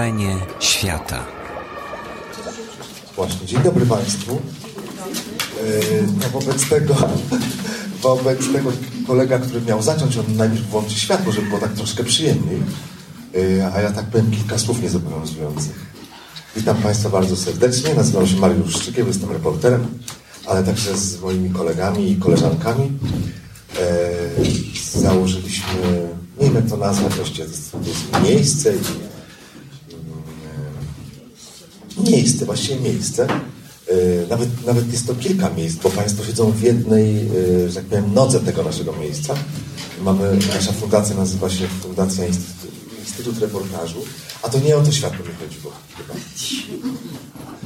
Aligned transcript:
Wrażenie 0.00 0.36
świata. 0.60 1.24
Właśnie, 3.16 3.46
dzień 3.46 3.62
dobry 3.62 3.86
Państwu. 3.86 4.40
No 6.20 6.40
wobec 6.40 6.68
tego, 6.68 6.94
wobec 8.02 8.52
tego 8.52 8.72
kolega, 9.06 9.38
który 9.38 9.60
miał 9.60 9.82
zacząć, 9.82 10.16
on 10.16 10.36
najpierw 10.36 10.70
włączy 10.70 11.00
światło, 11.00 11.32
żeby 11.32 11.48
było 11.48 11.60
tak 11.60 11.72
troszkę 11.72 12.04
przyjemniej. 12.04 12.62
Yy, 13.32 13.70
A 13.74 13.80
ja 13.80 13.90
tak 13.90 14.04
powiem 14.04 14.30
kilka 14.30 14.58
słów 14.58 14.82
niezobowiązujących. 14.82 15.86
Witam 16.56 16.76
Państwa 16.76 17.08
bardzo 17.08 17.36
serdecznie. 17.36 17.94
Nazywam 17.94 18.26
się 18.26 18.36
Mariusz 18.36 18.76
Szczykiew, 18.76 19.06
jestem 19.06 19.32
reporterem, 19.32 19.86
ale 20.46 20.64
także 20.64 20.96
z 20.96 21.20
moimi 21.20 21.50
kolegami 21.50 22.10
i 22.10 22.16
koleżankami 22.16 22.92
e, 23.78 25.00
założyliśmy, 25.00 26.08
nie 26.40 26.46
wiem 26.46 26.54
jak 26.54 26.66
to 26.66 26.76
nazwać 26.76 27.12
to 27.14 27.42
jest, 27.42 27.76
miejsce 28.22 28.72
miejsce, 32.12 32.44
właściwie 32.44 32.80
miejsce. 32.80 33.26
E, 33.88 34.26
Nawet, 34.28 34.66
nawet 34.66 34.92
jest 34.92 35.06
to 35.06 35.14
kilka 35.14 35.50
miejsc, 35.50 35.76
bo 35.82 35.90
Państwo 35.90 36.24
siedzą 36.24 36.50
w 36.50 36.62
jednej, 36.62 37.16
e, 37.64 37.68
że 37.68 37.74
tak 37.74 37.84
powiem, 37.84 38.14
nodze 38.14 38.40
tego 38.40 38.62
naszego 38.62 38.92
miejsca. 38.92 39.34
Mamy, 40.02 40.38
nasza 40.54 40.72
fundacja 40.72 41.16
nazywa 41.16 41.50
się 41.50 41.68
Fundacja 41.82 42.26
Instytut, 42.26 42.70
Instytut 43.00 43.38
Reportażu, 43.38 43.98
a 44.42 44.48
to 44.48 44.58
nie 44.58 44.76
o 44.76 44.80
to 44.82 44.92
światło 44.92 45.26
mi 45.26 45.32
chodziło 45.34 45.72
chyba. 45.96 46.14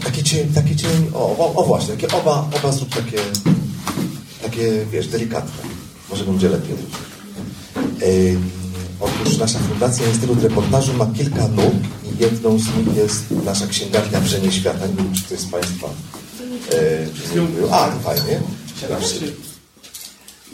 Takie 0.05 0.23
cień, 0.23 0.49
takie 0.49 0.77
cień, 0.77 1.11
o, 1.15 1.19
o, 1.39 1.55
o 1.55 1.65
właśnie, 1.65 1.95
takie 1.95 2.09
oba, 2.09 2.49
oba 2.59 2.73
zrób 2.73 2.89
takie, 2.89 3.19
takie, 4.43 4.87
wiesz, 4.93 5.09
delikatne. 5.09 5.63
Może 6.11 6.25
będzie 6.25 6.49
lepiej. 6.49 6.77
Ym, 8.33 8.51
Otóż 9.01 9.39
nasza 9.39 9.59
Fundacja 9.59 10.09
Instytut 10.09 10.43
Reportażu 10.43 10.93
ma 10.95 11.07
kilka 11.07 11.49
nóg 11.49 11.75
jedną 12.21 12.59
z 12.59 12.67
nich 12.67 12.97
jest 12.97 13.31
nasza 13.45 13.67
księgarnia 13.67 14.21
Wrzenie 14.21 14.53
Świata. 14.53 14.87
Nie 14.87 14.95
wiem, 14.95 15.15
czy 15.15 15.25
ktoś 15.25 15.39
z 15.39 15.47
Państwa 15.47 15.89
e, 16.73 17.07
mówił. 17.41 17.75
A, 17.75 17.89
to 17.89 17.99
fajnie. 17.99 18.41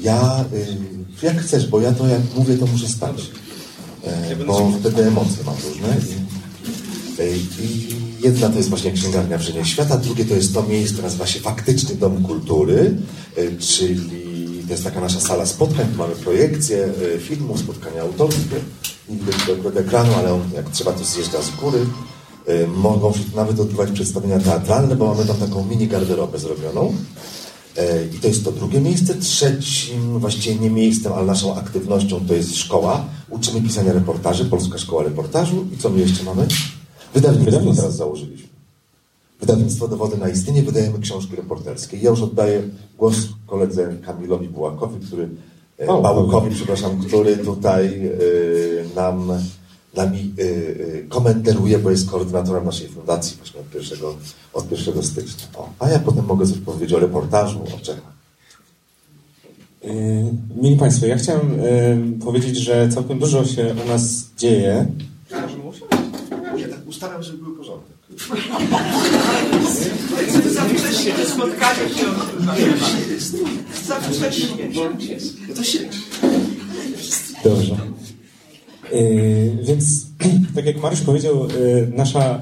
Ja, 0.00 0.44
y, 0.54 1.26
jak 1.26 1.40
chcesz, 1.42 1.66
bo 1.66 1.80
ja 1.80 1.92
to 1.92 2.06
jak 2.06 2.20
mówię, 2.36 2.58
to 2.58 2.66
muszę 2.66 2.88
stać. 2.88 3.30
E, 4.04 4.36
bo 4.36 4.72
wtedy 4.80 5.02
emocje 5.02 5.44
mam 5.44 5.56
różne. 5.64 5.88
I, 5.88 7.22
e, 7.22 7.36
I 7.36 7.96
jedna 8.24 8.48
to 8.48 8.56
jest 8.56 8.68
właśnie 8.68 8.92
księgarnia 8.92 9.38
Wrzenie 9.38 9.64
Świata, 9.64 9.96
drugie 9.96 10.24
to 10.24 10.34
jest 10.34 10.54
to 10.54 10.62
miejsce, 10.62 11.02
nazywa 11.02 11.26
się 11.26 11.40
Faktyczny 11.40 11.94
Dom 11.94 12.22
Kultury, 12.22 12.96
e, 13.36 13.56
czyli 13.56 14.29
to 14.70 14.74
jest 14.74 14.84
taka 14.84 15.00
nasza 15.00 15.20
sala 15.20 15.46
spotkań, 15.46 15.86
tu 15.92 15.98
mamy 15.98 16.14
projekcje 16.14 16.88
e, 17.14 17.18
filmów, 17.18 17.58
spotkania 17.60 18.02
autorskie, 18.02 18.56
nie 19.08 19.16
widać 19.16 19.46
dobrego 19.46 19.80
ekranu, 19.80 20.14
ale 20.14 20.34
on 20.34 20.40
jak 20.54 20.70
trzeba 20.70 20.92
to 20.92 21.04
zjeżdża 21.04 21.42
z 21.42 21.50
góry. 21.50 21.86
E, 22.46 22.66
Mogą 22.66 23.12
się 23.12 23.20
tu 23.20 23.36
nawet 23.36 23.60
odbywać 23.60 23.90
przedstawienia 23.90 24.38
teatralne, 24.38 24.96
bo 24.96 25.06
mamy 25.14 25.24
tam 25.24 25.36
taką 25.36 25.64
mini 25.66 25.88
garderobę 25.88 26.38
zrobioną. 26.38 26.94
E, 27.76 28.04
I 28.06 28.18
to 28.18 28.28
jest 28.28 28.44
to 28.44 28.52
drugie 28.52 28.80
miejsce. 28.80 29.14
Trzecim, 29.14 30.18
właściwie 30.18 30.56
nie 30.56 30.70
miejscem, 30.70 31.12
ale 31.12 31.26
naszą 31.26 31.54
aktywnością 31.54 32.26
to 32.28 32.34
jest 32.34 32.56
szkoła. 32.56 33.04
Uczymy 33.30 33.62
pisania 33.62 33.92
reportaży, 33.92 34.44
Polska 34.44 34.78
Szkoła 34.78 35.02
Reportażu. 35.02 35.66
I 35.74 35.78
co 35.78 35.90
my 35.90 36.00
jeszcze 36.00 36.24
mamy? 36.24 36.46
Wydawnictwo 37.14 37.74
teraz 37.74 37.96
założyliśmy. 37.96 38.49
Wydawnictwo 39.40 39.88
Dowody 39.88 40.18
na 40.18 40.28
Istnienie, 40.28 40.62
wydajemy 40.62 40.98
książki 40.98 41.36
reporterskie. 41.36 41.96
Ja 41.96 42.10
już 42.10 42.22
oddaję 42.22 42.62
głos 42.98 43.16
koledze 43.46 43.96
Kamilowi 44.06 44.48
Bułakowi, 44.48 45.06
który, 45.06 45.28
e, 45.80 45.86
O, 45.86 46.02
Bałukowi, 46.02 46.54
przepraszam, 46.54 46.98
który 46.98 47.36
tutaj 47.36 48.06
e, 48.06 48.10
nam, 48.96 49.32
nami 49.96 50.34
e, 50.38 50.42
e, 50.98 51.02
komenteruje, 51.02 51.78
bo 51.78 51.90
jest 51.90 52.10
koordynatorem 52.10 52.64
naszej 52.64 52.88
fundacji 52.88 53.36
właśnie 53.36 53.60
od 53.60 53.74
1, 53.74 53.98
od 54.52 54.70
1 54.70 55.02
stycznia. 55.02 55.46
O, 55.56 55.68
a 55.78 55.88
ja 55.90 55.98
potem 55.98 56.24
mogę 56.24 56.46
coś 56.46 56.58
powiedzieć 56.58 56.92
o 56.92 56.98
reportażu, 56.98 57.60
o 57.76 57.80
Czechach. 57.80 58.20
Mili 60.56 60.76
Państwo, 60.76 61.06
ja 61.06 61.16
chciałem 61.16 61.62
powiedzieć, 62.24 62.56
że 62.56 62.88
całkiem 62.88 63.18
dużo 63.18 63.44
się 63.44 63.74
u 63.84 63.88
nas 63.88 64.26
dzieje. 64.38 64.86
Ja 66.56 66.68
tak 66.68 66.86
ustaram, 66.86 67.22
żeby 67.22 67.38
był 68.10 68.18
porządek. 68.28 68.80
Za 70.52 70.62
wcześnie 70.62 71.12
to 71.12 71.30
spotkanie 71.30 71.88
się 71.88 72.06
Za 73.86 74.00
wcześnie. 74.00 74.68
To 75.56 75.64
siedź. 75.64 75.92
Dobrze. 77.44 77.76
Yy, 78.92 79.58
więc, 79.62 80.06
tak 80.54 80.66
jak 80.66 80.82
Mariusz 80.82 81.00
powiedział, 81.00 81.48
yy, 81.48 81.92
nasza 81.96 82.40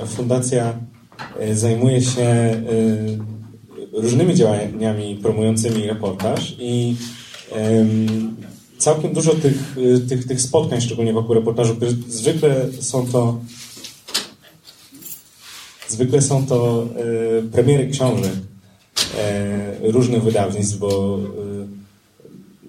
yy, 0.00 0.06
fundacja 0.06 0.78
zajmuje 1.52 2.02
się 2.02 2.56
różnymi 3.92 4.34
działaniami 4.34 5.18
promującymi 5.22 5.86
reportaż 5.86 6.56
i 6.58 6.96
całkiem 8.78 9.12
dużo 9.12 9.34
tych, 9.34 9.76
tych, 10.08 10.26
tych 10.26 10.40
spotkań, 10.40 10.80
szczególnie 10.80 11.12
wokół 11.12 11.34
reportażu, 11.34 11.76
które 11.76 11.90
zwykle 12.08 12.66
są 12.80 13.06
to 13.06 13.40
zwykle 15.92 16.22
są 16.22 16.46
to 16.46 16.86
yy, 16.96 17.42
premiery 17.42 17.88
książek 17.88 18.32
yy, 19.82 19.92
różnych 19.92 20.22
wydawnictw, 20.22 20.78
bo 20.78 21.18
yy, 21.48 21.82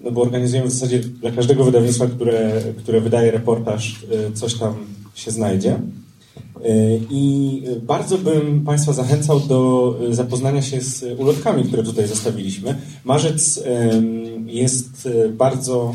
no 0.04 0.10
bo 0.10 0.22
organizujemy 0.22 0.68
w 0.68 0.72
zasadzie 0.72 0.98
dla 0.98 1.30
każdego 1.30 1.64
wydawnictwa, 1.64 2.06
które, 2.06 2.62
które 2.78 3.00
wydaje 3.00 3.30
reportaż, 3.30 4.02
y, 4.30 4.32
coś 4.32 4.54
tam 4.54 4.74
się 5.14 5.30
znajdzie. 5.30 5.74
Y, 5.74 7.00
I 7.10 7.62
bardzo 7.82 8.18
bym 8.18 8.64
Państwa 8.64 8.92
zachęcał 8.92 9.40
do 9.40 9.94
y, 10.10 10.14
zapoznania 10.14 10.62
się 10.62 10.80
z 10.80 11.20
ulotkami, 11.20 11.64
które 11.64 11.82
tutaj 11.82 12.06
zostawiliśmy. 12.06 12.74
Marzec 13.04 13.64
jest 14.46 15.08
bardzo 15.30 15.94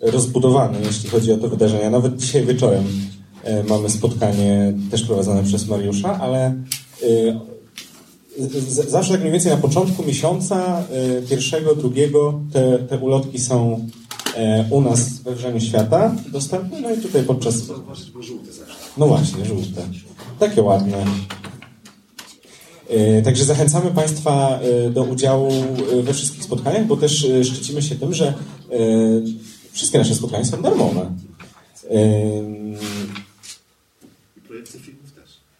rozbudowany, 0.00 0.78
jeśli 0.86 1.10
chodzi 1.10 1.32
o 1.32 1.36
te 1.36 1.48
wydarzenia. 1.48 1.90
Nawet 1.90 2.16
dzisiaj 2.16 2.46
wieczorem 2.46 2.84
mamy 3.68 3.90
spotkanie 3.90 4.72
też 4.90 5.02
prowadzone 5.02 5.42
przez 5.44 5.66
Mariusza, 5.66 6.18
ale 6.20 6.54
z- 8.38 8.90
zawsze 8.90 9.12
tak 9.12 9.20
mniej 9.20 9.32
więcej 9.32 9.52
na 9.52 9.58
początku 9.58 10.02
miesiąca, 10.04 10.82
y, 11.18 11.28
pierwszego, 11.28 11.74
drugiego, 11.74 12.40
te, 12.52 12.78
te 12.78 12.98
ulotki 12.98 13.38
są 13.38 13.86
e, 14.36 14.64
u 14.70 14.80
nas 14.80 15.08
we 15.18 15.34
Wrzeniu 15.34 15.60
Świata 15.60 16.14
dostępne, 16.32 16.80
no 16.80 16.90
i 16.94 16.96
tutaj 16.96 17.22
podczas... 17.22 17.54
No 18.98 19.06
właśnie, 19.06 19.44
żółte. 19.44 19.82
Takie 20.38 20.62
ładne. 20.62 21.04
E, 22.90 23.22
Także 23.22 23.44
zachęcamy 23.44 23.90
Państwa 23.90 24.60
e, 24.86 24.90
do 24.90 25.02
udziału 25.02 25.48
e, 25.98 26.02
we 26.02 26.14
wszystkich 26.14 26.44
spotkaniach, 26.44 26.86
bo 26.86 26.96
też 26.96 27.24
e, 27.24 27.44
szczycimy 27.44 27.82
się 27.82 27.94
tym, 27.96 28.14
że 28.14 28.26
e, 28.28 28.34
wszystkie 29.72 29.98
nasze 29.98 30.14
spotkania 30.14 30.44
są 30.44 30.62
darmowe. 30.62 31.10
Em, 34.58 34.64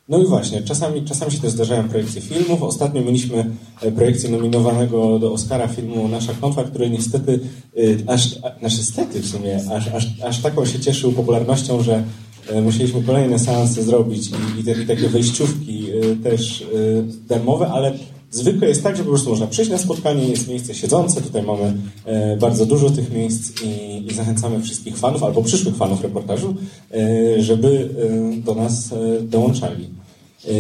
no 0.09 0.19
i 0.19 0.27
właśnie, 0.27 0.63
czasami, 0.63 1.05
czasami 1.05 1.33
się 1.33 1.39
też 1.39 1.51
zdarzają 1.51 1.89
projekcje 1.89 2.21
filmów. 2.21 2.63
Ostatnio 2.63 3.03
mieliśmy 3.03 3.51
e, 3.83 3.93
projekcję 3.93 4.31
nominowanego 4.31 5.19
do 5.19 5.33
Oscara 5.33 5.69
filmu 5.69 6.09
Nasza 6.09 6.35
Klątwa, 6.35 6.65
który 6.65 6.91
niestety, 6.91 7.41
y, 7.79 8.05
aż, 8.07 8.39
a, 8.43 8.63
nasz 8.63 8.79
niestety 8.79 9.21
w 9.21 9.27
sumie, 9.27 9.61
aż, 9.73 9.89
aż, 9.89 10.07
aż 10.23 10.43
taką 10.43 10.67
się 10.67 10.81
cieszył 10.81 11.13
popularnością, 11.13 11.83
że 11.83 12.05
e, 12.49 12.61
musieliśmy 12.61 13.03
kolejne 13.03 13.39
seanse 13.39 13.83
zrobić 13.83 14.31
i, 14.31 14.61
i, 14.61 14.65
te, 14.65 14.83
i 14.83 14.87
takie 14.87 15.09
wejściówki 15.09 15.87
też 16.23 16.67
darmowe, 17.29 17.69
ale 17.69 17.93
zwykle 18.31 18.69
jest 18.69 18.83
tak, 18.83 18.97
że 18.97 19.03
po 19.05 19.09
prostu 19.11 19.31
można 19.31 19.47
przyjść 19.47 19.71
na 19.71 19.79
spotkanie, 19.79 20.29
jest 20.29 20.49
miejsce 20.49 20.75
siedzące, 20.75 21.23
tutaj 21.23 21.43
mamy 21.43 21.77
e, 22.05 22.37
bardzo 22.37 22.67
dużo 22.67 22.91
tych 22.91 23.13
miejsc 23.13 23.63
i, 23.63 24.07
i 24.07 24.15
zachęcamy 24.15 24.63
wszystkich 24.63 24.97
fanów 24.97 25.23
albo 25.23 25.43
przyszłych 25.43 25.77
fanów 25.77 26.03
reportażu, 26.03 26.55
e, 26.93 27.43
żeby 27.43 27.89
e, 28.39 28.41
do 28.41 28.55
nas 28.55 28.93
e, 28.93 29.23
dołączali. 29.23 29.89
E, 30.45 30.51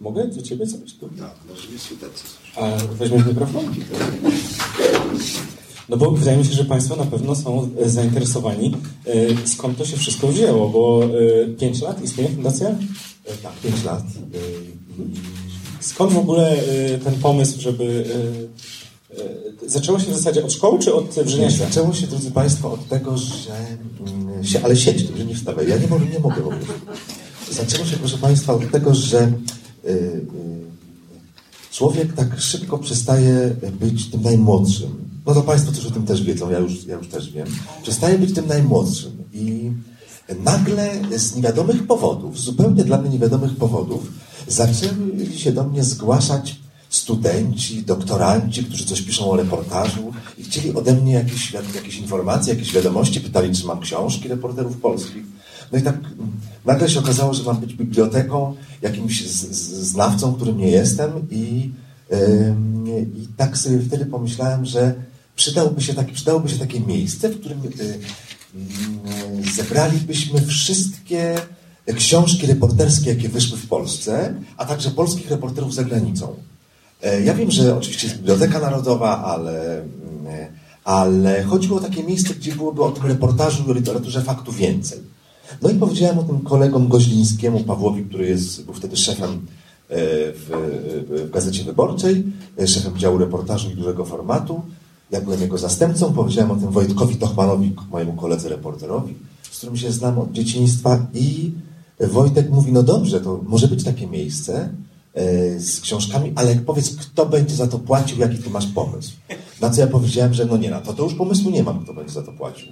mogę 0.00 0.28
do 0.28 0.42
ciebie 0.42 0.66
coś 0.66 0.92
tu? 1.00 1.08
Tak, 1.08 1.34
może 1.48 1.72
nie 1.72 1.78
słychać. 1.78 2.10
A 2.56 2.70
weźmiesz 2.94 3.26
mikrofon? 3.26 3.64
No 5.88 5.96
bo 5.96 6.10
wydaje 6.10 6.38
mi 6.38 6.44
się, 6.44 6.52
że 6.52 6.64
Państwo 6.64 6.96
na 6.96 7.04
pewno 7.04 7.34
są 7.34 7.68
e, 7.80 7.90
zainteresowani, 7.90 8.76
skąd 9.44 9.78
to 9.78 9.84
się 9.84 9.96
wszystko 9.96 10.28
wzięło, 10.28 10.68
bo 10.68 11.00
5 11.58 11.82
lat 11.82 12.04
istnieje 12.04 12.30
fundacja? 12.30 12.68
Tak, 13.42 13.52
5 13.62 13.84
lat. 13.84 14.02
Skąd 15.84 16.12
w 16.12 16.18
ogóle 16.18 16.50
e, 16.52 16.98
ten 16.98 17.14
pomysł, 17.14 17.60
żeby... 17.60 18.04
e, 19.14 19.22
e, 19.22 19.44
Zaczęło 19.66 19.98
się 19.98 20.06
w 20.12 20.16
zasadzie 20.16 20.44
od 20.44 20.52
szkoły, 20.52 20.78
czy 20.78 20.94
od 20.94 21.08
wrzenia 21.10 21.50
świata? 21.50 21.70
zaczęło 21.70 21.94
się, 21.94 22.06
drodzy 22.06 22.30
Państwo, 22.30 22.72
od 22.72 22.88
tego, 22.88 23.18
że... 23.18 23.56
mm, 24.06 24.44
Się, 24.44 24.60
ale 24.64 24.76
siedź, 24.76 24.98
że 25.16 25.24
nie 25.24 25.34
wstawaj. 25.34 25.68
Ja 25.68 25.76
nie 25.76 25.86
mogę, 25.86 26.06
nie 26.06 26.18
mogę 26.18 26.36
ogóle. 26.36 26.58
Zaczęło 27.52 27.84
się, 27.86 27.96
proszę 27.96 28.18
Państwa, 28.18 28.54
od 28.54 28.70
tego, 28.70 28.94
że 28.94 29.32
y, 29.84 29.90
y, 29.90 30.24
człowiek 31.72 32.12
tak 32.12 32.40
szybko 32.40 32.78
przestaje 32.78 33.56
być 33.80 34.10
tym 34.10 34.22
najmłodszym. 34.22 35.04
No 35.26 35.34
to 35.34 35.42
Państwo 35.42 35.72
też 35.72 35.86
o 35.86 35.90
tym 35.90 36.06
też 36.06 36.22
wiedzą, 36.22 36.50
ja 36.50 36.58
już, 36.58 36.84
ja 36.84 36.96
już 36.96 37.08
też 37.08 37.30
wiem. 37.30 37.46
Przestaje 37.82 38.18
być 38.18 38.34
tym 38.34 38.46
najmłodszym 38.46 39.12
i 39.32 39.70
nagle 40.44 40.90
z 41.16 41.36
niewiadomych 41.36 41.86
powodów, 41.86 42.40
zupełnie 42.40 42.84
dla 42.84 42.98
mnie 42.98 43.10
niewiadomych 43.10 43.56
powodów, 43.56 44.08
zaczęli 44.48 45.38
się 45.38 45.52
do 45.52 45.64
mnie 45.64 45.84
zgłaszać 45.84 46.56
studenci, 46.90 47.82
doktoranci, 47.82 48.64
którzy 48.64 48.84
coś 48.84 49.02
piszą 49.02 49.30
o 49.30 49.36
reportażu 49.36 50.12
i 50.38 50.44
chcieli 50.44 50.74
ode 50.74 50.94
mnie 50.94 51.12
jakieś, 51.12 51.52
jakieś 51.52 51.96
informacje, 51.96 52.54
jakieś 52.54 52.72
wiadomości, 52.72 53.20
pytali, 53.20 53.54
czy 53.54 53.66
mam 53.66 53.80
książki 53.80 54.28
reporterów 54.28 54.76
polskich. 54.76 55.24
No 55.72 55.78
i 55.78 55.82
tak 55.82 55.96
mm, 55.96 56.32
nagle 56.64 56.90
się 56.90 56.98
okazało, 56.98 57.34
że 57.34 57.42
mam 57.42 57.56
być 57.56 57.74
biblioteką, 57.74 58.54
jakimś 58.82 59.26
znawcą, 59.26 60.34
którym 60.34 60.58
nie 60.58 60.70
jestem 60.70 61.10
i, 61.30 61.70
yy, 62.10 63.06
i 63.16 63.28
tak 63.36 63.58
sobie 63.58 63.78
wtedy 63.78 64.06
pomyślałem, 64.06 64.66
że 64.66 64.94
przydałoby 65.36 65.82
się, 65.82 65.94
taki, 65.94 66.12
przydałoby 66.12 66.48
się 66.48 66.58
takie 66.58 66.80
miejsce, 66.80 67.28
w 67.28 67.40
którym 67.40 67.62
yy, 67.62 67.98
zebralibyśmy 69.56 70.40
wszystkie 70.40 71.34
książki 71.96 72.46
reporterskie, 72.46 73.10
jakie 73.10 73.28
wyszły 73.28 73.58
w 73.58 73.68
Polsce, 73.68 74.34
a 74.56 74.64
także 74.64 74.90
polskich 74.90 75.30
reporterów 75.30 75.74
za 75.74 75.84
granicą. 75.84 76.34
E, 77.02 77.22
ja 77.22 77.34
wiem, 77.34 77.50
że 77.50 77.76
oczywiście 77.76 78.06
jest 78.06 78.18
Biblioteka 78.18 78.60
Narodowa, 78.60 79.24
ale, 79.24 79.80
mm, 79.80 79.86
ale 80.84 81.42
chodziło 81.42 81.78
o 81.78 81.80
takie 81.80 82.02
miejsce, 82.02 82.34
gdzie 82.34 82.52
byłoby 82.52 82.82
o 82.82 82.90
tym 82.90 83.06
reportażu 83.06 83.72
i 83.72 83.74
literaturze 83.74 84.22
faktu 84.22 84.52
więcej. 84.52 84.98
No 85.62 85.70
i 85.70 85.74
powiedziałem 85.74 86.18
o 86.18 86.22
tym 86.22 86.40
kolegom 86.40 86.88
Goźlińskiemu, 86.88 87.60
Pawłowi, 87.60 88.04
który 88.04 88.26
jest, 88.26 88.64
był 88.64 88.74
wtedy 88.74 88.96
szefem 88.96 89.30
e, 89.30 89.36
w, 90.32 90.50
w 91.06 91.30
Gazecie 91.30 91.64
Wyborczej, 91.64 92.24
e, 92.58 92.68
szefem 92.68 92.98
działu 92.98 93.18
reportażu 93.18 93.70
i 93.70 93.74
dużego 93.74 94.04
formatu. 94.04 94.62
Ja 95.14 95.20
byłem 95.20 95.40
jego 95.40 95.58
zastępcą. 95.58 96.12
Powiedziałem 96.12 96.50
o 96.50 96.56
tym 96.56 96.70
Wojtkowi 96.70 97.16
Tochmanowi, 97.16 97.76
mojemu 97.90 98.12
koledze 98.12 98.48
reporterowi, 98.48 99.14
z 99.50 99.56
którym 99.58 99.76
się 99.76 99.92
znam 99.92 100.18
od 100.18 100.32
dzieciństwa 100.32 101.06
i 101.14 101.52
Wojtek 102.00 102.50
mówi, 102.50 102.72
no 102.72 102.82
dobrze, 102.82 103.20
to 103.20 103.40
może 103.46 103.68
być 103.68 103.84
takie 103.84 104.06
miejsce, 104.06 104.70
E, 105.14 105.60
z 105.60 105.80
książkami, 105.80 106.32
ale 106.36 106.56
powiedz, 106.56 106.96
kto 106.96 107.26
będzie 107.26 107.54
za 107.54 107.66
to 107.66 107.78
płacił, 107.78 108.18
jaki 108.18 108.38
ty 108.38 108.50
masz 108.50 108.66
pomysł. 108.66 109.12
Na 109.60 109.70
co 109.70 109.80
ja 109.80 109.86
powiedziałem, 109.86 110.34
że 110.34 110.44
no 110.44 110.56
nie, 110.56 110.70
na 110.70 110.80
to, 110.80 110.92
to 110.92 111.04
już 111.04 111.14
pomysłu 111.14 111.50
nie 111.50 111.62
mam, 111.62 111.84
kto 111.84 111.94
będzie 111.94 112.12
za 112.12 112.22
to 112.22 112.32
płacił. 112.32 112.68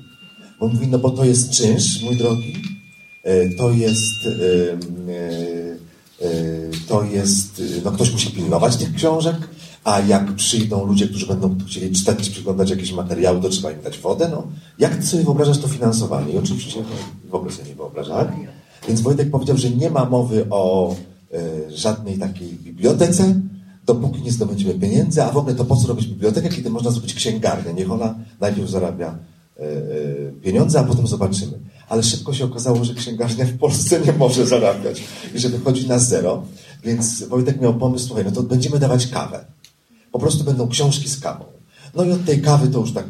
Bo 0.60 0.68
mówi, 0.68 0.86
no 0.86 0.98
bo 0.98 1.10
to 1.10 1.24
jest 1.24 1.50
czynsz, 1.50 2.02
mój 2.02 2.16
drogi, 2.16 2.62
e, 3.22 3.50
to 3.50 3.70
jest, 3.70 4.26
e, 4.26 4.76
to 6.88 7.04
jest, 7.04 7.62
no 7.84 7.92
ktoś 7.92 8.12
musi 8.12 8.30
pilnować 8.30 8.76
tych 8.76 8.94
książek, 8.94 9.36
a 9.84 10.00
jak 10.00 10.32
przyjdą 10.32 10.86
ludzie, 10.86 11.08
którzy 11.08 11.26
będą 11.26 11.56
chcieli 11.66 11.94
czytać, 11.94 12.30
przyglądać 12.30 12.70
jakieś 12.70 12.92
materiały, 12.92 13.40
to 13.40 13.48
trzeba 13.48 13.70
im 13.70 13.82
dać 13.82 13.98
wodę, 13.98 14.28
no. 14.28 14.46
Jak 14.78 14.96
ty 14.96 15.06
sobie 15.06 15.24
wyobrażasz 15.24 15.58
to 15.58 15.68
finansowanie? 15.68 16.32
I 16.32 16.38
oczywiście 16.38 16.82
w 17.30 17.34
ogóle 17.34 17.52
sobie 17.52 17.68
nie 17.68 17.74
wyobrażałem. 17.74 18.28
Więc 18.88 19.00
Wojtek 19.00 19.30
powiedział, 19.30 19.56
że 19.56 19.70
nie 19.70 19.90
ma 19.90 20.04
mowy 20.04 20.46
o 20.50 20.94
E, 21.32 21.70
żadnej 21.70 22.18
takiej 22.18 22.48
bibliotece, 22.48 23.40
dopóki 23.86 24.22
nie 24.22 24.32
zdobędziemy 24.32 24.74
pieniędzy, 24.74 25.22
a 25.22 25.32
w 25.32 25.36
ogóle 25.36 25.54
to 25.54 25.64
po 25.64 25.76
co 25.76 25.88
robić 25.88 26.06
bibliotekę, 26.06 26.48
kiedy 26.48 26.70
można 26.70 26.90
zrobić 26.90 27.14
księgarnię. 27.14 27.74
Niech 27.74 27.90
ona 27.90 28.14
najpierw 28.40 28.70
zarabia 28.70 29.18
e, 29.58 29.62
e, 29.62 30.32
pieniądze, 30.42 30.80
a 30.80 30.84
potem 30.84 31.06
zobaczymy. 31.06 31.58
Ale 31.88 32.02
szybko 32.02 32.34
się 32.34 32.44
okazało, 32.44 32.84
że 32.84 32.94
księgarnia 32.94 33.44
w 33.44 33.58
Polsce 33.58 34.00
nie 34.00 34.12
może 34.12 34.46
zarabiać 34.46 35.02
i 35.34 35.38
że 35.38 35.48
wychodzi 35.48 35.88
na 35.88 35.98
zero. 35.98 36.42
Więc 36.84 37.22
Wojtek 37.22 37.60
miał 37.60 37.74
pomysł, 37.74 38.06
słuchaj, 38.06 38.24
no 38.24 38.32
to 38.32 38.42
będziemy 38.42 38.78
dawać 38.78 39.06
kawę. 39.06 39.44
Po 40.12 40.18
prostu 40.18 40.44
będą 40.44 40.68
książki 40.68 41.08
z 41.08 41.20
kawą. 41.20 41.44
No 41.94 42.04
i 42.04 42.12
od 42.12 42.24
tej 42.24 42.42
kawy 42.42 42.68
to 42.68 42.78
już 42.78 42.92
tak, 42.92 43.04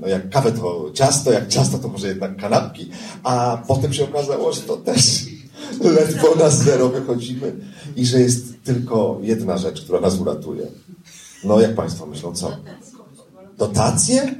no 0.00 0.08
jak 0.08 0.30
kawę 0.30 0.52
to 0.52 0.90
ciasto, 0.94 1.32
jak 1.32 1.48
ciasto 1.48 1.78
to 1.78 1.88
może 1.88 2.08
jednak 2.08 2.36
kanapki, 2.36 2.90
a 3.22 3.62
potem 3.68 3.92
się 3.92 4.04
okazało, 4.04 4.52
że 4.52 4.60
to 4.60 4.76
też 4.76 5.26
ledwo 5.96 6.34
na 6.34 6.50
zero 6.50 6.88
wychodzimy 6.88 7.52
i 7.96 8.06
że 8.06 8.20
jest 8.20 8.64
tylko 8.64 9.18
jedna 9.22 9.58
rzecz, 9.58 9.82
która 9.82 10.00
nas 10.00 10.18
uratuje. 10.18 10.66
No 11.44 11.60
jak 11.60 11.74
Państwo 11.74 12.06
myślą, 12.06 12.34
co? 12.34 12.56
Dotacje? 13.58 14.34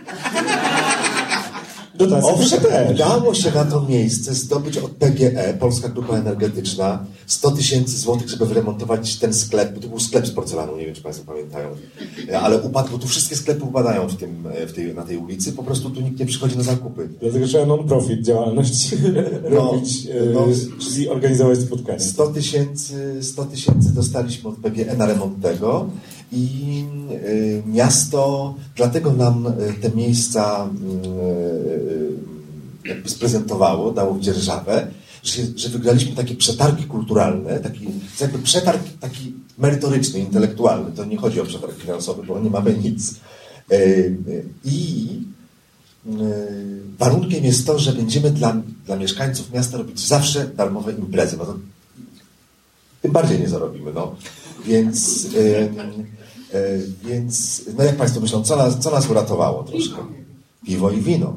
Dotacje 1.95 2.31
Owszem, 2.31 2.61
udało 2.91 3.35
się 3.35 3.51
na 3.51 3.65
to 3.65 3.87
miejsce 3.89 4.35
zdobyć 4.35 4.79
od 4.79 4.91
PGE, 4.91 5.55
Polska 5.61 5.89
Grupa 5.89 6.17
Energetyczna, 6.17 7.05
100 7.27 7.51
tysięcy 7.51 7.99
złotych, 7.99 8.29
żeby 8.29 8.47
wyremontować 8.47 9.17
ten 9.17 9.35
sklep, 9.35 9.75
bo 9.75 9.81
to 9.81 9.89
był 9.89 10.01
sklep 10.01 10.27
z 10.27 10.31
porcelanu, 10.31 10.77
nie 10.77 10.87
wiem, 10.87 10.95
czy 10.95 11.03
Państwo 11.03 11.25
pamiętają, 11.25 11.69
ale 12.43 12.59
upadł, 12.59 12.91
bo 12.91 12.99
tu 12.99 13.09
wszystkie 13.09 13.37
sklepy 13.37 13.65
upadają 13.65 14.09
w 14.09 14.17
tym, 14.17 14.49
w 14.67 14.73
tej, 14.73 14.95
na 14.95 15.03
tej 15.03 15.17
ulicy, 15.17 15.53
po 15.53 15.63
prostu 15.63 15.91
tu 15.91 16.01
nikt 16.01 16.21
nie 16.21 16.27
przychodzi 16.27 16.57
na 16.57 16.63
zakupy. 16.63 17.09
Dlatego 17.21 17.47
trzeba 17.47 17.67
non-profit 17.67 18.23
działalność 18.23 18.95
no, 19.51 19.51
robić, 19.51 20.09
no, 20.35 20.45
e, 20.45 20.81
czyli 20.81 21.09
organizować 21.09 21.59
spotkania. 21.59 21.99
100 21.99 22.27
tysięcy 22.27 23.19
100 23.23 23.45
tysięcy 23.45 23.95
dostaliśmy 23.95 24.51
od 24.51 24.57
PGE 24.57 24.97
na 24.97 25.07
remont 25.07 25.43
tego 25.43 25.91
i 26.33 26.85
y, 27.13 27.63
miasto, 27.67 28.55
dlatego 28.77 29.13
nam 29.13 29.47
y, 29.47 29.75
te 29.81 29.91
miejsca 29.91 30.69
y, 32.85 32.89
jakby 32.89 33.09
sprezentowało, 33.09 33.93
dało 33.93 34.15
w 34.15 34.21
dzierżawę, 34.21 34.87
że, 35.23 35.43
że 35.57 35.69
wygraliśmy 35.69 36.17
takie 36.17 36.35
przetargi 36.35 36.85
kulturalne, 36.85 37.61
taki 37.61 37.87
jakby 38.21 38.39
przetarg 38.39 38.83
taki 39.01 39.33
merytoryczny, 39.59 40.21
intelektualny. 40.21 40.93
To 40.93 41.05
nie 41.05 41.17
chodzi 41.17 41.41
o 41.41 41.45
przetarg 41.45 41.81
finansowy, 41.81 42.23
bo 42.23 42.41
nie 42.41 42.51
mamy 42.51 42.75
nic. 42.75 43.15
I 44.65 45.07
warunkiem 46.99 47.45
jest 47.45 47.67
to, 47.67 47.79
że 47.79 47.93
będziemy 47.93 48.31
dla, 48.31 48.57
dla 48.87 48.97
mieszkańców 48.97 49.53
miasta 49.53 49.79
robić 49.79 50.01
zawsze 50.01 50.47
darmowe 50.47 50.93
imprezy. 50.93 51.37
No 51.37 51.45
to 51.45 51.59
tym 53.03 53.13
bardziej 53.13 53.41
nie 53.41 53.49
zarobimy. 53.49 53.93
No. 53.93 54.15
Więc 54.67 55.27
więc, 57.05 57.63
no 57.79 57.85
jak 57.85 57.97
Państwo 57.97 58.21
myślą, 58.21 58.43
co 58.43 58.57
nas, 58.57 58.79
co 58.79 58.91
nas 58.91 59.11
uratowało 59.11 59.65
troszkę? 59.65 59.97
Piwo 60.67 60.91
i 60.91 61.01
wino. 61.01 61.35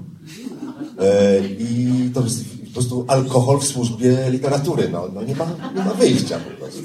E, 0.99 1.39
I 1.47 2.09
to 2.13 2.23
jest 2.23 2.43
po 2.65 2.73
prostu 2.73 3.05
alkohol 3.07 3.59
w 3.59 3.63
służbie 3.63 4.17
literatury. 4.29 4.89
No, 4.89 5.07
no 5.13 5.23
nie, 5.23 5.35
ma, 5.35 5.45
nie 5.75 5.83
ma 5.83 5.93
wyjścia 5.93 6.39
po 6.39 6.57
prostu. 6.57 6.83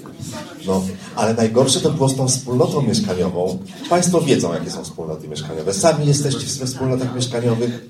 No, 0.67 0.83
ale 1.17 1.35
najgorsze 1.35 1.81
to 1.81 1.91
było 1.91 2.09
z 2.09 2.17
tą 2.17 2.29
wspólnotą 2.29 2.83
mieszkaniową. 2.83 3.59
Państwo 3.91 4.21
wiedzą, 4.21 4.55
jakie 4.55 4.71
są 4.71 4.85
wspólnoty 4.85 5.29
mieszkaniowe. 5.29 5.75
Sami 5.75 6.07
jesteście 6.07 6.61
we 6.61 6.67
wspólnotach 6.67 7.15
mieszkaniowych. 7.15 7.89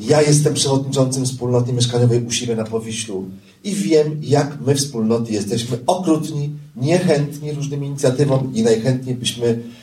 Ja 0.00 0.22
jestem 0.22 0.54
przewodniczącym 0.54 1.24
wspólnoty 1.24 1.72
mieszkaniowej 1.72 2.24
u 2.24 2.30
siebie 2.30 2.56
na 2.56 2.64
Powiślu 2.64 3.24
i 3.64 3.74
wiem, 3.74 4.20
jak 4.22 4.60
my 4.66 4.74
wspólnoty 4.74 5.32
jesteśmy 5.32 5.78
okrutni, 5.86 6.50
niechętni 6.76 7.52
różnym 7.52 7.84
inicjatywom 7.84 8.52
i 8.54 8.62
najchętniej 8.62 9.14
byśmy 9.14 9.46
E, 9.46 9.52
e, 9.52 9.56
e, 9.56 9.79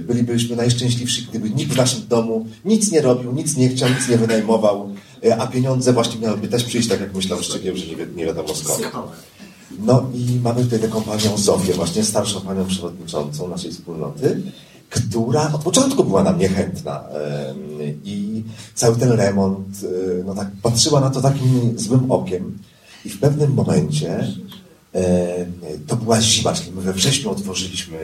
bylibyśmy 0.00 0.56
najszczęśliwsi, 0.56 1.26
gdyby 1.30 1.50
nikt 1.50 1.72
w 1.72 1.76
naszym 1.76 2.06
domu 2.08 2.46
nic 2.64 2.92
nie 2.92 3.00
robił, 3.00 3.32
nic 3.32 3.56
nie 3.56 3.68
chciał, 3.68 3.88
nic 3.88 4.08
nie 4.08 4.16
wynajmował, 4.16 4.90
a 5.38 5.46
pieniądze 5.46 5.92
właśnie 5.92 6.20
miałyby 6.20 6.48
też 6.48 6.64
przyjść, 6.64 6.88
tak 6.88 7.00
jak 7.00 7.14
myślał 7.14 7.42
Szczegieł, 7.42 7.76
że 7.76 7.86
nie, 7.86 7.96
wi 7.96 8.16
nie 8.16 8.26
wiadomo 8.26 8.54
skąd. 8.54 8.82
No 9.78 10.10
i 10.14 10.40
mamy 10.42 10.64
tutaj 10.64 10.78
taką 10.78 11.02
panią 11.02 11.36
Zofię, 11.36 11.72
właśnie 11.72 12.04
starszą 12.04 12.40
panią 12.40 12.66
przewodniczącą 12.66 13.48
naszej 13.48 13.70
wspólnoty, 13.72 14.42
która 14.90 15.52
od 15.52 15.62
początku 15.62 16.04
była 16.04 16.22
nam 16.22 16.38
niechętna 16.38 17.04
i 18.04 18.42
cały 18.74 18.96
ten 18.96 19.10
remont, 19.12 19.66
no 20.26 20.34
tak 20.34 20.48
patrzyła 20.62 21.00
na 21.00 21.10
to 21.10 21.20
takim 21.20 21.78
złym 21.78 22.10
okiem 22.10 22.58
i 23.04 23.08
w 23.08 23.20
pewnym 23.20 23.54
momencie 23.54 24.26
E, 24.45 24.45
to 25.86 25.96
była 25.96 26.20
zima, 26.20 26.52
czyli 26.52 26.72
my 26.72 26.82
we 26.82 26.92
wrześniu 26.92 27.30
otworzyliśmy 27.30 27.98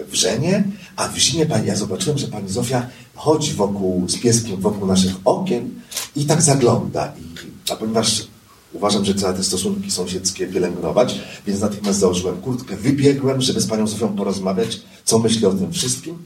e, 0.00 0.04
wrzenie, 0.04 0.64
a 0.96 1.08
w 1.08 1.18
zimie 1.18 1.46
pani, 1.46 1.66
ja 1.66 1.76
zobaczyłem, 1.76 2.18
że 2.18 2.28
pani 2.28 2.48
Zofia 2.48 2.86
chodzi 3.14 3.52
wokół, 3.52 4.08
z 4.08 4.18
pieskiem 4.18 4.60
wokół 4.60 4.86
naszych 4.86 5.14
okien 5.24 5.70
i 6.16 6.24
tak 6.24 6.42
zagląda. 6.42 7.12
I, 7.18 7.72
a 7.72 7.76
ponieważ 7.76 8.26
uważam, 8.72 9.04
że 9.04 9.14
trzeba 9.14 9.32
te 9.32 9.44
stosunki 9.44 9.90
sąsiedzkie 9.90 10.46
pielęgnować, 10.46 11.20
więc 11.46 11.60
natychmiast 11.60 11.98
założyłem 11.98 12.36
kurtkę, 12.36 12.76
wybiegłem, 12.76 13.40
żeby 13.40 13.60
z 13.60 13.66
panią 13.66 13.86
Zofią 13.86 14.16
porozmawiać, 14.16 14.80
co 15.04 15.18
myśli 15.18 15.46
o 15.46 15.52
tym 15.52 15.72
wszystkim. 15.72 16.18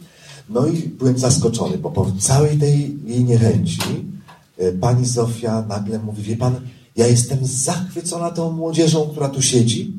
No 0.49 0.67
i 0.67 0.89
byłem 0.89 1.19
zaskoczony, 1.19 1.79
bo 1.79 1.91
po 1.91 2.13
całej 2.19 2.59
tej 2.59 2.99
jej 3.07 3.25
niechęci 3.25 3.81
e, 4.59 4.73
pani 4.73 5.07
Zofia 5.07 5.65
nagle 5.69 5.99
mówi, 5.99 6.23
wie 6.23 6.37
pan, 6.37 6.61
ja 6.97 7.07
jestem 7.07 7.39
zachwycona 7.43 8.31
tą 8.31 8.53
młodzieżą, 8.53 9.09
która 9.11 9.29
tu 9.29 9.43
siedzi, 9.43 9.93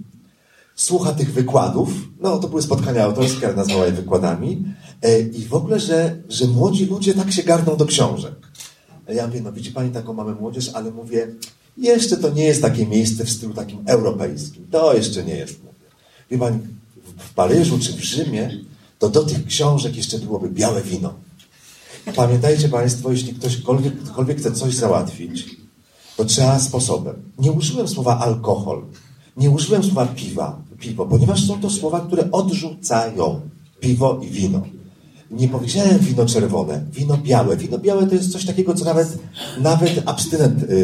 słucha 0.75 1.14
tych 1.14 1.34
wykładów. 1.34 1.90
No, 2.22 2.38
to 2.38 2.48
były 2.48 2.62
spotkania 2.62 3.04
autorskie, 3.04 3.48
ale 3.48 3.56
nazwała 3.56 3.86
je 3.86 3.92
wykładami. 3.92 4.64
E, 5.02 5.20
I 5.20 5.46
w 5.46 5.54
ogóle, 5.54 5.80
że, 5.80 6.16
że 6.30 6.48
młodzi 6.48 6.86
ludzie 6.86 7.14
tak 7.14 7.32
się 7.32 7.44
garną 7.44 7.78
do 7.78 7.86
książek. 7.86 8.34
Ja 9.08 9.28
mówię, 9.28 9.42
no 9.42 9.52
widzi 9.52 9.72
pani 9.72 9.92
taką 9.92 10.14
mamy 10.14 10.36
młodzież, 10.36 10.72
ale 10.74 10.92
mówię, 10.92 11.28
jeszcze 11.78 12.18
to 12.18 12.30
nie 12.30 12.44
jest 12.44 12.62
takie 12.62 12.86
miejsce 12.88 13.25
w 13.25 13.30
stylu 13.30 13.54
takim 13.54 13.80
europejskim. 13.86 14.68
To 14.72 14.94
jeszcze 14.94 15.24
nie 15.24 15.36
jest. 15.36 15.60
Mówię. 15.64 15.75
Wie 16.32 16.38
pani, 16.38 16.60
w 17.18 17.34
Paryżu 17.34 17.80
czy 17.80 17.94
w 17.94 18.04
Rzymie, 18.04 18.60
to 19.00 19.10
do 19.10 19.24
tych 19.24 19.46
książek 19.46 19.96
jeszcze 19.96 20.20
byłoby 20.20 20.50
białe 20.50 20.82
wino. 20.82 21.14
Pamiętajcie 22.16 22.70
Państwo, 22.70 23.12
jeśli 23.12 23.34
ktośkolwiek, 23.34 24.38
chce 24.38 24.52
coś 24.52 24.75
załatwić, 24.75 25.58
to 26.17 26.25
trzeba 26.25 26.60
sposobem. 26.60 27.15
Nie 27.39 27.51
użyłem 27.51 27.88
słowa 27.88 28.19
alkohol, 28.19 28.81
nie 29.38 29.50
użyłem 29.50 29.84
słowa 29.84 30.05
piwa, 30.05 30.60
piwo, 30.79 31.05
ponieważ 31.05 31.48
są 31.48 31.62
to 31.62 31.69
słowa, 31.69 32.00
które 32.00 32.31
odrzucają 32.31 33.41
piwo 33.79 34.19
i 34.24 34.27
wino. 34.27 34.62
Nie 35.31 35.48
powiedziałem 35.48 36.00
wino 36.00 36.25
czerwone, 36.25 36.84
wino 36.91 37.17
białe. 37.17 37.57
Wino 37.57 37.77
białe 37.77 38.07
to 38.07 38.15
jest 38.15 38.31
coś 38.31 38.45
takiego, 38.45 38.74
co 38.74 38.86
nawet, 38.86 39.17
nawet 39.57 40.01
abstynent 40.05 40.69
yy, 40.69 40.77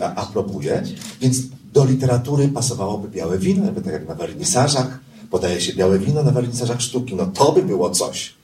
yy, 0.00 0.06
aprobuje, 0.06 0.82
więc 1.20 1.36
do 1.72 1.84
literatury 1.84 2.48
pasowałoby 2.48 3.08
białe 3.08 3.38
wino, 3.38 3.64
jakby 3.64 3.82
tak 3.82 3.92
jak 3.92 4.08
na 4.08 4.14
wernisażach 4.14 5.00
podaje 5.30 5.60
się 5.60 5.72
białe 5.72 5.98
wino 5.98 6.22
na 6.22 6.30
wernisażach 6.30 6.80
sztuki. 6.80 7.14
No 7.14 7.26
to 7.26 7.52
by 7.52 7.62
było 7.62 7.90
coś. 7.90 8.34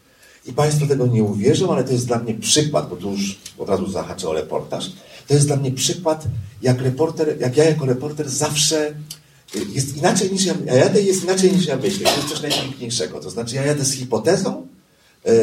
I 0.47 0.53
Państwo 0.53 0.87
tego 0.87 1.07
nie 1.07 1.23
uwierzą, 1.23 1.73
ale 1.73 1.85
to 1.85 1.93
jest 1.93 2.07
dla 2.07 2.19
mnie 2.19 2.35
przykład, 2.35 2.89
bo 2.91 2.97
tu 2.97 3.11
już 3.11 3.39
od 3.59 3.69
razu 3.69 3.91
zahaczę 3.91 4.29
o 4.29 4.33
reportaż. 4.33 4.93
To 5.29 5.35
jest 5.35 5.47
dla 5.47 5.57
mnie 5.57 5.73
przykład, 5.73 6.25
jak 6.63 6.81
reporter, 6.81 7.41
jak 7.41 7.57
ja 7.57 7.65
jako 7.65 7.87
reporter 7.87 8.29
zawsze 8.29 8.95
jest 9.75 9.97
inaczej 9.97 10.33
niż 10.33 10.45
ja, 10.45 10.55
a 10.71 10.75
jadę 10.75 11.03
jest 11.03 11.25
inaczej 11.25 11.53
niż 11.53 11.67
ja 11.67 11.77
myślę. 11.77 12.11
To 12.11 12.17
jest 12.17 12.29
coś 12.29 12.43
najpiękniejszego. 12.43 13.21
To 13.21 13.31
znaczy, 13.31 13.57
ja 13.57 13.67
jadę 13.67 13.85
z 13.85 13.93
hipotezą, 13.93 14.67
e, 15.27 15.31
e, 15.31 15.37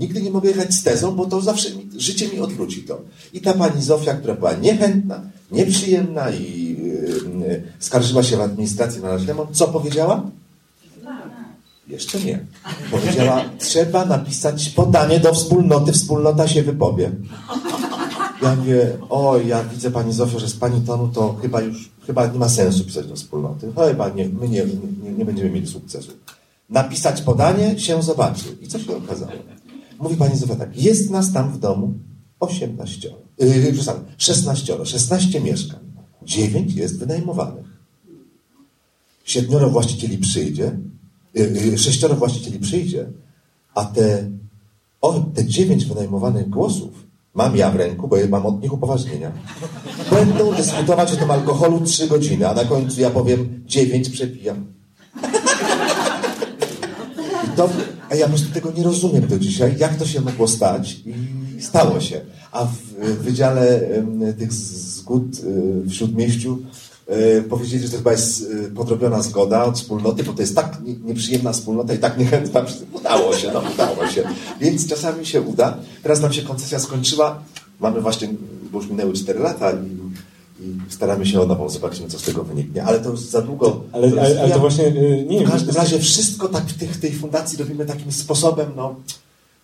nigdy 0.00 0.22
nie 0.22 0.30
mogę 0.30 0.48
jechać 0.48 0.74
z 0.74 0.82
tezą, 0.82 1.16
bo 1.16 1.26
to 1.26 1.40
zawsze 1.40 1.70
mi, 1.70 1.88
życie 1.96 2.28
mi 2.28 2.40
odwróci 2.40 2.82
to. 2.82 3.00
I 3.32 3.40
ta 3.40 3.54
pani 3.54 3.82
Zofia, 3.82 4.14
która 4.14 4.34
była 4.34 4.52
niechętna, 4.52 5.22
nieprzyjemna 5.52 6.30
i 6.30 6.76
e, 7.48 7.60
skarżyła 7.78 8.22
się 8.22 8.36
w 8.36 8.40
administracji 8.40 9.02
na 9.02 9.08
nasz 9.08 9.22
co 9.52 9.68
powiedziała? 9.68 10.30
Jeszcze 11.88 12.20
nie. 12.20 12.46
Powiedziała, 12.90 13.44
trzeba 13.58 14.04
napisać 14.04 14.68
podanie 14.68 15.20
do 15.20 15.34
wspólnoty, 15.34 15.92
wspólnota 15.92 16.48
się 16.48 16.62
wypowie. 16.62 17.10
Ja 18.42 18.56
mówię, 18.56 18.98
o, 19.08 19.38
ja 19.38 19.64
widzę 19.64 19.90
Pani 19.90 20.12
Zofio, 20.12 20.38
że 20.38 20.48
z 20.48 20.56
Pani 20.56 20.80
tonu 20.80 21.08
to 21.08 21.36
chyba 21.42 21.60
już, 21.60 21.90
chyba 22.06 22.26
nie 22.26 22.38
ma 22.38 22.48
sensu 22.48 22.84
pisać 22.84 23.06
do 23.06 23.16
wspólnoty. 23.16 23.72
Chyba 23.88 24.08
nie, 24.08 24.28
my 24.28 24.48
nie, 24.48 24.64
nie, 25.02 25.12
nie 25.12 25.24
będziemy 25.24 25.50
mieli 25.50 25.66
sukcesu. 25.66 26.12
Napisać 26.70 27.22
podanie, 27.22 27.78
się 27.78 28.02
zobaczy. 28.02 28.56
I 28.60 28.68
co 28.68 28.78
się 28.78 28.96
okazało? 28.96 29.32
Mówi 29.98 30.16
Pani 30.16 30.36
Zofia 30.36 30.56
tak, 30.56 30.82
jest 30.82 31.10
nas 31.10 31.32
tam 31.32 31.52
w 31.52 31.58
domu 31.58 31.94
18, 32.40 33.08
yy, 33.38 33.72
przepraszam, 33.72 34.04
16, 34.18 34.84
16 34.84 35.40
mieszkań. 35.40 35.80
9 36.22 36.74
jest 36.74 36.98
wynajmowanych. 36.98 37.66
Siedmioro 39.24 39.70
właścicieli 39.70 40.18
przyjdzie, 40.18 40.78
yy, 41.34 41.50
yy, 41.64 41.78
sześcioro 41.78 42.16
właścicieli 42.16 42.58
przyjdzie, 42.58 43.06
a 43.74 43.84
te, 43.84 44.30
o, 45.00 45.20
te 45.34 45.44
dziewięć 45.44 45.84
wynajmowanych 45.84 46.48
głosów 46.48 47.09
mam 47.34 47.56
ja 47.56 47.70
w 47.70 47.76
ręku, 47.76 48.08
bo 48.08 48.16
mam 48.28 48.46
od 48.46 48.62
nich 48.62 48.72
upoważnienia. 48.72 49.32
Będą 50.10 50.54
dyskutować 50.54 51.12
o 51.12 51.16
tym 51.16 51.30
alkoholu 51.30 51.80
trzy 51.80 52.06
godziny, 52.06 52.48
a 52.48 52.54
na 52.54 52.64
końcu 52.64 53.00
ja 53.00 53.10
powiem 53.10 53.62
dziewięć 53.66 54.08
przepijam. 54.08 54.66
I 57.44 57.56
to, 57.56 57.68
a 58.10 58.14
ja 58.14 58.24
po 58.24 58.28
prostu 58.30 58.54
tego 58.54 58.72
nie 58.72 58.82
rozumiem 58.82 59.26
do 59.26 59.38
dzisiaj, 59.38 59.74
jak 59.78 59.96
to 59.96 60.06
się 60.06 60.20
mogło 60.20 60.48
stać 60.48 61.00
i 61.06 61.62
stało 61.62 62.00
się. 62.00 62.20
A 62.52 62.64
w 62.64 62.78
Wydziale 63.22 63.80
tych 64.38 64.52
zgód 64.52 65.38
y, 65.38 65.82
w 65.84 65.92
Śródmieściu 65.92 66.58
powiedzieli, 67.48 67.82
że 67.82 67.90
to 67.90 67.96
chyba 67.96 68.12
jest 68.12 68.42
y, 68.42 68.70
podrobiona 68.74 69.22
zgoda 69.22 69.64
od 69.64 69.76
wspólnoty, 69.76 70.24
bo 70.24 70.32
to 70.32 70.42
jest 70.42 70.56
tak 70.56 70.78
nieprzyjemna 71.04 71.52
wspólnota 71.52 71.94
i 71.94 71.98
tak 71.98 72.18
niechętna. 72.18 72.64
Udało 72.92 73.36
się, 73.36 73.50
no 73.54 73.62
udało 73.74 74.08
się. 74.08 74.24
Więc 74.60 74.88
czasami 74.88 75.26
się 75.26 75.42
uda. 75.42 75.76
Teraz 76.02 76.20
nam 76.20 76.32
się 76.32 76.42
koncesja 76.42 76.78
skończyła. 76.78 77.42
Mamy 77.80 78.00
właśnie, 78.00 78.28
bo 78.72 78.78
już 78.78 78.90
minęły 78.90 79.12
4 79.12 79.38
lata 79.38 79.72
i, 79.72 80.64
i 80.64 80.78
staramy 80.88 81.26
się 81.26 81.40
o 81.40 81.46
nową, 81.46 81.68
zobaczymy, 81.68 82.08
co 82.08 82.18
z 82.18 82.22
tego 82.22 82.44
wyniknie. 82.44 82.84
Ale 82.84 83.00
to 83.00 83.10
już 83.10 83.20
za 83.20 83.42
długo. 83.42 83.84
Ale, 83.92 84.12
to, 84.12 84.20
ale, 84.20 84.42
ale 84.42 84.54
to 84.54 84.60
właśnie. 84.60 84.92
Nie 85.26 85.46
w 85.46 85.50
każdym 85.50 85.74
razie 85.74 85.98
wszystko 85.98 86.48
tak 86.48 86.64
w 86.64 86.78
tych, 86.78 87.00
tej 87.00 87.12
fundacji 87.12 87.58
robimy 87.58 87.86
takim 87.86 88.12
sposobem, 88.12 88.72
no, 88.76 88.94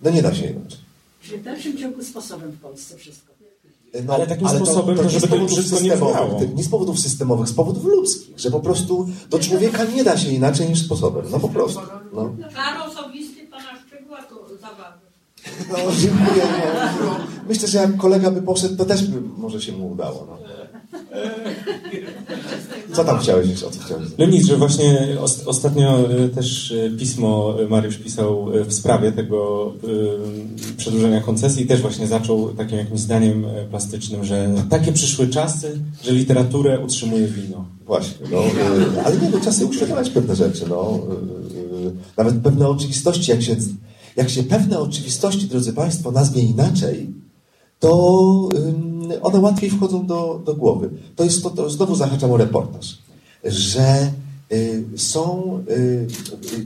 no 0.03 0.11
nie 0.11 0.23
da 0.23 0.35
się 0.35 0.47
inaczej. 0.47 0.79
Czyli 1.23 1.39
w 1.39 1.43
dalszym 1.45 1.79
ciągu 1.79 2.05
sposobem 2.05 2.51
w 2.51 2.61
Polsce 2.61 2.97
wszystko. 2.97 3.36
No, 4.05 4.15
ale 4.15 4.27
takim 4.27 4.47
ale 4.47 4.59
sposobem, 4.59 4.97
to, 4.97 5.03
to 5.03 5.11
żeby 5.11 5.29
to 5.29 5.49
wszystko 5.49 5.81
nie 5.81 5.91
wygrało. 5.91 6.41
Nie 6.55 6.65
z 6.65 6.69
powodów 6.69 7.01
systemowych, 7.01 7.49
z 7.49 7.53
powodów 7.53 7.85
ludzkich, 7.85 8.39
że 8.39 8.51
po 8.51 8.61
prostu 8.61 9.09
do 9.31 9.39
człowieka 9.39 9.85
nie 9.85 10.05
da 10.05 10.19
się 10.19 10.31
inaczej 10.31 10.69
niż 10.69 10.85
sposobem. 10.85 11.27
No 11.31 11.41
po 11.41 11.49
prostu. 11.49 11.81
No. 12.13 12.35
Klar 12.53 12.89
osobisty 12.89 13.47
pana 13.51 13.81
Szczegóła 13.87 14.23
to 14.23 14.35
zabawy. 14.61 15.07
No 15.71 15.77
dziękuję. 16.01 16.45
No. 17.01 17.17
Myślę, 17.49 17.69
że 17.69 17.79
jak 17.79 17.97
kolega 17.97 18.31
by 18.31 18.43
poszedł, 18.43 18.77
to 18.77 18.85
też 18.85 19.07
by 19.07 19.21
może 19.21 19.63
się 19.63 19.73
mu 19.73 19.93
udało. 19.93 20.27
No. 20.31 20.56
Co 22.93 23.05
tam 23.05 23.19
chciałeś? 23.19 23.63
O 23.63 23.71
co 23.71 23.81
chciałeś? 23.81 24.09
No 24.19 24.27
nic, 24.27 24.47
że 24.47 24.57
właśnie 24.57 25.17
ostatnio 25.47 26.11
e, 26.11 26.29
też 26.29 26.73
e, 26.73 26.91
pismo 26.91 27.55
Mariusz 27.71 27.97
pisał 27.97 28.47
w 28.67 28.73
sprawie 28.73 29.13
tego 29.13 29.73
przedłużenia 30.77 31.21
koncesji 31.21 31.63
i 31.63 31.67
też 31.67 31.81
właśnie 31.81 32.07
zaczął 32.07 32.49
takim 32.49 32.79
jakimś 32.79 33.01
zdaniem 33.01 33.47
plastycznym, 33.71 34.25
że 34.25 34.55
takie 34.71 34.93
przyszły 34.93 35.29
czasy, 35.29 35.81
że 36.05 36.13
literaturę 36.13 36.81
utrzymuje 36.81 37.27
wino. 37.27 37.65
Właśnie, 37.87 38.27
no, 38.33 38.39
ale 39.05 39.17
nie, 39.17 39.31
no 39.31 39.41
czasy 39.41 39.67
uświadamiać 39.67 40.11
pewne 40.11 40.37
rzeczy, 40.37 40.65
no. 40.69 40.99
Nawet 42.17 42.35
pewne 42.35 42.69
oczywistości, 42.69 43.31
jak 43.31 43.43
się, 43.43 43.57
jak 44.17 44.31
się 44.31 44.43
pewne 44.43 44.79
oczywistości, 44.79 45.47
drodzy 45.47 45.73
Państwo, 45.73 46.11
nazwie 46.11 46.43
inaczej, 46.43 47.11
to 47.81 48.49
one 49.23 49.41
łatwiej 49.41 49.71
wchodzą 49.71 50.07
do, 50.07 50.43
do 50.45 50.55
głowy. 50.55 50.91
To 51.17 51.25
jest 51.25 51.43
to, 51.43 51.51
to 51.51 51.71
znowu 51.71 51.97
zahaczam 51.97 52.31
o 52.31 52.37
reportaż, 52.37 52.99
że 53.45 54.13
y, 54.53 54.85
są, 54.97 55.65
y, 55.71 56.07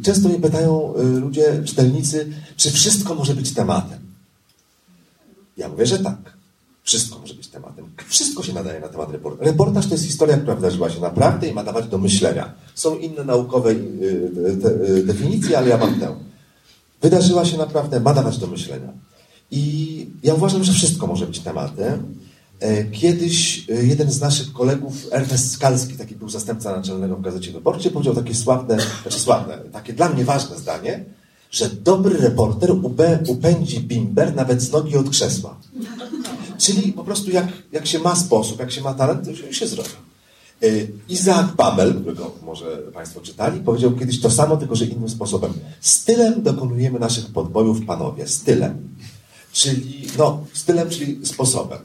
często 0.03 0.29
mnie 0.29 0.39
pytają 0.39 0.95
y, 0.97 1.21
ludzie, 1.21 1.63
czytelnicy, 1.65 2.33
czy 2.57 2.71
wszystko 2.71 3.15
może 3.15 3.35
być 3.35 3.55
tematem. 3.55 3.99
Ja 5.57 5.69
mówię, 5.69 5.87
że 5.87 5.99
tak. 5.99 6.41
Wszystko 6.83 7.19
może 7.19 7.35
być 7.35 7.49
tematem. 7.49 7.85
Wszystko 8.07 8.43
się 8.43 8.53
nadaje 8.53 8.81
na 8.81 8.89
temat 8.89 9.11
reportażu. 9.11 9.51
Reportaż 9.51 9.87
to 9.87 9.95
jest 9.95 10.05
historia, 10.05 10.37
która 10.37 10.55
wydarzyła 10.55 10.91
się 10.91 11.01
naprawdę 11.01 11.49
i 11.49 11.53
ma 11.53 11.65
dawać 11.65 11.87
do 11.87 11.99
myślenia. 11.99 12.53
Są 12.75 12.99
inne 12.99 13.25
naukowe 13.25 13.75
definicje, 15.05 15.59
ale 15.59 15.69
ja 15.69 15.79
mam 15.79 16.01
tę. 16.01 16.17
Wydarzyła 17.03 17.45
się 17.45 17.59
naprawdę, 17.59 18.01
ma 18.01 18.15
dawać 18.15 18.39
do 18.39 18.47
myślenia. 18.47 18.93
I 19.51 20.07
ja 20.23 20.35
uważam, 20.35 20.65
że 20.65 20.73
wszystko 20.73 21.07
może 21.07 21.27
być 21.27 21.39
tematem. 21.39 22.15
E, 22.61 22.85
kiedyś 22.85 23.65
e, 23.71 23.85
jeden 23.85 24.11
z 24.11 24.21
naszych 24.21 24.53
kolegów, 24.53 25.07
Ernest 25.11 25.53
Skalski, 25.53 25.95
taki 25.95 26.17
był 26.17 26.29
zastępca 26.29 26.77
naczelnego 26.77 27.17
w 27.17 27.21
Gazecie 27.21 27.53
Wyborczej, 27.53 27.93
powiedział 27.93 28.15
takie 28.15 28.35
sławne, 28.35 28.79
znaczy 29.03 29.21
sławne, 29.21 29.59
takie 29.73 29.93
dla 29.93 30.09
mnie 30.09 30.25
ważne 30.25 30.59
zdanie, 30.59 31.05
że 31.51 31.69
dobry 31.69 32.19
reporter 32.19 32.71
upędzi 33.27 33.81
bimber 33.81 34.35
nawet 34.37 34.63
z 34.63 34.73
nogi 34.73 34.97
od 34.97 35.11
krzesła. 35.11 35.57
Czyli 36.59 36.93
po 36.93 37.05
prostu 37.05 37.31
jak, 37.31 37.47
jak 37.73 37.87
się 37.87 37.99
ma 37.99 38.17
sposób, 38.17 38.61
jak 38.61 38.71
się 38.71 38.81
ma 38.81 38.95
talent, 38.95 39.25
to 39.25 39.37
się, 39.37 39.55
się 39.55 39.67
zrobi. 39.67 39.91
E, 40.63 40.67
Isaac 41.09 41.57
Babel, 41.57 41.95
którego 41.95 42.33
może 42.43 42.77
Państwo 42.77 43.21
czytali, 43.21 43.61
powiedział 43.61 43.93
kiedyś 43.93 44.21
to 44.21 44.31
samo, 44.31 44.57
tylko 44.57 44.77
że 44.77 44.85
innym 44.85 45.09
sposobem. 45.09 45.53
Stylem 45.81 46.43
dokonujemy 46.43 46.99
naszych 46.99 47.27
podbojów, 47.27 47.87
panowie, 47.87 48.29
stylem. 48.29 48.89
Czyli, 49.53 50.07
no, 50.19 50.45
stylem, 50.53 50.91
czyli 50.91 51.27
sposobem. 51.27 51.79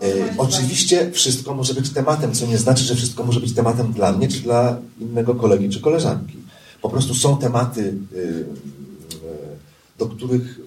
E, 0.00 0.34
oczywiście 0.38 1.10
wszystko 1.10 1.54
może 1.54 1.74
być 1.74 1.90
tematem, 1.90 2.32
co 2.32 2.46
nie 2.46 2.58
znaczy, 2.58 2.84
że 2.84 2.94
wszystko 2.94 3.24
może 3.24 3.40
być 3.40 3.54
tematem 3.54 3.92
dla 3.92 4.12
mnie, 4.12 4.28
czy 4.28 4.40
dla 4.40 4.76
innego 5.00 5.34
kolegi, 5.34 5.68
czy 5.68 5.80
koleżanki. 5.80 6.36
Po 6.82 6.88
prostu 6.88 7.14
są 7.14 7.36
tematy, 7.36 7.94
e, 8.14 8.18
e, 8.18 9.52
do 9.98 10.06
których, 10.06 10.60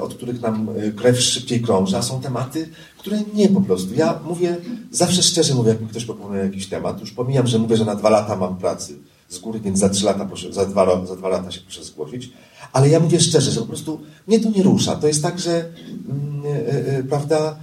od 0.00 0.14
których 0.14 0.40
nam 0.40 0.68
krew 0.96 1.20
szybciej 1.20 1.60
krąży, 1.60 1.96
a 1.96 2.02
są 2.02 2.20
tematy, 2.20 2.68
które 2.98 3.18
nie 3.34 3.48
po 3.48 3.60
prostu. 3.60 3.94
Ja 3.94 4.20
mówię, 4.24 4.56
zawsze 4.90 5.22
szczerze 5.22 5.54
mówię, 5.54 5.68
jak 5.68 5.80
mi 5.80 5.88
ktoś 5.88 6.04
proponuje 6.04 6.42
jakiś 6.42 6.68
temat, 6.68 7.00
już 7.00 7.10
pomijam, 7.10 7.46
że 7.46 7.58
mówię, 7.58 7.76
że 7.76 7.84
na 7.84 7.94
dwa 7.94 8.10
lata 8.10 8.36
mam 8.36 8.56
pracy 8.56 8.98
z 9.28 9.38
góry, 9.38 9.60
więc 9.60 9.78
za 9.78 9.88
trzy 9.88 10.04
lata, 10.04 10.24
proszę, 10.24 10.52
za, 10.52 10.66
dwa, 10.66 11.06
za 11.06 11.16
dwa 11.16 11.28
lata 11.28 11.50
się 11.50 11.60
proszę 11.60 11.84
zgłosić. 11.84 12.32
Ale 12.72 12.88
ja 12.88 13.00
mówię 13.00 13.20
szczerze, 13.20 13.50
że 13.50 13.60
po 13.60 13.66
prostu 13.66 14.00
mnie 14.26 14.40
to 14.40 14.50
nie 14.50 14.62
rusza. 14.62 14.96
To 14.96 15.06
jest 15.06 15.22
tak, 15.22 15.38
że 15.38 15.64
mm, 16.08 16.42
e, 16.88 17.02
prawda, 17.02 17.56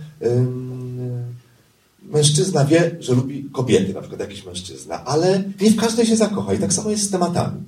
mężczyzna 2.09 2.65
wie, 2.65 2.95
że 2.99 3.13
lubi 3.13 3.49
kobiety, 3.51 3.93
na 3.93 3.99
przykład 3.99 4.21
jakiś 4.21 4.45
mężczyzna, 4.45 5.05
ale 5.05 5.43
nie 5.61 5.71
w 5.71 5.75
każdej 5.75 6.05
się 6.05 6.15
zakocha. 6.15 6.53
I 6.53 6.59
tak 6.59 6.73
samo 6.73 6.89
jest 6.89 7.03
z 7.03 7.09
tematami. 7.09 7.63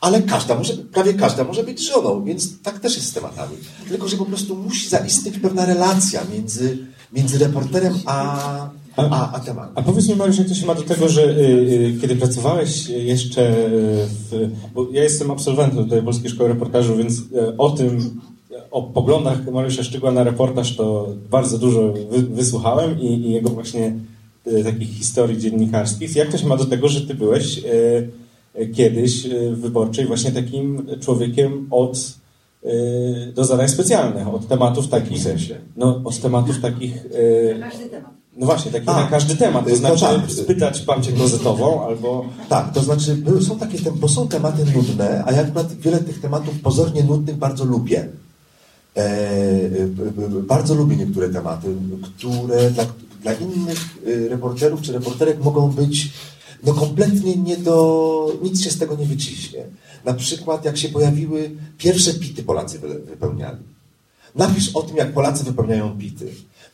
Ale 0.00 0.22
każda 0.22 0.54
może, 0.54 0.74
prawie 0.74 1.14
każda 1.14 1.44
może 1.44 1.64
być 1.64 1.88
żoną, 1.88 2.24
więc 2.24 2.62
tak 2.62 2.78
też 2.78 2.96
jest 2.96 3.08
z 3.08 3.12
tematami. 3.12 3.56
Tylko, 3.88 4.08
że 4.08 4.16
po 4.16 4.24
prostu 4.24 4.56
musi 4.56 4.88
zaistnieć 4.88 5.38
pewna 5.38 5.66
relacja 5.66 6.20
między, 6.32 6.78
między 7.12 7.38
reporterem 7.38 7.94
a, 8.06 8.70
a, 8.96 9.32
a 9.32 9.40
tematem. 9.40 9.72
A 9.74 9.82
powiedz 9.82 10.08
mi, 10.08 10.16
Mariusz, 10.16 10.38
jak 10.38 10.48
to 10.48 10.54
się 10.54 10.66
ma 10.66 10.74
do 10.74 10.82
tego, 10.82 11.08
że 11.08 11.22
y, 11.22 11.34
y, 11.96 11.98
kiedy 12.00 12.16
pracowałeś 12.16 12.88
jeszcze 12.88 13.52
w... 14.30 14.50
Bo 14.74 14.86
ja 14.92 15.02
jestem 15.02 15.30
absolwentem 15.30 15.84
tutaj 15.84 16.02
Polskiej 16.02 16.30
Szkoły 16.30 16.48
Reportażu, 16.48 16.96
więc 16.96 17.18
y, 17.18 17.56
o 17.58 17.70
tym 17.70 18.20
o 18.70 18.82
poglądach 18.82 19.46
Mariusza 19.52 19.82
Szczygła 19.82 20.10
na 20.10 20.24
reportaż 20.24 20.76
to 20.76 21.08
bardzo 21.30 21.58
dużo 21.58 21.92
wy, 21.92 22.22
wysłuchałem 22.22 23.00
i, 23.00 23.06
i, 23.06 23.32
jego 23.32 23.50
właśnie 23.50 23.94
e, 24.46 24.64
takich 24.64 24.88
historii 24.88 25.38
dziennikarskich. 25.38 26.16
Jak 26.16 26.30
to 26.30 26.38
się 26.38 26.46
ma 26.46 26.56
do 26.56 26.64
tego, 26.64 26.88
że 26.88 27.00
ty 27.00 27.14
byłeś 27.14 27.58
e, 28.54 28.66
kiedyś 28.66 29.28
w 29.28 29.60
Wyborczej 29.60 30.06
właśnie 30.06 30.32
takim 30.32 30.86
człowiekiem 31.00 31.66
od 31.70 32.18
do 33.34 33.44
zadań 33.44 33.68
specjalnych, 33.68 34.28
od 34.28 34.48
tematów 34.48 34.88
takich. 34.88 35.18
W 35.18 35.22
sensie? 35.22 35.56
No, 35.76 36.00
od 36.04 36.20
tematów 36.20 36.60
takich. 36.60 37.06
Każdy 37.60 37.88
temat. 37.88 38.18
No 38.38 38.46
właśnie, 38.46 38.70
taki 38.72 38.88
A, 38.88 38.92
na 38.92 39.06
każdy 39.06 39.36
temat. 39.36 39.64
To 39.64 39.70
to 39.70 39.76
znaczy 39.76 40.00
tak. 40.00 40.30
spytać 40.30 40.82
babcię 40.82 41.12
klozetową 41.12 41.86
albo... 41.86 42.24
Tak, 42.48 42.72
to 42.72 42.80
znaczy 42.80 43.22
są 43.46 43.58
takie, 43.58 43.78
bo 43.94 44.08
są 44.08 44.28
tematy 44.28 44.64
nudne, 44.74 45.22
a 45.26 45.32
ja 45.32 45.42
akurat 45.42 45.72
wiele 45.72 45.98
tych 45.98 46.20
tematów 46.20 46.60
pozornie 46.60 47.04
nudnych 47.04 47.36
bardzo 47.36 47.64
lubię. 47.64 48.08
E, 48.98 49.00
e, 49.00 50.42
bardzo 50.42 50.74
lubię 50.74 50.96
niektóre 50.96 51.28
tematy, 51.28 51.68
które 52.16 52.70
dla, 52.70 52.84
dla 53.22 53.32
innych 53.32 53.78
e, 54.06 54.28
reporterów 54.28 54.82
czy 54.82 54.92
reporterek 54.92 55.44
mogą 55.44 55.70
być 55.70 56.12
no 56.64 56.74
kompletnie 56.74 57.36
nie 57.36 57.56
do... 57.56 58.38
nic 58.42 58.62
się 58.62 58.70
z 58.70 58.78
tego 58.78 58.96
nie 58.96 59.06
wyciśnie. 59.06 59.64
Na 60.04 60.14
przykład 60.14 60.64
jak 60.64 60.76
się 60.76 60.88
pojawiły 60.88 61.50
pierwsze 61.78 62.14
pity 62.14 62.42
Polacy 62.42 62.78
wy- 62.78 62.98
wypełniali. 62.98 63.58
Napisz 64.34 64.70
o 64.74 64.82
tym, 64.82 64.96
jak 64.96 65.12
Polacy 65.12 65.44
wypełniają 65.44 65.98
pity. 65.98 66.26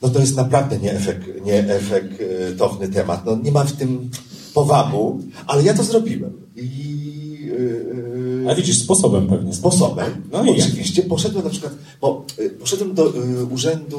No 0.02 0.08
to 0.08 0.20
jest 0.20 0.36
naprawdę 0.36 0.78
nieefek, 0.78 1.20
nieefektowny 1.44 2.88
temat. 2.88 3.26
No 3.26 3.36
nie 3.42 3.52
ma 3.52 3.64
w 3.64 3.72
tym 3.72 4.10
powabu, 4.54 5.20
ale 5.46 5.62
ja 5.62 5.74
to 5.74 5.82
zrobiłem. 5.82 6.32
I 6.56 6.98
yy, 7.46 8.13
A 8.50 8.54
widzisz, 8.54 8.78
sposobem 8.78 9.26
pewnie. 9.26 9.54
sposobem. 9.54 10.22
No 10.32 10.44
i 10.44 10.58
jak? 10.58 10.68
Oczywiście 10.68 11.02
poszedłem 11.02 11.44
na 11.44 11.50
przykład, 11.50 11.72
bo 12.00 12.24
y, 12.38 12.50
poszedłem 12.50 12.94
do 12.94 13.16
y, 13.16 13.44
urzędu, 13.44 13.98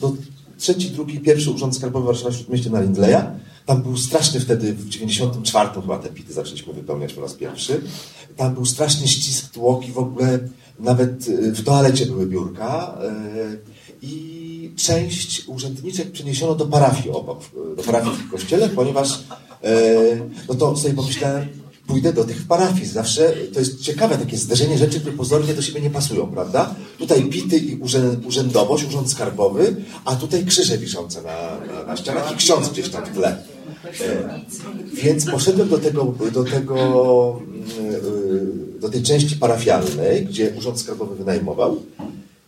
do 0.00 0.12
trzeci, 0.58 0.90
drugi, 0.90 1.20
pierwszy 1.20 1.50
urząd 1.50 1.76
skarbowy 1.76 2.06
Warszawa 2.06 2.32
Śródmieście 2.32 2.70
na 2.70 2.80
Lindleya. 2.80 3.22
Tam 3.66 3.82
był 3.82 3.96
straszny 3.96 4.40
wtedy, 4.40 4.72
w 4.74 4.88
94 4.88 5.68
chyba 5.80 5.98
te 5.98 6.08
pity 6.08 6.32
zaczęliśmy 6.32 6.72
wypełniać 6.72 7.12
po 7.12 7.20
raz 7.20 7.34
pierwszy. 7.34 7.80
Tam 8.36 8.54
był 8.54 8.64
straszny 8.64 9.08
ścisk, 9.08 9.50
tłoki, 9.52 9.92
w 9.92 9.98
ogóle 9.98 10.38
nawet 10.78 11.28
y, 11.28 11.52
w 11.52 11.64
toalecie 11.64 12.06
były 12.06 12.26
biurka. 12.26 12.98
y, 13.52 13.72
I 14.02 14.70
część 14.76 15.48
urzędniczek 15.48 16.12
przeniesiono 16.12 16.54
do 16.54 16.66
parafii 16.66 17.10
obok, 17.10 17.40
do 17.76 17.82
parafii 17.82 18.16
w 18.16 18.30
kościele, 18.30 18.68
ponieważ 18.68 19.20
no 20.48 20.54
to 20.54 20.76
sobie 20.76 20.94
pomyślałem, 20.94 21.48
pójdę 21.86 22.12
do 22.12 22.24
tych 22.24 22.42
parafii. 22.46 22.86
Zawsze 22.86 23.32
to 23.52 23.58
jest 23.60 23.80
ciekawe 23.80 24.18
takie 24.18 24.36
zderzenie 24.36 24.78
rzeczy, 24.78 25.00
które 25.00 25.16
pozornie 25.16 25.54
do 25.54 25.62
siebie 25.62 25.80
nie 25.80 25.90
pasują, 25.90 26.26
prawda? 26.26 26.74
Tutaj 26.98 27.24
bity 27.24 27.58
i 27.58 27.76
urzę- 27.76 28.26
urzędowość, 28.26 28.84
urząd 28.84 29.10
skarbowy, 29.10 29.76
a 30.04 30.16
tutaj 30.16 30.44
krzyże 30.46 30.78
wiszące 30.78 31.22
na, 31.22 31.58
na, 31.72 31.84
na 31.86 31.96
ścianach 31.96 32.32
i 32.32 32.36
ksiądz 32.36 32.68
gdzieś 32.68 32.88
tam 32.88 33.04
w 33.04 33.08
tle. 33.08 33.42
E, 34.00 34.40
więc 34.94 35.26
poszedłem 35.30 35.68
do 35.68 35.78
tego, 35.78 36.14
do 36.32 36.44
tego, 36.44 37.40
mm, 37.46 37.94
y, 38.76 38.80
do 38.80 38.88
tej 38.88 39.02
części 39.02 39.36
parafialnej, 39.36 40.26
gdzie 40.26 40.52
urząd 40.58 40.80
skarbowy 40.80 41.14
wynajmował 41.16 41.82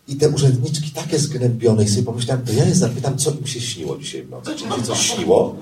i 0.08 0.16
te 0.16 0.28
urzędniczki 0.28 0.90
takie 0.90 1.18
zgnębione 1.18 1.84
i 1.84 1.88
sobie 1.88 2.02
pomyślałem, 2.02 2.46
to 2.46 2.52
ja 2.52 2.64
je 2.64 2.74
zapytam, 2.74 3.18
co 3.18 3.30
im 3.30 3.46
się 3.46 3.60
śniło 3.60 3.98
dzisiaj 3.98 4.22
w 4.22 4.30
nocy. 4.30 4.50
Czy 4.56 4.64
im 4.64 4.72
się 4.72 4.82
coś 4.82 4.98
śniło, 4.98 5.56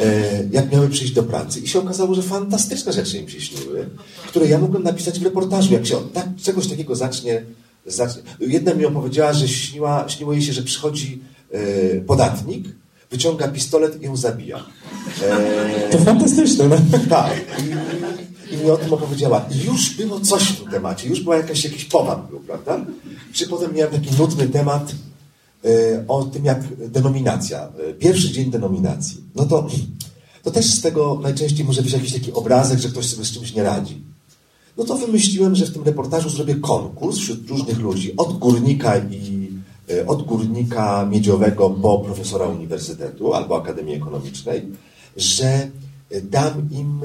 e, 0.00 0.44
jak 0.52 0.72
miały 0.72 0.88
przyjść 0.88 1.12
do 1.12 1.22
pracy. 1.22 1.60
I 1.60 1.68
się 1.68 1.78
okazało, 1.78 2.14
że 2.14 2.22
fantastyczne 2.22 2.92
rzeczy 2.92 3.18
im 3.18 3.28
się 3.28 3.40
śniły, 3.40 3.88
które 4.28 4.46
ja 4.46 4.58
mogłem 4.58 4.82
napisać 4.82 5.20
w 5.20 5.22
reportażu. 5.22 5.72
Jak 5.72 5.86
się 5.86 5.96
od 5.96 6.12
tak, 6.12 6.26
czegoś 6.42 6.66
takiego 6.66 6.96
zacznie, 6.96 7.42
zacznie. 7.86 8.22
Jedna 8.40 8.74
mi 8.74 8.84
opowiedziała, 8.84 9.32
że 9.32 9.48
śniła, 9.48 10.08
śniło 10.08 10.32
jej 10.32 10.42
się, 10.42 10.52
że 10.52 10.62
przychodzi 10.62 11.22
e, 11.50 11.60
podatnik, 12.00 12.64
wyciąga 13.10 13.48
pistolet 13.48 14.02
i 14.02 14.04
ją 14.04 14.16
zabija. 14.16 14.64
E, 15.22 15.88
To 15.90 15.98
fantastyczne. 15.98 16.68
No. 16.68 16.76
tak. 17.10 17.32
I, 17.58 17.70
I 18.50 18.56
mi 18.56 18.70
o 18.70 18.76
tym 18.76 18.92
opowiedziała. 18.92 19.46
I 19.54 19.66
już 19.66 19.96
było 19.96 20.20
coś 20.20 20.42
w 20.42 20.60
tym 20.60 20.70
temacie, 20.70 21.08
już 21.08 21.20
była 21.20 21.36
jakaś, 21.36 21.64
jakiś 21.64 21.84
powab 21.84 22.30
był, 22.30 22.40
prawda? 22.40 22.86
Czy 23.32 23.46
potem 23.48 23.74
miałem 23.74 23.92
taki 23.92 24.16
nudny 24.18 24.48
temat 24.48 24.92
e, 25.64 25.68
o 26.08 26.24
tym, 26.24 26.44
jak 26.44 26.88
denominacja, 26.88 27.68
e, 27.90 27.94
pierwszy 27.94 28.30
dzień 28.30 28.50
denominacji. 28.50 29.20
No 29.34 29.46
to, 29.46 29.66
to 30.42 30.50
też 30.50 30.66
z 30.66 30.80
tego 30.80 31.18
najczęściej 31.22 31.66
może 31.66 31.82
być 31.82 31.92
jakiś 31.92 32.12
taki 32.12 32.32
obrazek, 32.32 32.78
że 32.78 32.88
ktoś 32.88 33.06
sobie 33.06 33.24
z 33.24 33.32
czymś 33.32 33.54
nie 33.54 33.62
radzi. 33.62 34.02
No 34.78 34.84
to 34.84 34.96
wymyśliłem, 34.96 35.54
że 35.54 35.66
w 35.66 35.72
tym 35.72 35.82
reportażu 35.84 36.30
zrobię 36.30 36.54
konkurs 36.54 37.18
wśród 37.18 37.48
różnych 37.48 37.78
ludzi, 37.78 38.16
od 38.16 38.38
górnika 38.38 38.98
i 38.98 39.50
e, 39.90 40.06
od 40.06 40.22
górnika 40.22 41.06
miedziowego 41.06 41.70
po 41.70 41.98
profesora 41.98 42.46
uniwersytetu 42.46 43.34
albo 43.34 43.56
Akademii 43.56 43.94
Ekonomicznej, 43.94 44.62
że 45.16 45.70
dam 46.22 46.68
im 46.70 47.00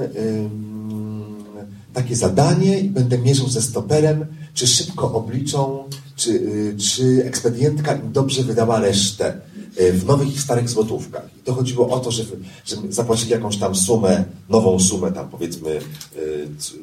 takie 1.93 2.15
zadanie 2.15 2.79
i 2.79 2.89
będę 2.89 3.17
mierzył 3.17 3.49
ze 3.49 3.61
stoperem, 3.61 4.25
czy 4.53 4.67
szybko 4.67 5.13
obliczą, 5.13 5.83
czy, 6.15 6.29
y, 6.31 6.75
czy 6.77 7.23
ekspedientka 7.25 7.93
im 7.95 8.11
dobrze 8.11 8.43
wydała 8.43 8.79
resztę 8.79 9.33
y, 9.81 9.93
w 9.93 10.05
nowych 10.05 10.35
i 10.35 10.39
starych 10.39 10.69
złotówkach. 10.69 11.25
I 11.37 11.43
to 11.43 11.53
chodziło 11.53 11.89
o 11.89 11.99
to, 11.99 12.11
że, 12.11 12.23
że 12.65 12.75
zapłacili 12.89 13.31
jakąś 13.31 13.57
tam 13.57 13.75
sumę, 13.75 14.23
nową 14.49 14.79
sumę, 14.79 15.11
tam 15.11 15.29
powiedzmy 15.29 15.69
y, 15.69 15.81
c- 16.57 16.73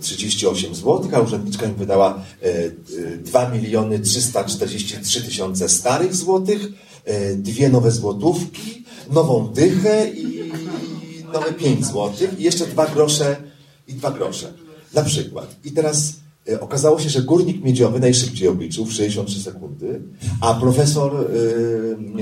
38 0.00 0.74
zł, 0.74 1.08
a 1.12 1.20
urzędniczka 1.20 1.66
im 1.66 1.74
wydała 1.74 2.22
y, 2.42 2.46
y, 2.94 3.18
2 3.24 3.48
miliony 3.48 3.98
343 4.00 5.22
tysiące 5.22 5.68
starych 5.68 6.14
złotych, 6.14 6.68
y, 7.08 7.36
dwie 7.36 7.68
nowe 7.68 7.90
złotówki, 7.92 8.84
nową 9.10 9.48
dychę 9.48 10.08
i 10.10 10.52
nowe 11.32 11.52
5 11.52 11.86
złotych 11.86 12.40
i 12.40 12.42
jeszcze 12.42 12.66
dwa 12.66 12.86
grosze 12.86 13.36
i 13.88 13.94
dwa 13.94 14.10
grosze. 14.10 14.52
Na 14.94 15.02
przykład. 15.02 15.56
I 15.64 15.72
teraz 15.72 16.12
e, 16.48 16.60
okazało 16.60 17.00
się, 17.00 17.10
że 17.10 17.22
górnik 17.22 17.64
miedziowy 17.64 18.00
najszybciej 18.00 18.48
obliczył 18.48 18.84
w 18.84 18.92
63 18.92 19.42
sekundy, 19.42 20.02
a 20.40 20.54
profesor 20.54 21.16
e, 21.16 21.18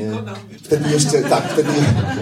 e, 0.02 0.58
wtedy 0.62 0.90
jeszcze, 0.90 1.22
tak, 1.22 1.52
wtedy, 1.52 1.70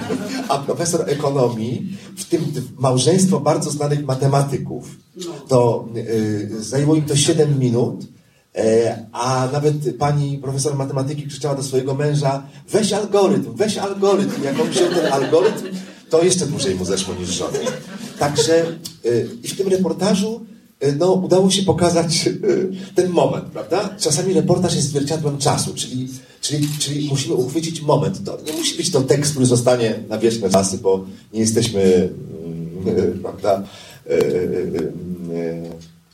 a 0.49 0.59
profesor 0.59 1.11
ekonomii, 1.11 1.97
w 2.17 2.25
tym 2.25 2.53
małżeństwo 2.79 3.41
bardzo 3.41 3.71
znanych 3.71 4.05
matematyków, 4.05 4.97
to 5.49 5.89
e, 6.57 6.63
zajęło 6.63 6.97
im 6.97 7.05
to 7.05 7.17
7 7.17 7.59
minut, 7.59 8.07
A 9.13 9.49
nawet 9.53 9.97
pani 9.99 10.39
profesor 10.39 10.77
matematyki 10.77 11.27
krzyczała 11.27 11.55
do 11.55 11.63
swojego 11.63 11.95
męża, 11.95 12.43
weź 12.71 12.93
algorytm, 12.93 13.55
weź 13.55 13.79
algorytm. 13.79 14.43
Jak 14.45 14.61
on 14.61 14.69
wziął 14.69 14.89
ten 14.89 15.13
algorytm, 15.13 15.67
to 16.11 16.25
jeszcze 16.25 16.47
dłużej 16.47 16.75
mu 16.75 16.85
zeszło 16.85 17.15
niż 17.15 17.29
żonie. 17.29 17.59
Także 18.19 18.65
y, 19.07 19.29
i 19.43 19.49
w 19.49 19.57
tym 19.57 19.69
reportażu 19.69 20.47
y, 20.85 20.97
no, 20.99 21.13
udało 21.13 21.51
się 21.51 21.63
pokazać 21.63 22.27
y, 22.27 22.71
ten 22.95 23.11
moment, 23.11 23.45
prawda? 23.45 23.97
Czasami 23.99 24.35
reportaż 24.35 24.75
jest 24.75 24.89
zwierciadłem 24.89 25.39
czasu, 25.39 25.75
czyli, 25.75 26.09
czyli, 26.41 26.69
czyli 26.79 27.09
musimy 27.09 27.35
uchwycić 27.35 27.81
moment. 27.81 28.25
To 28.25 28.39
nie 28.47 28.53
musi 28.53 28.77
być 28.77 28.91
to 28.91 29.01
tekst, 29.01 29.31
który 29.31 29.47
zostanie 29.47 29.95
na 30.09 30.19
wieczne 30.19 30.51
czasy, 30.51 30.79
bo 30.79 31.05
nie 31.33 31.41
jesteśmy, 31.41 32.09
mm, 32.85 33.21
prawda, 33.23 33.63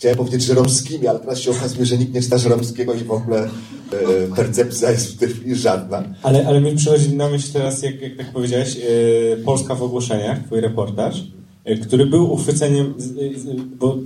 Chciałem 0.01 0.19
powiedzieć 0.19 0.43
żeromskimi, 0.43 1.07
ale 1.07 1.19
teraz 1.19 1.41
się 1.41 1.51
okazuje, 1.51 1.87
że 1.87 1.99
nikt 1.99 2.15
nie 2.15 2.23
czyta 2.23 2.39
żeromskiego 2.39 2.95
i 2.95 3.05
w 3.05 3.11
ogóle 3.11 3.43
e, 3.43 3.49
percepcja 4.37 4.91
jest 4.91 5.15
w 5.15 5.19
tej 5.19 5.29
chwili 5.29 5.57
żadna. 5.57 6.05
Ale, 6.23 6.47
ale 6.47 6.61
mi 6.61 6.77
przychodzi 6.77 7.17
na 7.17 7.29
myśl 7.29 7.53
teraz, 7.53 7.83
jak, 7.83 8.03
jak 8.03 8.17
tak 8.17 8.33
powiedziałeś, 8.33 8.77
e, 8.77 9.37
Polska 9.37 9.75
w 9.75 9.83
ogłoszeniach, 9.83 10.45
twój 10.47 10.61
reportaż, 10.61 11.23
e, 11.65 11.77
który 11.77 12.07
był 12.07 12.33
uchwyceniem, 12.33 12.95
bo 13.79 13.99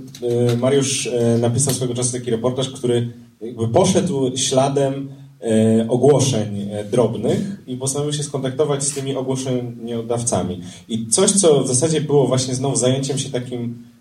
e, 0.51 0.57
Mariusz 0.57 1.07
e, 1.07 1.37
napisał 1.37 1.73
swego 1.73 1.93
czasu 1.93 2.11
taki 2.11 2.31
reportaż, 2.31 2.69
który 2.69 3.13
jakby 3.41 3.67
poszedł 3.67 4.37
śladem 4.37 5.09
e, 5.41 5.85
ogłoszeń 5.89 6.69
drobnych 6.91 7.63
i 7.67 7.77
postanowił 7.77 8.13
się 8.13 8.23
skontaktować 8.23 8.83
z 8.83 8.93
tymi 8.93 9.15
ogłoszeniodawcami. 9.15 10.61
I 10.89 11.07
coś, 11.07 11.31
co 11.31 11.63
w 11.63 11.67
zasadzie 11.67 12.01
było 12.01 12.27
właśnie 12.27 12.55
znowu 12.55 12.75
zajęciem 12.75 13.17
się 13.17 13.29
takim 13.29 13.94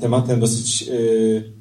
tematem 0.00 0.40
dosyć 0.40 0.82
e, 0.82 0.92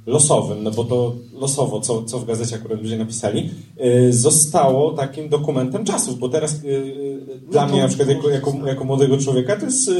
losowym, 0.06 0.64
no 0.64 0.72
bo 0.72 0.84
to 0.84 1.16
losowo, 1.34 1.80
co, 1.80 2.04
co 2.04 2.20
w 2.20 2.26
gazecie 2.26 2.56
akurat 2.56 2.82
ludzie 2.82 2.98
napisali, 2.98 3.50
e, 3.78 4.14
zostało 4.14 4.92
takim 4.92 5.30
dokumentem 5.30 5.86
czasów, 5.86 6.20
bo 6.20 6.30
teraz 6.30 6.54
e, 6.54 6.56
e, 6.56 7.52
dla 7.52 7.68
mnie 7.68 7.82
na 7.82 7.88
przykład 7.88 8.10
jako, 8.10 8.30
jako, 8.30 8.54
jako 8.66 8.84
młodego 8.84 9.18
człowieka 9.18 9.56
to 9.56 9.66
jest 9.66 9.92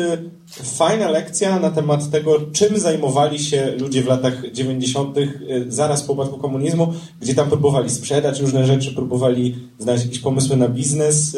fajna 0.48 1.10
lekcja 1.10 1.60
na 1.60 1.70
temat 1.70 2.10
tego, 2.12 2.40
czym 2.52 2.80
zajmowali 2.80 3.40
się 3.40 3.76
ludzie 3.80 4.04
w 4.04 4.08
latach 4.08 4.52
90. 4.52 5.18
e, 5.18 5.28
zaraz 5.68 6.04
po 6.04 6.14
upadku 6.14 6.38
komunizmu, 6.38 6.94
gdzie 7.22 7.36
tam 7.36 7.50
próbowali 7.50 7.90
sprzedać 7.90 8.40
różne 8.40 8.66
rzeczy, 8.66 8.96
próbowali 8.96 9.56
znaleźć 9.80 10.06
jakieś 10.06 10.20
pomysły 10.20 10.58
na 10.58 10.70
biznes. 10.70 11.38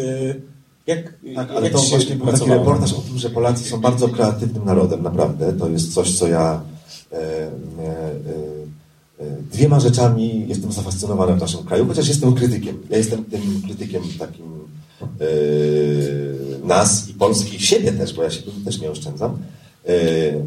E, 0.88 0.92
Jak, 0.92 1.14
Tak, 1.36 1.52
ale 1.52 1.62
jak 1.62 1.74
to 1.74 1.82
właśnie 1.82 2.16
był 2.16 2.28
taki 2.28 2.50
reportaż 2.50 2.94
o 2.94 3.02
tym, 3.02 3.18
że 3.18 3.30
Polacy 3.30 3.70
są 3.70 3.82
bardzo 3.82 4.10
kreatywnym 4.10 4.66
narodem, 4.66 5.04
naprawdę. 5.04 5.54
To 5.54 5.70
jest 5.70 5.94
coś, 5.94 6.18
co 6.18 6.28
ja 6.28 6.62
e, 7.12 7.18
e, 7.18 7.22
e, 9.20 9.38
dwiema 9.52 9.80
rzeczami 9.80 10.46
jestem 10.48 10.72
zafascynowany 10.72 11.36
w 11.36 11.40
naszym 11.40 11.64
kraju, 11.64 11.88
chociaż 11.88 12.08
jestem 12.08 12.34
krytykiem. 12.34 12.78
Ja 12.90 12.98
jestem 12.98 13.26
tym 13.26 13.62
krytykiem 13.66 14.04
takim 14.20 14.46
e, 15.02 16.68
nas 16.68 17.10
i 17.10 17.14
Polski, 17.14 17.56
i 17.56 17.60
siebie 17.60 17.92
też, 17.92 18.14
bo 18.14 18.24
ja 18.24 18.32
się 18.32 18.42
też 18.66 18.82
nie 18.82 18.92
oszczędzam. 18.92 19.38
E, 19.88 19.92
e, 19.92 20.42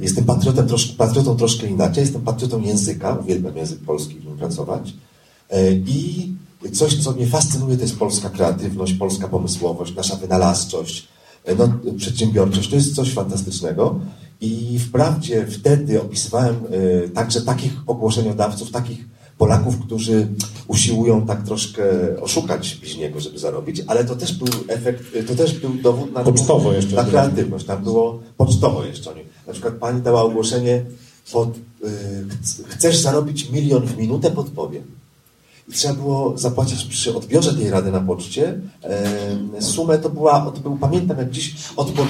jestem 0.00 0.24
patriotem, 0.24 0.68
trosz, 0.68 0.86
patriotą 0.86 1.36
troszkę 1.36 1.66
inaczej, 1.66 2.00
jestem 2.02 2.22
patriotą 2.22 2.62
języka, 2.62 3.18
uwielbiam 3.20 3.56
język 3.56 3.78
polski, 3.78 4.14
w 4.14 4.24
nim 4.24 4.36
pracować. 4.36 4.94
I 5.86 6.32
coś, 6.72 7.02
co 7.02 7.12
mnie 7.12 7.26
fascynuje, 7.26 7.76
to 7.76 7.82
jest 7.82 7.98
polska 7.98 8.30
kreatywność, 8.30 8.92
polska 8.92 9.28
pomysłowość, 9.28 9.94
nasza 9.94 10.16
wynalazczość, 10.16 11.08
no, 11.58 11.68
przedsiębiorczość. 11.96 12.70
To 12.70 12.76
jest 12.76 12.94
coś 12.94 13.12
fantastycznego. 13.12 14.00
I 14.40 14.78
wprawdzie 14.78 15.46
wtedy 15.46 16.02
opisywałem 16.02 16.56
y, 17.04 17.10
także 17.14 17.40
takich 17.40 17.72
ogłoszeniodawców, 17.86 18.70
takich 18.70 19.04
Polaków, 19.38 19.78
którzy 19.78 20.28
usiłują 20.68 21.26
tak 21.26 21.42
troszkę 21.42 21.82
oszukać 22.20 22.74
bliźniego, 22.74 23.20
żeby 23.20 23.38
zarobić, 23.38 23.82
ale 23.86 24.04
to 24.04 24.16
też 24.16 24.32
był 24.32 24.48
efekt, 24.68 25.04
to 25.28 25.34
też 25.34 25.58
był 25.58 25.74
dowód 25.74 26.12
na, 26.12 26.24
pocztowo 26.24 26.72
jeszcze 26.72 26.96
na 26.96 27.04
kreatywność. 27.04 27.66
Tam 27.66 27.84
było 27.84 28.20
pocztowo 28.36 28.84
jeszcze. 28.84 29.10
Na 29.46 29.52
przykład 29.52 29.74
pani 29.74 30.02
dała 30.02 30.22
ogłoszenie 30.22 30.84
pod, 31.32 31.48
chcesz 32.66 32.98
zarobić 32.98 33.50
milion 33.50 33.86
w 33.86 33.98
minutę, 33.98 34.30
podpowiem. 34.30 34.97
Trzeba 35.72 35.94
było 35.94 36.38
zapłacić 36.38 36.84
przy 36.84 37.16
odbiorze 37.16 37.54
tej 37.54 37.70
rady 37.70 37.92
na 37.92 38.00
poczcie 38.00 38.60
y, 39.58 39.62
sumę, 39.62 39.98
to 39.98 40.10
była, 40.10 40.50
to 40.50 40.60
był, 40.60 40.76
pamiętam 40.76 41.18
jak 41.18 41.30
dziś, 41.30 41.54
odpo, 41.76 42.06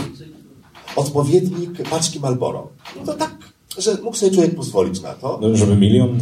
odpowiednik 0.97 1.89
paczki 1.91 2.21
Malboro. 2.21 2.69
No 2.97 3.05
to 3.05 3.15
tak, 3.15 3.37
że 3.79 3.99
mógł 4.03 4.17
sobie 4.17 4.33
człowiek 4.33 4.55
pozwolić 4.55 5.03
na 5.03 5.15
to. 5.15 5.39
No, 5.43 5.57
żeby 5.57 5.77
milion? 5.77 6.19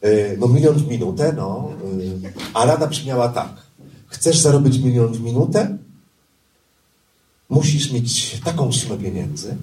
E, 0.00 0.36
no 0.36 0.48
milion 0.48 0.74
w 0.74 0.88
minutę, 0.88 1.32
no. 1.36 1.70
E, 2.24 2.30
a 2.54 2.66
rada 2.66 2.86
brzmiała 2.86 3.28
tak. 3.28 3.48
Chcesz 4.06 4.38
zarobić 4.38 4.78
milion 4.78 5.12
w 5.12 5.20
minutę? 5.20 5.78
Musisz 7.48 7.92
mieć 7.92 8.40
taką 8.44 8.72
sumę 8.72 8.96
pieniędzy, 8.96 9.56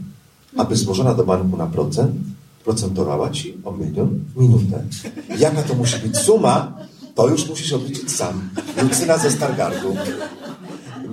aby 0.58 0.76
złożona 0.76 1.14
do 1.14 1.24
banku 1.24 1.58
na 1.58 1.68
procent 1.68 2.16
procentowała 2.64 3.30
ci 3.30 3.58
o 3.64 3.72
milion 3.72 4.20
w 4.36 4.42
minutę. 4.42 4.84
Jaka 5.40 5.64
to 5.64 5.74
musi 5.76 6.00
być 6.00 6.18
suma, 6.18 6.78
to 7.16 7.28
już 7.28 7.50
musisz 7.50 7.74
obliczyć 7.74 8.12
sam. 8.12 8.50
Lucyna 8.84 9.18
ze 9.18 9.32
Stargardu. 9.32 9.96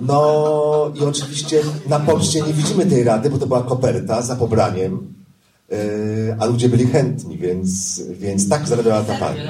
No 0.01 0.93
i 0.95 1.05
oczywiście 1.05 1.61
na 1.89 2.01
poczcie 2.01 2.41
nie 2.41 2.53
widzimy 2.53 2.87
tej 2.87 3.05
rady, 3.05 3.31
bo 3.31 3.39
to 3.39 3.47
była 3.47 3.63
koperta 3.63 4.23
za 4.23 4.37
pobraniem, 4.37 5.15
yy, 5.71 5.77
a 6.39 6.47
ludzie 6.47 6.69
byli 6.69 6.87
chętni, 6.87 7.39
więc, 7.39 8.03
więc 8.11 8.49
tak 8.49 8.69
zarabiała 8.69 9.03
ta 9.03 9.15
pani. 9.15 9.41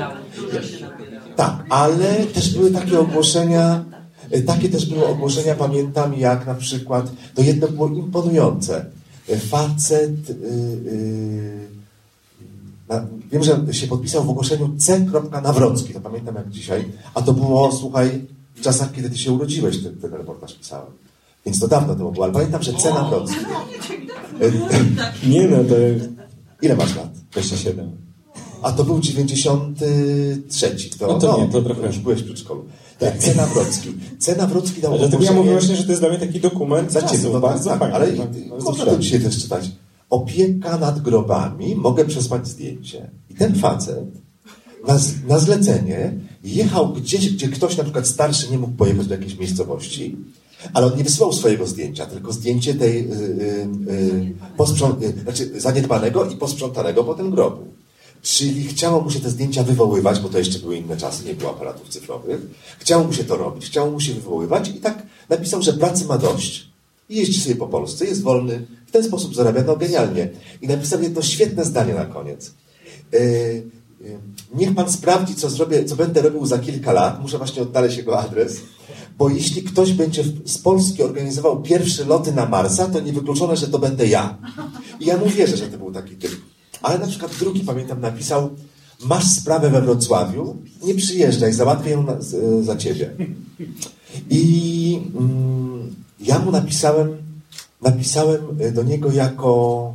Tak, 1.37 1.65
ale 1.69 2.27
też 2.35 2.55
były 2.55 2.71
takie 2.71 3.01
ogłoszenia, 3.01 3.85
yy, 4.31 4.43
takie 4.43 4.69
też 4.69 4.87
były 4.87 5.07
ogłoszenia, 5.07 5.55
pamiętam, 5.55 6.15
jak 6.15 6.47
na 6.47 6.55
przykład, 6.55 7.11
to 7.35 7.43
jedno 7.43 7.69
było 7.69 7.89
imponujące. 7.89 8.85
Facet, 9.51 10.29
yy, 10.29 10.37
yy, 10.85 11.80
wiem, 13.33 13.43
że 13.43 13.75
się 13.75 13.87
podpisał 13.87 14.25
w 14.25 14.31
ogłoszeniu 14.31 14.71
C. 14.79 15.07
Nawrocki, 15.43 15.95
to 15.95 16.01
pamiętam 16.01 16.35
jak 16.35 16.51
dzisiaj, 16.51 16.85
a 17.15 17.23
to 17.23 17.33
było, 17.33 17.73
słuchaj, 17.73 18.27
w 18.55 18.61
czasach, 18.61 18.93
kiedy 18.93 19.11
ty 19.11 19.19
się 19.19 19.33
urodziłeś, 19.33 19.83
ten, 19.83 19.97
ten 19.97 20.13
reportaż 20.13 20.55
pisałem. 20.55 20.93
Więc 21.47 21.61
to 21.61 21.69
dawno 21.69 21.95
temu 21.95 22.13
było, 22.13 22.25
ale 22.25 22.33
pamiętam, 22.33 22.63
że 22.63 22.73
cena 22.73 23.05
Wrocki. 23.05 23.37
Nie 25.27 25.49
no, 25.49 25.57
to... 25.57 25.75
Ile 26.63 26.77
masz 26.77 26.97
lat? 26.97 27.13
27. 27.33 27.91
A 28.63 28.73
to 28.73 28.85
był 28.85 29.01
93. 29.01 30.77
To, 30.99 31.07
no 31.07 31.19
to 31.19 31.41
nie, 31.41 31.49
to 31.49 31.63
trochę. 31.63 31.87
Już 31.87 31.99
byłeś 31.99 32.23
w 32.23 32.25
przedszkolu. 32.25 32.65
Tak, 32.99 33.19
cena 33.19 33.47
Wrocki. 33.47 33.93
Cena 34.19 34.47
Wrocki 34.47 34.81
dał 34.81 34.99
Dlatego 34.99 35.25
ja 35.25 35.33
mówię 35.33 35.53
właśnie, 35.53 35.77
że 35.77 35.85
to 35.85 35.89
jest 35.89 36.03
dla 36.03 36.09
mnie 36.09 36.19
taki 36.19 36.41
dokument 36.41 36.93
Za 36.93 37.03
ciebie, 37.03 37.29
no 37.33 37.41
bardzo 37.41 37.71
tak, 37.71 37.79
fajny. 37.79 37.95
Ale 37.95 38.07
można 38.61 38.85
to 38.85 38.99
dzisiaj 38.99 39.21
też 39.21 39.43
czytać. 39.43 39.71
Opieka 40.11 40.79
nad 40.79 41.03
grobami, 41.03 41.77
mogę 41.77 42.05
przesłać 42.05 42.49
zdjęcie. 42.49 43.11
I 43.31 43.35
ten 43.35 43.55
facet 43.55 44.21
na, 44.89 44.99
na 45.29 45.39
zlecenie 45.39 46.13
jechał 46.45 46.93
gdzieś, 46.93 47.33
gdzie 47.33 47.49
ktoś 47.49 47.77
na 47.77 47.85
przykład 47.85 48.07
starszy 48.07 48.51
nie 48.51 48.59
mógł 48.59 48.73
pojechać 48.73 49.07
do 49.07 49.15
jakiejś 49.15 49.39
miejscowości, 49.39 50.17
ale 50.75 50.87
on 50.87 50.97
nie 50.97 51.05
wysyłał 51.05 51.33
swojego 51.33 51.67
zdjęcia, 51.67 52.07
tylko 52.07 52.33
zdjęcie 52.33 52.75
tej 52.75 53.09
yy, 53.09 53.17
yy, 53.87 54.35
yy, 55.01 55.23
znaczy 55.23 55.61
zaniedbanego 55.61 56.25
i 56.25 56.37
posprzątanego 56.37 57.05
potem 57.05 57.31
grobu. 57.31 57.67
Czyli 58.23 58.67
chciało 58.67 59.01
mu 59.01 59.11
się 59.11 59.21
te 59.21 59.31
zdjęcia 59.31 59.63
wywoływać, 59.63 60.21
bo 60.21 60.29
to 60.29 60.39
jeszcze 60.39 60.59
były 60.59 60.77
inne 60.77 60.97
czasy, 60.97 61.25
nie 61.25 61.35
było 61.35 61.51
aparatów 61.51 61.89
cyfrowych. 61.89 62.41
Chciało 62.79 63.05
mu 63.05 63.13
się 63.13 63.25
to 63.25 63.37
robić, 63.37 63.67
chciało 63.67 63.91
mu 63.91 64.01
się 64.01 64.15
wywoływać 64.15 64.69
i 64.69 64.73
tak 64.75 65.07
napisał, 65.29 65.63
że 65.63 65.73
pracy 65.73 66.05
ma 66.05 66.19
dość 66.19 66.70
i 67.11 67.17
jeździ 67.17 67.41
sobie 67.41 67.57
po 67.57 67.67
Polsce, 67.67 68.05
jest 68.05 68.23
wolny, 68.23 68.67
w 68.87 68.91
ten 68.91 69.05
sposób 69.05 69.35
zarabia, 69.35 69.63
no 69.67 69.77
genialnie. 69.77 70.29
I 70.63 70.69
napisał 70.69 71.03
jedno 71.03 71.23
świetne 71.23 71.65
zdanie 71.65 71.95
na 71.95 72.05
koniec. 72.05 72.55
Yy, 73.13 73.19
niech 74.55 74.75
pan 74.75 74.93
sprawdzi, 74.93 75.35
co 75.35 75.51
zrobię, 75.51 75.85
co 75.85 75.97
będę 75.97 76.23
robił 76.23 76.47
za 76.47 76.59
kilka 76.59 76.93
lat. 76.93 77.23
Muszę 77.23 77.39
właśnie 77.39 77.63
odnaleźć 77.63 77.97
jego 77.97 78.19
adres. 78.19 78.61
Bo 79.19 79.29
jeśli 79.29 79.63
ktoś 79.63 79.93
będzie 79.93 80.25
z 80.45 80.59
Polski 80.59 81.03
organizował 81.03 81.63
pierwsze 81.63 82.05
loty 82.05 82.33
na 82.33 82.47
Marsa, 82.47 82.89
to 82.89 83.01
niewykluczone, 83.01 83.57
że 83.57 83.69
to 83.69 83.79
będę 83.79 84.07
ja. 84.07 84.39
I 85.01 85.07
ja 85.07 85.17
mu 85.17 85.27
wierzę, 85.27 85.57
że 85.57 85.67
to 85.67 85.79
był 85.79 85.93
taki 85.93 86.17
typ. 86.17 86.31
Ale 86.83 86.99
na 86.99 87.07
przykład 87.07 87.37
drugi, 87.39 87.61
pamiętam, 87.61 88.01
napisał 88.01 88.51
masz 89.05 89.33
sprawę 89.33 89.71
we 89.71 89.81
Wrocławiu, 89.81 90.57
nie 90.85 90.95
przyjeżdżaj, 90.95 91.53
załatwię 91.53 91.91
ją 91.91 92.03
na, 92.03 92.17
za 92.63 92.77
ciebie. 92.77 93.11
I 94.31 95.01
mm, 95.15 95.95
ja 96.21 96.39
mu 96.39 96.51
napisałem, 96.51 97.17
napisałem 97.83 98.41
do 98.73 98.83
niego 98.83 99.13
jako 99.13 99.95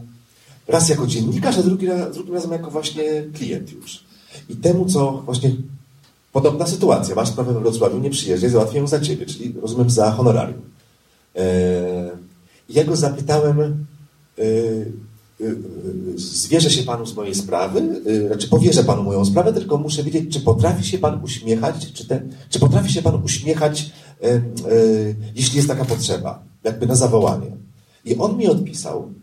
raz 0.68 0.90
jako 0.90 1.08
dziennikarz, 1.08 1.58
a 1.58 1.64
drugi, 1.64 1.88
drugim 2.14 2.34
razem 2.34 2.52
jako 2.52 2.72
właśnie 2.72 3.04
klient 3.34 3.72
już. 3.72 4.04
I 4.50 4.56
temu, 4.56 4.86
co 4.86 5.12
właśnie 5.26 5.52
podobna 6.32 6.68
sytuacja, 6.68 7.16
masz 7.16 7.30
sprawę 7.30 7.54
we 7.54 7.60
Wrocławiu, 7.60 8.00
nie 8.00 8.10
przyjeżdżaj, 8.10 8.50
załatwię 8.50 8.80
ją 8.80 8.88
za 8.88 9.00
ciebie, 9.00 9.26
czyli 9.26 9.54
rozumiem 9.62 9.90
za 9.90 10.12
honorarium. 10.12 10.62
Eee, 11.36 12.12
ja 12.70 12.84
go 12.84 12.96
zapytałem, 12.96 13.86
eee, 14.38 14.46
zwierzę 16.16 16.70
się 16.70 16.84
panu 16.84 17.06
z 17.06 17.16
mojej 17.16 17.36
sprawy, 17.36 18.02
znaczy 18.28 18.48
powierzę 18.48 18.84
panu 18.84 19.04
moją 19.04 19.26
sprawę, 19.26 19.54
tylko 19.54 19.78
muszę 19.78 20.04
wiedzieć, 20.04 20.34
czy 20.34 20.40
potrafi 20.40 20.84
się 20.84 20.98
pan 20.98 21.24
uśmiechać, 21.24 21.94
czy, 21.94 22.08
ten, 22.08 22.32
czy 22.50 22.60
potrafi 22.60 22.94
się 22.94 23.02
pan 23.02 23.24
uśmiechać, 23.24 23.92
jeśli 25.36 25.56
jest 25.56 25.68
taka 25.68 25.86
potrzeba, 25.86 26.44
jakby 26.64 26.88
na 26.88 26.96
zawołanie. 26.96 27.52
I 28.06 28.18
on 28.18 28.38
mi 28.38 28.48
odpisał, 28.48 29.14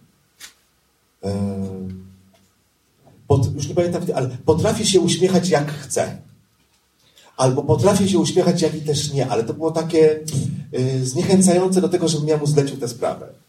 pod, 3.26 3.54
już 3.54 3.68
nie 3.68 3.74
pamiętam, 3.74 4.02
ale 4.14 4.28
potrafię 4.44 4.86
się 4.86 5.00
uśmiechać 5.00 5.48
jak 5.48 5.72
chcę. 5.72 6.18
Albo 7.36 7.62
potrafię 7.62 8.08
się 8.08 8.18
uśmiechać 8.18 8.62
jak 8.62 8.74
i 8.74 8.80
też 8.80 9.12
nie, 9.12 9.28
ale 9.28 9.44
to 9.44 9.54
było 9.54 9.70
takie 9.70 10.20
zniechęcające 11.02 11.80
do 11.80 11.88
tego, 11.88 12.08
żebym 12.08 12.28
ja 12.28 12.36
mu 12.36 12.46
zlecił 12.46 12.76
tę 12.76 12.88
sprawę. 12.88 13.41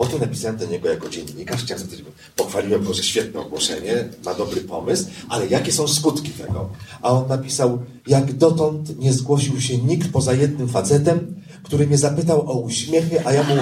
Potem 0.00 0.20
napisałem 0.20 0.56
do 0.56 0.66
niego 0.66 0.88
jako 0.88 1.08
dziennikarz, 1.08 1.62
chciałem 1.64 1.82
zapytać, 1.82 2.04
pochwaliłem 2.36 2.84
go, 2.84 2.94
że 2.94 3.02
świetne 3.02 3.40
ogłoszenie, 3.40 4.08
ma 4.24 4.34
dobry 4.34 4.60
pomysł, 4.60 5.04
ale 5.28 5.46
jakie 5.46 5.72
są 5.72 5.88
skutki 5.88 6.30
tego? 6.30 6.68
A 7.02 7.10
on 7.10 7.28
napisał, 7.28 7.78
jak 8.06 8.32
dotąd 8.32 8.98
nie 8.98 9.12
zgłosił 9.12 9.60
się 9.60 9.78
nikt 9.78 10.12
poza 10.12 10.32
jednym 10.32 10.68
facetem, 10.68 11.34
który 11.62 11.86
mnie 11.86 11.98
zapytał 11.98 12.50
o 12.50 12.60
uśmiechy, 12.60 13.26
a 13.26 13.32
ja 13.32 13.42
mu, 13.42 13.54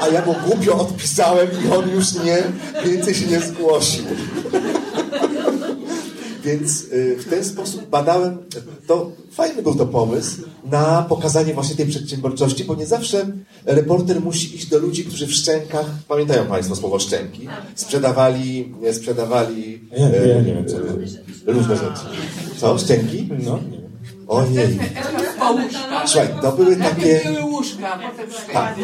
a 0.00 0.08
ja 0.08 0.26
mu 0.26 0.34
głupio 0.46 0.78
odpisałem 0.78 1.48
i 1.64 1.70
on 1.70 1.90
już 1.90 2.12
nie, 2.12 2.42
więcej 2.84 3.14
się 3.14 3.26
nie 3.26 3.40
zgłosił. 3.40 4.04
Więc 6.44 6.82
y, 6.82 7.16
w 7.18 7.28
ten 7.30 7.44
sposób 7.44 7.88
badałem, 7.88 8.38
to 8.86 9.10
fajny 9.30 9.62
był 9.62 9.74
to 9.74 9.86
pomysł 9.86 10.42
na 10.64 11.06
pokazanie 11.08 11.54
właśnie 11.54 11.76
tej 11.76 11.86
przedsiębiorczości, 11.86 12.64
bo 12.64 12.74
nie 12.74 12.86
zawsze 12.86 13.26
reporter 13.64 14.20
musi 14.20 14.56
iść 14.56 14.66
do 14.66 14.78
ludzi, 14.78 15.04
którzy 15.04 15.26
w 15.26 15.32
szczękach, 15.32 15.86
pamiętają 16.08 16.46
Państwo 16.46 16.76
słowo 16.76 16.98
szczęki, 16.98 17.48
sprzedawali, 17.74 18.74
sprzedawali 18.92 19.80
ja, 19.92 20.08
ja 20.08 20.40
nie 20.40 20.54
wiem, 20.54 20.68
co 20.68 20.76
e, 20.76 20.80
różne 21.46 21.76
rzeczy. 21.76 22.02
Co? 22.56 22.78
Szczęki? 22.78 23.28
No. 23.44 23.60
Ojej. 24.28 24.78
Słuchaj, 26.06 26.28
to 26.42 26.52
były 26.52 26.76
takie... 26.76 27.20
Były 27.24 27.44
łóżka, 27.44 27.98
potem 28.10 28.30
tak. 28.52 28.74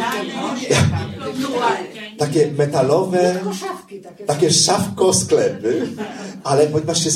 Takie 2.18 2.52
metalowe, 2.58 3.40
takie 4.26 4.50
szafko 4.50 5.12
sklepy, 5.12 5.86
ale 6.44 6.66
ponieważ 6.66 7.04
się, 7.04 7.10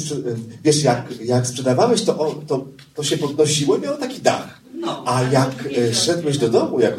wiesz, 0.65 0.83
jak, 0.83 1.21
jak 1.25 1.47
sprzedawałeś, 1.47 2.03
to, 2.03 2.35
to, 2.47 2.65
to 2.95 3.03
się 3.03 3.17
podnosiło 3.19 3.77
i 3.77 3.81
miało 3.81 3.97
taki 3.97 4.21
dach. 4.21 4.61
A 5.07 5.23
jak 5.23 5.69
e, 5.79 5.95
szedłeś 5.95 6.39
do 6.39 6.49
domu, 6.49 6.81
jak 6.81 6.95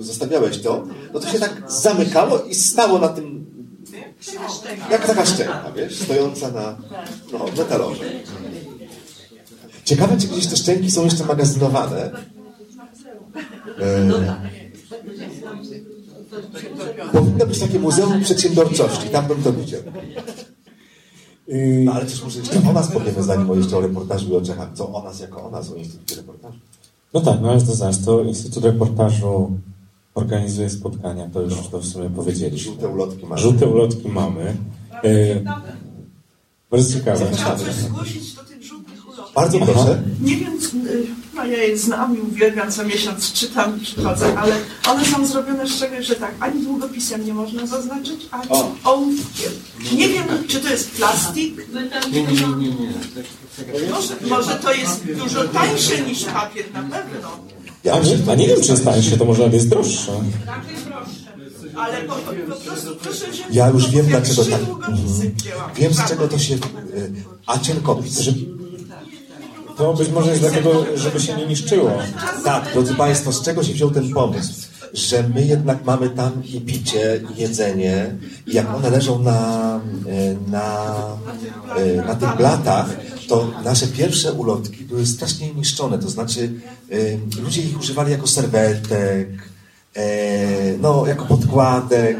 zostawiałeś 0.00 0.58
to, 0.58 0.86
no 1.14 1.20
to 1.20 1.28
się 1.28 1.38
tak 1.38 1.62
zamykało 1.68 2.42
i 2.42 2.54
stało 2.54 2.98
na 2.98 3.08
tym 3.08 3.42
Jak 4.90 5.06
taka 5.06 5.26
szczęka, 5.26 5.72
wiesz, 5.76 5.98
stojąca 5.98 6.50
na 6.50 6.76
no, 7.32 7.44
metalorze. 7.58 8.04
Ciekawe, 9.84 10.16
czy 10.20 10.26
gdzieś 10.26 10.46
te 10.46 10.56
szczęki 10.56 10.90
są 10.90 11.04
jeszcze 11.04 11.24
magazynowane. 11.24 12.10
E, 13.80 14.10
powinno 17.12 17.46
być 17.46 17.58
takie 17.58 17.78
muzeum 17.78 18.20
przedsiębiorczości, 18.20 19.08
tam 19.08 19.26
bym 19.26 19.42
to 19.42 19.52
widział. 19.52 19.80
Y, 21.48 21.82
No 21.84 21.92
ale 21.92 22.04
też 22.06 22.22
może 22.24 22.38
jeszcze 22.38 22.68
o 22.70 22.72
nas 22.72 22.92
powiemy, 22.92 23.22
zanim 23.22 23.50
o 23.50 23.54
jeszcze 23.54 23.76
o 23.76 23.80
reportażu 23.80 24.28
i 24.32 24.36
o 24.36 24.40
Czechach. 24.40 24.68
Co 24.74 24.92
o 24.92 25.02
nas 25.02 25.20
jako 25.20 25.44
o 25.44 25.50
nas, 25.50 25.70
o 25.70 25.74
Instytucie 25.74 26.16
Reportażu. 26.16 26.58
No 27.14 27.20
tak, 27.20 27.40
no 27.40 27.50
ale 27.50 27.60
to 27.60 27.74
znasz, 27.74 28.04
to 28.04 28.22
Instytut 28.22 28.64
Reportażu 28.64 29.50
organizuje 30.14 30.70
spotkania, 30.70 31.28
to 31.32 31.40
już 31.40 31.68
to 31.68 31.78
w 31.78 31.86
sumie 31.86 32.10
powiedzieliśmy. 32.10 32.72
Żółte 32.72 32.88
ulotki 32.88 33.26
mamy. 33.26 33.42
Żółte 33.42 33.66
ulotki 33.66 34.08
mamy. 34.08 34.56
Bardzo 36.70 36.92
ciekawe. 36.92 37.26
Chciałam 37.32 37.58
coś 37.58 37.74
zgłosić 37.74 38.34
do 38.34 38.42
Bardzo 39.34 39.58
proszę. 39.58 40.02
Nie 40.20 40.36
wiem, 40.36 40.52
no 41.34 41.44
ja 41.44 41.62
je 41.62 41.78
znam 41.78 42.16
i 42.18 42.20
uwielbiam, 42.20 42.72
co 42.72 42.84
miesiąc 42.84 43.32
czytam, 43.32 43.80
przychodzę, 43.80 44.38
ale 44.38 44.54
one 44.90 45.04
są 45.04 45.26
zrobione 45.26 45.66
z 45.66 45.78
czegoś, 45.78 46.06
że 46.06 46.14
tak, 46.14 46.34
ani 46.40 46.62
długopisem 46.62 47.26
nie 47.26 47.34
można 47.34 47.66
zaznaczyć, 47.66 48.26
ani 48.30 48.48
ołówkiem. 48.84 49.52
Nie 49.96 50.08
wiem, 50.08 50.24
czy 50.48 50.60
to 50.60 50.68
jest 50.68 50.90
plastik, 50.90 51.66
Nie, 52.12 52.22
nie, 52.22 52.32
nie, 52.32 52.68
nie. 52.68 52.92
może, 53.90 54.14
może 54.28 54.54
to 54.54 54.72
jest 54.72 55.04
dużo 55.04 55.44
tańsze 55.44 56.00
niż 56.00 56.24
papier, 56.24 56.64
na 56.72 56.82
pewno, 56.82 57.28
Ja 57.84 57.94
A 57.94 57.98
nie, 57.98 58.18
a 58.32 58.34
nie 58.34 58.48
wiem, 58.48 58.60
czy 58.62 58.70
jest 58.70 58.84
tańsze, 58.84 59.16
to 59.16 59.24
może 59.24 59.42
jest 59.42 59.68
droższe. 59.68 60.12
Raczej 60.46 60.76
proszę. 60.84 61.76
ale 61.76 62.02
po, 62.02 62.14
po, 62.14 62.54
po 62.54 62.60
prostu 62.60 62.96
proszę 62.96 63.30
wziąć 63.30 63.48
Ja 63.54 63.68
już 63.68 63.90
wiem, 63.90 64.06
dlaczego 64.06 64.44
tak. 64.44 64.64
długopisy 64.64 65.32
wzięłam. 65.36 65.70
Wiem, 65.76 65.94
z 65.94 66.08
czego 66.08 66.28
to 66.28 66.38
się... 66.38 66.54
y, 66.54 66.58
Acienkopis. 67.46 68.18
To 69.76 69.94
być 69.94 70.08
może 70.08 70.30
jest 70.30 70.40
dlatego, 70.42 70.84
żeby 70.94 71.20
się 71.20 71.36
nie 71.36 71.46
niszczyło. 71.46 71.90
Tak, 72.44 72.72
drodzy 72.72 72.94
Państwo, 72.94 73.32
z 73.32 73.44
czego 73.44 73.62
się 73.62 73.72
wziął 73.72 73.90
ten 73.90 74.12
pomysł? 74.12 74.52
Że 74.92 75.28
my 75.34 75.46
jednak 75.46 75.84
mamy 75.84 76.10
tam 76.10 76.32
i 76.44 76.60
picie, 76.60 77.20
i 77.36 77.40
jedzenie, 77.40 78.16
i 78.46 78.54
jak 78.54 78.74
one 78.74 78.90
leżą 78.90 79.18
na, 79.18 79.80
y, 80.06 80.50
na, 80.50 80.94
y, 81.78 81.96
na 81.96 82.14
tych 82.14 82.36
blatach, 82.36 82.86
to 83.28 83.50
nasze 83.64 83.86
pierwsze 83.86 84.32
ulotki 84.32 84.84
były 84.84 85.06
strasznie 85.06 85.54
niszczone. 85.54 85.98
To 85.98 86.10
znaczy, 86.10 86.52
y, 86.92 87.18
ludzie 87.42 87.62
ich 87.62 87.80
używali 87.80 88.12
jako 88.12 88.26
serwetek, 88.26 89.28
e, 89.96 90.78
no, 90.80 91.06
jako 91.06 91.24
podkładek. 91.24 92.16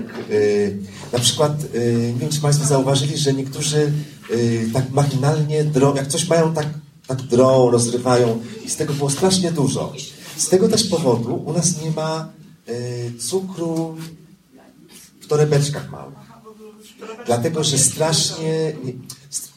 Na 1.13 1.19
przykład, 1.19 1.53
nie 2.15 2.19
wiem, 2.21 2.31
czy 2.31 2.41
Państwo 2.41 2.67
zauważyli, 2.67 3.19
że 3.19 3.33
niektórzy 3.33 3.93
tak 4.73 4.91
machinalnie 4.91 5.65
jak 5.97 6.07
coś 6.07 6.29
mają 6.29 6.55
tak, 6.55 6.67
tak 7.07 7.23
drą, 7.23 7.71
rozrywają 7.71 8.41
i 8.65 8.71
z 8.71 8.77
tego 8.77 8.95
było 8.95 9.11
strasznie 9.11 9.53
dużo. 9.53 9.93
Z 10.37 10.49
tego 10.49 10.69
też 10.69 10.85
powodu 10.85 11.35
u 11.35 11.53
nas 11.53 11.83
nie 11.83 11.91
ma 11.91 12.29
y, 12.69 13.13
cukru 13.19 13.97
w 15.21 15.27
torebeczkach 15.27 15.91
małych. 15.91 16.15
Dlatego, 17.27 17.65
że 17.65 17.79
strasznie, 17.79 18.73
nie, 18.85 18.93
st- 18.93 19.12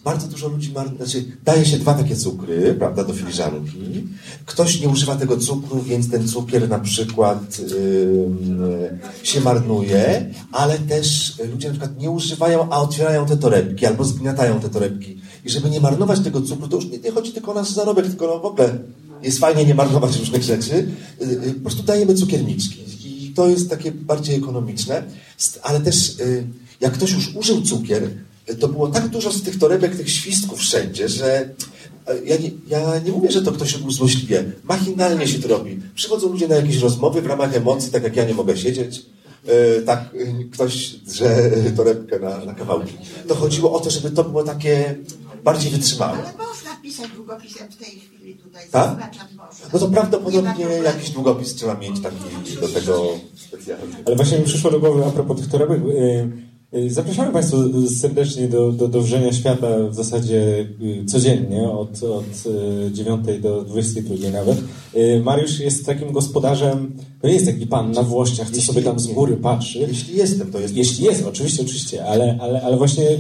bardzo 0.06 0.28
dużo 0.28 0.48
ludzi 0.48 0.72
marnuje, 0.72 0.98
znaczy 0.98 1.26
daje 1.46 1.66
się 1.66 1.78
dwa 1.78 1.94
takie 1.94 2.16
cukry, 2.16 2.76
prawda, 2.80 3.04
do 3.04 3.14
filiżanki. 3.14 4.08
Ktoś 4.46 4.82
nie 4.82 4.90
używa 4.90 5.16
tego 5.16 5.38
cukru, 5.38 5.84
więc 5.84 6.10
ten 6.10 6.28
cukier 6.28 6.70
na 6.70 6.80
przykład 6.80 7.58
ym, 7.60 9.00
się 9.24 9.42
marnuje, 9.42 10.34
ale 10.52 10.80
też 10.80 11.36
ludzie 11.52 11.68
na 11.68 11.74
przykład 11.74 12.00
nie 12.00 12.12
używają, 12.12 12.70
a 12.72 12.82
otwierają 12.82 13.26
te 13.26 13.38
torebki 13.38 13.86
albo 13.86 14.04
zgniatają 14.04 14.60
te 14.60 14.70
torebki. 14.70 15.22
I 15.46 15.50
żeby 15.50 15.70
nie 15.70 15.82
marnować 15.82 16.20
tego 16.20 16.42
cukru, 16.42 16.68
to 16.68 16.76
już 16.76 16.86
nie, 16.86 16.98
nie 16.98 17.12
chodzi 17.12 17.32
tylko 17.32 17.52
o 17.52 17.56
nasz 17.56 17.70
zarobek, 17.70 18.08
tylko 18.08 18.28
no 18.28 18.40
w 18.40 18.46
ogóle 18.46 18.78
jest 19.24 19.40
fajnie 19.40 19.66
nie 19.66 19.76
marnować 19.76 20.18
różnych 20.22 20.44
rzeczy. 20.44 20.88
Y, 21.22 21.48
y, 21.48 21.54
Po 21.54 21.62
prostu 21.62 21.84
dajemy 21.84 22.14
cukierniczki 22.16 22.80
i 23.06 23.34
to 23.34 23.48
jest 23.48 23.70
takie 23.70 23.92
bardziej 23.92 24.36
ekonomiczne, 24.36 25.04
ale 25.64 25.80
też 25.82 26.20
y, 26.20 26.48
jak 26.82 26.94
ktoś 26.94 27.12
już 27.12 27.36
użył 27.36 27.62
cukier, 27.62 28.10
to 28.60 28.68
było 28.68 28.88
tak 28.88 29.08
dużo 29.08 29.32
z 29.32 29.44
tych 29.44 29.60
torebek, 29.60 29.96
tych 29.96 30.10
świstków 30.10 30.60
wszędzie, 30.60 31.10
że 31.10 31.42
y, 32.10 32.22
ja 32.26 32.38
nie, 32.38 32.52
ja 32.68 33.00
nie 33.00 33.12
mówię, 33.12 33.32
że 33.32 33.42
to 33.42 33.52
ktoś 33.52 33.74
robił 33.74 33.92
złośliwie. 33.92 34.44
Machinalnie 34.64 35.28
się 35.28 35.40
to 35.40 35.48
robi. 35.48 35.80
Przychodzą 35.96 36.30
ludzie 36.32 36.48
na 36.48 36.56
jakieś 36.56 36.78
rozmowy 36.78 37.22
w 37.22 37.26
ramach 37.26 37.56
emocji, 37.56 37.92
tak 37.92 38.04
jak 38.04 38.16
ja 38.16 38.26
nie 38.26 38.34
mogę 38.34 38.58
siedzieć. 38.58 39.02
y, 39.80 39.82
Tak, 39.86 40.14
y, 40.16 40.50
ktoś 40.52 40.88
drze 40.88 41.46
y, 41.68 41.72
torebkę 41.72 42.20
na, 42.20 42.46
na 42.46 42.54
kawałki. 42.54 42.94
To 43.28 43.36
chodziło 43.36 43.74
o 43.74 43.80
to, 43.80 43.90
żeby 43.90 44.12
to 44.12 44.24
było 44.24 44.44
takie 44.44 44.96
bardziej 45.44 45.72
wytrzymałe. 45.72 46.18
Ale 46.18 46.34
można 46.48 46.76
pisać 46.84 47.08
długopisem 47.16 47.72
w 47.72 47.76
tej 47.76 48.00
chwili 48.00 48.36
tutaj, 48.36 48.64
Tak? 48.72 49.14
No 49.74 49.80
to 49.80 49.88
prawdopodobnie 49.88 50.66
jakiś 50.84 51.10
długopis 51.10 51.56
trzeba 51.56 51.74
mieć 51.76 52.00
taki 52.00 52.56
do 52.62 52.68
tego 52.68 53.08
specjalny. 53.36 53.96
Ale 54.06 54.16
właśnie 54.16 54.40
mi 54.40 54.46
przyszło 54.46 54.72
do 54.72 54.80
głowy 54.80 55.06
a 55.06 55.12
propos 55.12 55.38
tych 55.40 55.50
torebek. 55.50 55.82
Y, 56.76 56.80
y, 56.80 56.90
Zapraszamy 56.94 57.32
Państwa 57.32 57.58
serdecznie 58.00 58.48
do, 58.48 58.72
do, 58.72 58.88
do 58.88 59.02
wrzenia 59.02 59.34
świata 59.34 59.68
w 59.90 59.96
zasadzie 59.96 60.68
y, 60.82 61.06
codziennie, 61.06 61.70
od, 61.70 62.04
od 62.04 62.26
y, 62.88 62.92
9 62.92 63.26
do 63.42 63.62
22 63.64 64.30
nawet. 64.32 64.58
Y, 64.96 65.22
Mariusz 65.24 65.60
jest 65.60 65.86
takim 65.86 66.12
gospodarzem, 66.12 66.94
to 67.22 67.28
nie 67.28 67.34
jest 67.34 67.46
taki 67.46 67.68
pan 67.68 67.92
na 67.92 68.04
włościach, 68.04 68.50
co 68.50 68.56
Jeśli- 68.56 68.68
sobie 68.74 68.82
tam 68.82 69.00
z 69.00 69.08
góry 69.08 69.38
patrzy. 69.38 69.80
Jeśli 69.80 70.18
jestem, 70.18 70.52
to 70.52 70.60
jest. 70.60 70.76
Jeśli 70.76 71.06
jest, 71.06 71.26
oczywiście, 71.28 71.64
oczywiście, 71.64 72.06
ale, 72.06 72.38
ale, 72.42 72.62
ale 72.62 72.78
właśnie 72.78 73.04
y, 73.10 73.16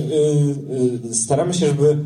y, 1.09 1.13
staramy 1.15 1.53
się, 1.53 1.65
żeby 1.67 1.89
y, 1.91 1.97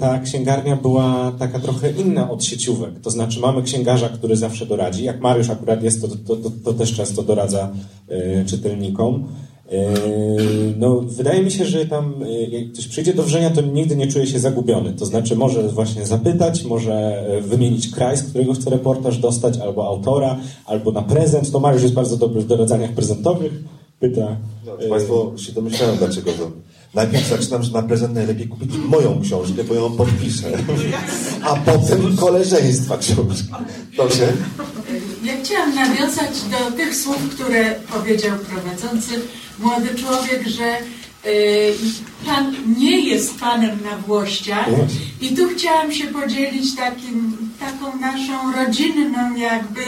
ta 0.00 0.18
księgarnia 0.18 0.76
była 0.76 1.32
taka 1.38 1.58
trochę 1.60 1.90
inna 1.90 2.30
od 2.30 2.44
sieciówek. 2.44 3.00
To 3.00 3.10
znaczy 3.10 3.40
mamy 3.40 3.62
księgarza, 3.62 4.08
który 4.08 4.36
zawsze 4.36 4.66
doradzi. 4.66 5.04
Jak 5.04 5.20
Mariusz 5.20 5.50
akurat 5.50 5.82
jest, 5.82 6.00
to, 6.00 6.08
to, 6.08 6.36
to, 6.36 6.50
to 6.64 6.72
też 6.72 6.94
często 6.94 7.22
doradza 7.22 7.72
y, 8.10 8.44
czytelnikom. 8.46 9.28
Y, 9.72 10.74
No, 10.78 11.00
wydaje 11.00 11.42
mi 11.42 11.50
się, 11.50 11.64
że 11.64 11.86
tam 11.86 12.22
y, 12.22 12.46
jak 12.50 12.72
ktoś 12.72 12.88
przyjdzie 12.88 13.14
do 13.14 13.22
wrzenia, 13.22 13.50
to 13.50 13.60
nigdy 13.60 13.96
nie 13.96 14.06
czuje 14.06 14.26
się 14.26 14.38
zagubiony. 14.38 14.92
To 14.92 15.06
znaczy 15.06 15.36
może 15.36 15.68
właśnie 15.68 16.06
zapytać, 16.06 16.64
może 16.64 17.24
y, 17.38 17.40
wymienić 17.40 17.90
kraj, 17.90 18.16
z 18.16 18.22
którego 18.22 18.52
chce 18.52 18.70
reportaż 18.70 19.18
dostać, 19.18 19.58
albo 19.58 19.86
autora, 19.86 20.36
albo 20.66 20.92
na 20.92 21.02
prezent. 21.02 21.50
To 21.50 21.60
Mariusz 21.60 21.82
jest 21.82 21.94
bardzo 21.94 22.16
dobry 22.16 22.40
w 22.40 22.46
doradzaniach 22.46 22.92
prezentowych. 22.92 23.52
Pyta. 24.00 24.36
No, 24.66 24.84
y, 24.84 24.88
Państwo 24.88 25.32
się 25.36 25.52
domyślają, 25.52 25.96
dlaczego 25.96 26.32
to. 26.32 26.50
Najpierw 26.94 27.28
zaczynam, 27.28 27.62
że 27.62 27.72
na 27.72 27.82
prezent 27.82 28.14
najlepiej 28.14 28.48
kupić 28.48 28.70
moją 28.88 29.20
książkę, 29.20 29.64
bo 29.64 29.74
ją 29.74 29.92
podpiszę. 29.96 30.46
A 31.42 31.56
potem 31.56 32.16
koleżeństwa 32.16 32.98
książki. 32.98 33.48
Proszę. 33.96 34.32
Ja 35.24 35.32
chciałam 35.42 35.74
nawiązać 35.74 36.30
do 36.50 36.76
tych 36.76 36.96
słów, 36.96 37.28
które 37.34 37.74
powiedział 37.92 38.38
prowadzący 38.38 39.14
młody 39.60 39.88
człowiek, 39.94 40.48
że 40.48 40.76
y, 41.26 41.74
pan 42.26 42.54
nie 42.78 43.00
jest 43.00 43.38
panem 43.40 43.78
na 43.84 43.96
włościach. 43.96 44.68
I 45.20 45.28
tu 45.28 45.48
chciałam 45.48 45.92
się 45.92 46.06
podzielić 46.06 46.76
takim, 46.76 47.36
taką 47.60 47.98
naszą 47.98 48.52
rodzinną 48.52 49.36
jakby 49.36 49.80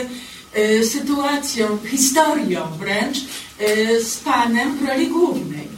y, 0.58 0.86
sytuacją, 0.86 1.78
historią 1.90 2.60
wręcz 2.78 3.16
y, 3.18 4.04
z 4.04 4.16
panem 4.16 4.78
w 4.78 4.88
roli 4.88 5.06
głównej. 5.06 5.68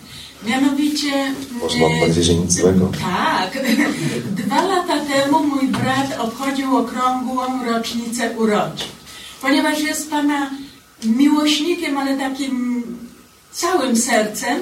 Mianowicie... 0.46 1.35
Y, 1.76 1.81
nadzieję, 2.00 2.24
że 2.24 2.35
nic 2.35 2.52
złego. 2.52 2.90
tak. 3.00 3.64
Dwa 4.44 4.62
lata 4.62 4.98
temu 4.98 5.46
mój 5.46 5.68
brat 5.68 6.18
obchodził 6.18 6.76
okrągłą 6.76 7.64
rocznicę 7.64 8.31
urodzin. 8.38 8.88
Ponieważ 9.42 9.81
jest 9.81 10.11
Pana 10.11 10.50
miłośnikiem, 11.05 11.98
ale 11.98 12.16
takim 12.16 12.85
całym 13.53 13.97
sercem, 13.97 14.59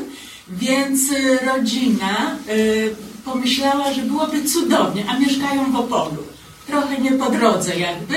więc 0.49 1.13
y, 1.13 1.39
rodzina 1.47 2.37
y, 2.49 2.95
pomyślała, 3.25 3.93
że 3.93 4.03
byłoby 4.03 4.45
cudownie, 4.45 5.05
a 5.09 5.19
mieszkają 5.19 5.73
w 5.73 5.77
Opolu. 5.77 6.23
Trochę 6.67 6.99
nie 6.99 7.13
po 7.13 7.31
drodze 7.31 7.79
jakby 7.79 8.15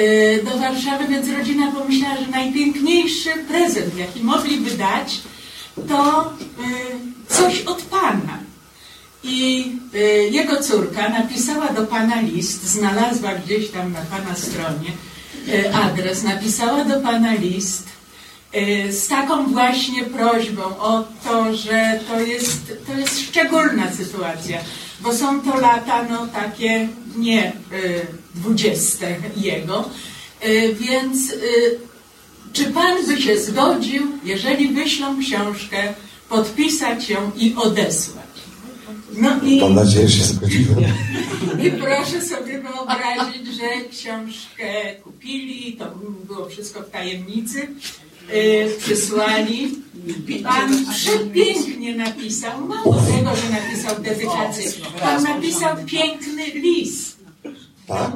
y, 0.00 0.44
do 0.44 0.58
Warszawy, 0.58 1.08
więc 1.08 1.28
rodzina 1.28 1.72
pomyślała, 1.72 2.16
że 2.16 2.26
najpiękniejszy 2.26 3.30
prezent, 3.48 3.96
jaki 3.96 4.20
mogliby 4.20 4.70
dać, 4.70 5.20
to 5.88 6.32
coś 7.28 7.62
od 7.62 7.82
Pana. 7.82 8.38
I 9.24 9.72
jego 10.30 10.62
córka 10.62 11.08
napisała 11.08 11.68
do 11.68 11.86
pana 11.86 12.20
list, 12.20 12.64
znalazła 12.64 13.34
gdzieś 13.34 13.70
tam 13.70 13.92
na 13.92 14.00
pana 14.00 14.34
stronie 14.34 14.90
adres, 15.74 16.22
napisała 16.22 16.84
do 16.84 17.00
pana 17.00 17.34
list 17.34 17.88
z 18.90 19.08
taką 19.08 19.46
właśnie 19.46 20.04
prośbą 20.04 20.62
o 20.62 21.04
to, 21.24 21.54
że 21.56 22.00
to 22.08 22.20
jest, 22.20 22.72
to 22.86 22.98
jest 22.98 23.20
szczególna 23.20 23.92
sytuacja, 23.92 24.58
bo 25.00 25.14
są 25.14 25.40
to 25.40 25.60
lata 25.60 26.02
no 26.10 26.26
takie 26.26 26.88
nie 27.16 27.48
y, 27.48 28.06
dwudzieste 28.34 29.16
jego, 29.36 29.90
y, 30.46 30.76
więc 30.80 31.30
y, 31.32 31.78
czy 32.52 32.64
pan 32.64 33.06
by 33.06 33.22
się 33.22 33.40
zgodził, 33.40 34.02
jeżeli 34.24 34.68
wyślą 34.68 35.20
książkę 35.20 35.94
podpisać 36.28 37.08
ją 37.10 37.30
i 37.36 37.54
odesłać. 37.56 38.20
No 39.12 39.40
i, 39.42 39.60
Mam 39.60 39.74
nadzieję, 39.74 40.08
że 40.08 40.18
się 40.18 40.24
zgodziłem. 40.24 40.84
i 41.66 41.70
proszę 41.70 42.22
sobie 42.22 42.60
wyobrazić, 42.60 43.46
że 43.56 43.88
książkę 43.90 44.94
kupili, 45.04 45.72
to 45.72 45.84
było 46.26 46.48
wszystko 46.48 46.80
w 46.80 46.90
tajemnicy, 46.90 47.68
yy, 48.32 48.70
przysłali. 48.78 49.80
Pan 50.42 50.84
przepięknie 50.94 51.96
napisał, 51.96 52.66
mało 52.66 52.94
tego, 52.94 53.30
że 53.36 53.50
napisał 53.50 54.02
dedykację, 54.02 54.72
pan 55.00 55.22
napisał 55.22 55.76
piękny 55.86 56.46
list 56.46 57.10
Tak? 57.86 58.12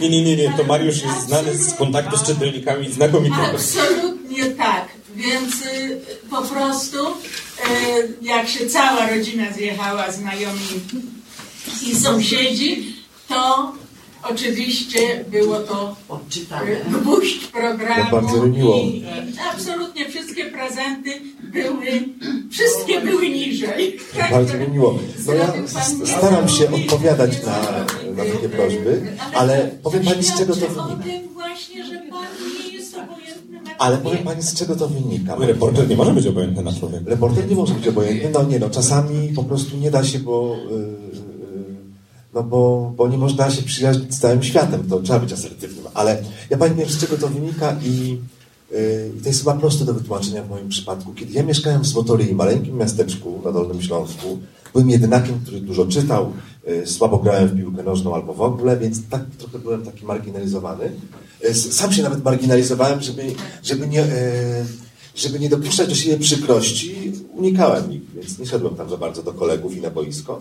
Nie, 0.00 0.08
nie, 0.08 0.22
nie, 0.22 0.36
nie, 0.36 0.52
to 0.56 0.64
Mariusz 0.64 1.02
jest 1.02 1.26
znany 1.26 1.54
z 1.58 1.74
kontaktu 1.74 2.16
z 2.16 2.26
czytelnikami 2.26 2.92
znakomitego. 2.92 3.42
Absolutnie 3.42 4.44
tak. 4.44 4.88
Więc 5.16 5.62
y, 5.62 6.00
po 6.30 6.42
prostu 6.42 6.96
y, 7.06 8.14
jak 8.22 8.48
się 8.48 8.66
cała 8.66 9.10
rodzina 9.10 9.52
zjechała, 9.52 10.12
znajomi 10.12 10.60
i 11.86 11.94
sąsiedzi, 11.94 12.96
to 13.28 13.72
oczywiście 14.30 15.24
było 15.30 15.60
to 15.60 15.96
Odczytane. 16.08 16.76
gwóźdź 17.02 17.46
programu. 17.46 18.04
No, 18.04 18.20
bardzo 18.20 18.46
mi 18.46 18.58
miło. 18.58 18.76
I, 18.76 18.86
i 18.98 19.04
absolutnie 19.52 20.08
wszystkie 20.08 20.44
prezenty 20.44 21.10
były, 21.52 21.86
wszystkie 22.50 23.00
były 23.00 23.28
niżej. 23.28 23.98
Tak, 24.18 24.30
Bardzo 24.30 24.58
mi 24.58 24.68
miło. 24.68 24.98
No 25.26 25.34
ja 25.34 25.52
staram 26.18 26.48
się 26.48 26.70
odpowiadać 26.70 27.42
na, 27.42 27.60
na 28.16 28.24
takie 28.34 28.48
prośby, 28.48 29.02
ale 29.34 29.70
powiem 29.82 30.04
Pani 30.04 30.22
z 30.22 30.38
czego 30.38 30.54
to 30.54 30.66
wynika. 30.66 31.16
Ale 33.78 33.96
powiem 33.98 34.24
Pani 34.24 34.42
z 34.42 34.54
czego 34.54 34.76
to 34.76 34.88
wynika. 34.88 35.36
Reporter 35.38 35.88
nie 35.88 35.96
może 35.96 36.12
być 36.12 36.26
obojętny 36.26 36.62
na 36.62 36.72
człowieka. 36.72 37.04
Reporter 37.06 37.48
nie 37.48 37.56
może 37.56 37.74
być 37.74 37.88
obojętny, 37.88 38.30
no 38.32 38.42
nie 38.42 38.58
no, 38.58 38.70
czasami 38.70 39.28
po 39.28 39.44
prostu 39.44 39.76
nie 39.76 39.90
da 39.90 40.04
się, 40.04 40.18
bo, 40.18 40.56
yy, 40.70 41.25
no 42.36 42.42
bo, 42.42 42.92
bo 42.96 43.08
nie 43.08 43.18
można 43.18 43.50
się 43.50 43.62
przyjaźnić 43.62 44.14
z 44.14 44.20
całym 44.20 44.42
światem, 44.42 44.88
to 44.88 45.00
trzeba 45.00 45.18
być 45.18 45.32
asertywnym, 45.32 45.84
ale 45.94 46.22
ja 46.50 46.56
Pani 46.58 46.74
powiem 46.74 46.90
z 46.90 46.98
czego 46.98 47.16
to 47.16 47.28
wynika 47.28 47.76
i 47.84 48.18
yy, 48.70 49.12
to 49.22 49.28
jest 49.28 49.38
chyba 49.38 49.54
proste 49.54 49.84
do 49.84 49.94
wytłumaczenia 49.94 50.42
w 50.42 50.50
moim 50.50 50.68
przypadku. 50.68 51.14
Kiedy 51.14 51.32
ja 51.32 51.42
mieszkałem 51.42 51.82
w 51.82 51.86
Złotoryi, 51.86 52.34
maleńkim 52.34 52.76
miasteczku 52.76 53.42
na 53.44 53.52
Dolnym 53.52 53.82
Śląsku, 53.82 54.38
byłem 54.72 54.90
jedynakiem, 54.90 55.40
który 55.42 55.60
dużo 55.60 55.86
czytał, 55.86 56.32
yy, 56.66 56.86
słabo 56.86 57.18
grałem 57.18 57.48
w 57.48 57.56
piłkę 57.56 57.82
nożną 57.82 58.14
albo 58.14 58.34
w 58.34 58.40
ogóle, 58.40 58.76
więc 58.76 59.08
tak 59.10 59.22
trochę 59.38 59.58
byłem 59.58 59.82
taki 59.82 60.04
marginalizowany. 60.04 60.92
Yy, 61.42 61.54
Sam 61.54 61.92
się 61.92 62.02
nawet 62.02 62.24
marginalizowałem, 62.24 63.00
żeby, 63.00 63.22
żeby 63.62 63.88
nie... 63.88 64.00
Yy, 64.00 64.06
żeby 65.16 65.38
nie 65.38 65.48
dopuszczać 65.48 65.88
do 65.88 65.94
siebie 65.94 66.18
przykrości, 66.18 67.12
unikałem 67.34 67.92
ich, 67.92 68.02
więc 68.14 68.38
nie 68.38 68.46
szedłem 68.46 68.74
tam 68.74 68.90
za 68.90 68.96
bardzo 68.96 69.22
do 69.22 69.32
kolegów 69.32 69.76
i 69.76 69.80
na 69.80 69.90
boisko. 69.90 70.40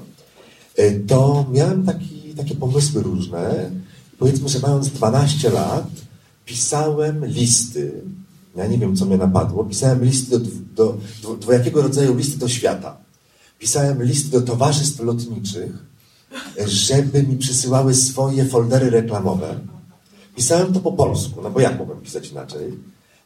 E, 0.78 0.92
To 0.92 1.46
miałem 1.52 1.86
taki, 1.86 2.34
takie 2.38 2.56
pomysły 2.56 3.04
różne. 3.04 3.72
Powiedzmy, 4.20 4.50
że 4.50 4.60
mając 4.60 4.90
12 4.90 5.50
lat, 5.50 5.88
pisałem 6.46 7.26
listy. 7.26 8.02
Ja 8.56 8.68
nie 8.68 8.78
wiem, 8.78 8.96
co 8.96 9.06
mnie 9.06 9.18
napadło. 9.18 9.66
Pisałem 9.66 10.04
listy 10.04 10.40
do, 10.40 10.46
do, 10.76 10.98
do 11.24 11.36
dwojakiego 11.36 11.82
rodzaju 11.82 12.16
listy 12.16 12.38
do 12.38 12.48
świata. 12.48 12.98
Pisałem 13.60 14.04
listy 14.04 14.30
do 14.32 14.42
towarzystw 14.42 15.00
lotniczych, 15.00 15.72
żeby 16.68 17.24
mi 17.24 17.38
przysyłały 17.38 17.94
swoje 17.96 18.46
foldery 18.46 18.90
reklamowe. 18.90 19.60
Pisałem 20.36 20.74
to 20.74 20.80
po 20.80 20.92
polsku, 20.92 21.42
no 21.44 21.50
bo 21.52 21.60
jak 21.60 21.78
mogłem 21.80 22.02
pisać 22.02 22.32
inaczej? 22.32 22.74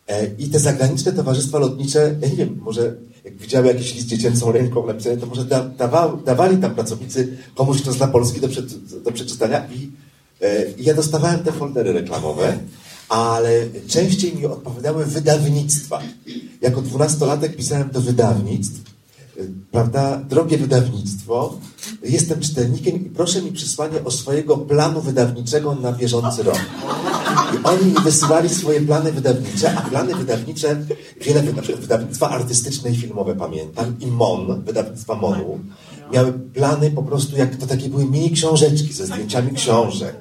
E, 0.08 0.28
I 0.28 0.50
te 0.50 0.60
zagraniczne 0.60 1.14
towarzystwa 1.14 1.60
lotnicze, 1.60 2.16
ja 2.22 2.30
nie 2.30 2.36
wiem, 2.36 2.60
może 2.62 2.96
jak 3.24 3.38
widziały 3.38 3.68
jakiś 3.68 3.96
list 3.96 4.08
dziecięcą 4.08 4.52
ręką 4.52 4.88
napisany, 4.88 5.18
to 5.18 5.26
może 5.26 5.46
da, 5.46 5.64
dawa, 5.64 6.18
dawali 6.26 6.58
tam 6.58 6.76
pracownicy 6.76 7.38
komuś, 7.56 7.82
kto 7.82 7.92
zna 7.92 8.08
polski 8.08 8.42
do, 8.42 8.48
prze, 8.48 8.62
do 9.04 9.12
przeczytania 9.12 9.68
i, 9.68 9.92
e, 10.42 10.72
i 10.72 10.84
ja 10.84 10.94
dostawałem 10.94 11.44
te 11.44 11.52
foldery 11.52 11.94
reklamowe, 11.94 12.58
ale 13.10 13.66
częściej 13.88 14.36
mi 14.36 14.46
odpowiadały 14.46 15.06
wydawnictwa. 15.06 16.02
Jako 16.62 16.82
dwunastolatek 16.82 17.56
pisałem 17.56 17.90
do 17.90 18.02
wydawnictw, 18.02 18.82
e, 19.38 19.42
prawda, 19.72 20.18
drogie 20.30 20.58
wydawnictwo, 20.58 21.60
jestem 22.04 22.40
czytelnikiem 22.40 23.06
i 23.06 23.10
proszę 23.10 23.42
mi 23.42 23.52
przysłanie 23.52 24.04
o 24.04 24.12
swojego 24.12 24.58
planu 24.58 25.02
wydawniczego 25.02 25.76
na 25.76 25.92
bieżący 25.92 26.44
rok. 26.44 26.60
I 27.54 27.64
oni 27.64 27.86
mi 27.86 27.94
wysyłali 28.04 28.50
swoje 28.50 28.82
plany 28.82 29.12
wydawnicze, 29.12 29.78
a 29.78 29.82
plany 29.82 30.16
wydawnicze, 30.16 30.86
wiele 31.22 31.44
na 31.44 31.62
przykład 31.62 31.82
wydawnictwa 31.82 32.30
artystyczne 32.30 32.92
i 32.92 32.96
filmowe 32.96 33.36
pamiętam, 33.36 33.96
i 34.00 34.08
MON, 34.08 34.64
wydawnictwa 34.66 35.16
MONu, 35.16 35.60
miały 36.14 36.34
plany 36.34 36.92
po 36.92 37.04
prostu, 37.04 37.38
jak 37.38 37.56
to 37.56 37.68
takie 37.68 37.90
były 37.90 38.06
mini 38.06 38.32
książeczki 38.32 38.94
ze 38.94 39.06
zdjęciami 39.06 39.52
książek. 39.52 40.16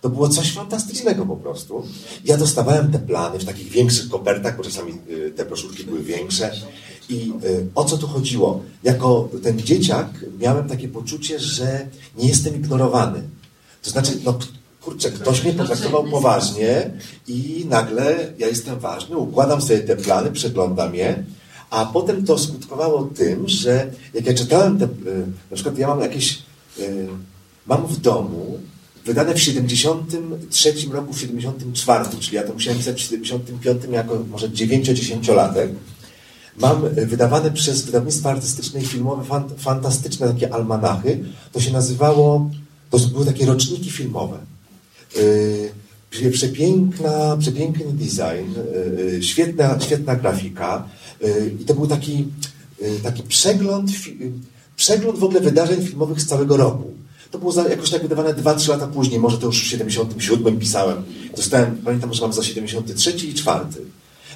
To 0.00 0.10
było 0.10 0.28
coś 0.28 0.52
fantastycznego 0.52 1.26
po 1.26 1.36
prostu. 1.36 1.82
Ja 2.24 2.36
dostawałem 2.36 2.92
te 2.92 2.98
plany 2.98 3.38
w 3.38 3.44
takich 3.44 3.68
większych 3.68 4.08
kopertach, 4.08 4.56
bo 4.56 4.62
czasami 4.62 4.92
y, 5.10 5.32
te 5.36 5.44
broszurki 5.44 5.84
były 5.84 6.02
większe. 6.02 6.50
I 7.08 7.32
y, 7.44 7.66
o 7.74 7.84
co 7.84 7.98
tu 7.98 8.06
chodziło? 8.06 8.62
Jako 8.82 9.28
ten 9.42 9.58
dzieciak 9.58 10.06
miałem 10.40 10.68
takie 10.68 10.88
poczucie, 10.88 11.38
że 11.38 11.86
nie 12.18 12.28
jestem 12.28 12.56
ignorowany. 12.56 13.22
To 13.82 13.90
znaczy, 13.90 14.12
no 14.24 14.38
kurczę, 14.84 15.10
ktoś 15.10 15.44
mnie 15.44 15.52
potraktował 15.52 16.04
poważnie 16.04 16.90
i 17.28 17.66
nagle 17.68 18.32
ja 18.38 18.46
jestem 18.48 18.78
ważny, 18.78 19.16
układam 19.16 19.62
sobie 19.62 19.80
te 19.80 19.96
plany, 19.96 20.32
przeglądam 20.32 20.94
je, 20.94 21.24
a 21.70 21.86
potem 21.86 22.26
to 22.26 22.38
skutkowało 22.38 23.04
tym, 23.04 23.48
że 23.48 23.90
jak 24.14 24.26
ja 24.26 24.34
czytałem 24.34 24.78
te, 24.78 24.84
y, 24.84 24.88
na 25.50 25.54
przykład 25.54 25.78
ja 25.78 25.88
mam 25.88 26.00
jakieś, 26.00 26.42
y, 26.78 27.06
mam 27.66 27.86
w 27.86 28.00
domu 28.00 28.58
wydane 29.04 29.34
w 29.34 29.42
73 29.42 30.74
roku, 30.92 31.12
w 31.12 31.20
74, 31.20 32.04
czyli 32.20 32.36
ja 32.36 32.42
to 32.42 32.52
musiałem 32.52 32.78
pisać 32.78 33.02
w 33.02 33.04
75 33.04 33.82
jako 33.90 34.18
może 34.30 34.48
9-10-latek. 34.48 35.68
Mam 36.58 36.82
wydawane 36.94 37.50
przez 37.50 37.84
wydawnictwa 37.84 38.30
artystyczne 38.30 38.80
i 38.80 38.86
filmowe 38.86 39.24
fan, 39.24 39.44
fantastyczne 39.58 40.28
takie 40.28 40.54
almanachy. 40.54 41.24
To 41.52 41.60
się 41.60 41.72
nazywało, 41.72 42.50
to 42.90 42.98
były 42.98 43.26
takie 43.26 43.46
roczniki 43.46 43.90
filmowe. 43.90 44.38
Yy, 45.16 46.30
przepiękna, 46.30 47.36
przepiękny 47.40 47.84
design, 47.92 48.50
yy, 49.12 49.22
świetna, 49.22 49.80
świetna 49.80 50.16
grafika 50.16 50.88
i 51.60 51.64
to 51.64 51.74
był 51.74 51.86
taki, 51.86 52.26
taki 53.02 53.22
przegląd, 53.22 53.90
przegląd 54.76 55.18
w 55.18 55.24
ogóle 55.24 55.40
wydarzeń 55.40 55.82
filmowych 55.86 56.20
z 56.20 56.26
całego 56.26 56.56
roku. 56.56 56.90
To 57.30 57.38
było 57.38 57.68
jakoś 57.68 57.90
tak 57.90 58.02
wydawane 58.02 58.34
2-3 58.34 58.68
lata 58.68 58.86
później, 58.86 59.20
może 59.20 59.38
to 59.38 59.46
już 59.46 59.62
w 59.62 59.66
77 59.66 60.58
pisałem. 60.58 61.02
Dostałem, 61.36 61.76
pamiętam, 61.84 62.14
że 62.14 62.22
mam 62.22 62.32
za 62.32 62.42
73 62.42 63.10
i 63.10 63.34
4. 63.34 63.64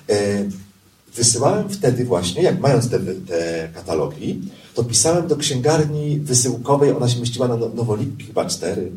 Yy, 0.09 0.17
Wysyłałem 1.15 1.69
wtedy 1.69 2.05
właśnie, 2.05 2.43
jak 2.43 2.61
mając 2.61 2.89
te, 2.91 3.01
te 3.01 3.69
katalogi, 3.75 4.41
to 4.75 4.85
pisałem 4.85 5.27
do 5.27 5.37
księgarni 5.37 6.21
wysyłkowej, 6.21 6.93
ona 6.93 7.09
się 7.09 7.21
mieściła 7.21 7.49
na 7.49 7.57
No- 7.57 7.69
Nowolipki 7.75 8.25
chyba 8.25 8.45
4, 8.45 8.83
Yy, 8.83 8.91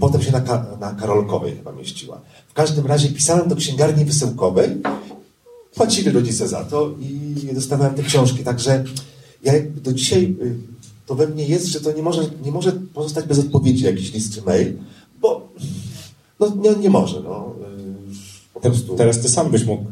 potem 0.00 0.22
się 0.22 0.32
na, 0.32 0.40
na 0.80 0.92
Karolkowej 0.92 1.56
chyba 1.56 1.72
mieściła. 1.72 2.20
W 2.48 2.52
każdym 2.52 2.86
razie 2.86 3.08
pisałem 3.08 3.48
do 3.48 3.56
księgarni 3.56 4.04
wysyłkowej, 4.04 4.68
płacili 5.74 6.10
rodzice 6.10 6.48
za 6.48 6.64
to 6.64 6.94
i 7.00 7.54
dostawałem 7.54 7.94
te 7.94 8.02
książki. 8.02 8.44
Także 8.44 8.84
ja 9.42 9.52
do 9.84 9.92
dzisiaj 9.92 10.22
yy, 10.22 10.54
to 11.06 11.14
we 11.14 11.26
mnie 11.26 11.44
jest, 11.44 11.66
że 11.66 11.80
to 11.80 11.92
nie 11.92 12.02
może, 12.02 12.22
nie 12.44 12.52
może 12.52 12.72
pozostać 12.72 13.26
bez 13.26 13.38
odpowiedzi 13.38 13.84
jakiś 13.84 14.12
list 14.12 14.34
czy 14.34 14.42
mail, 14.42 14.76
bo 15.20 15.48
no, 16.40 16.52
nie, 16.56 16.74
nie 16.74 16.90
może. 16.90 17.20
No, 17.20 17.54
yy, 17.60 18.14
po 18.54 18.60
prostu. 18.60 18.96
teraz 18.96 19.20
ty 19.20 19.28
sam 19.28 19.50
byś 19.50 19.64
mógł 19.64 19.84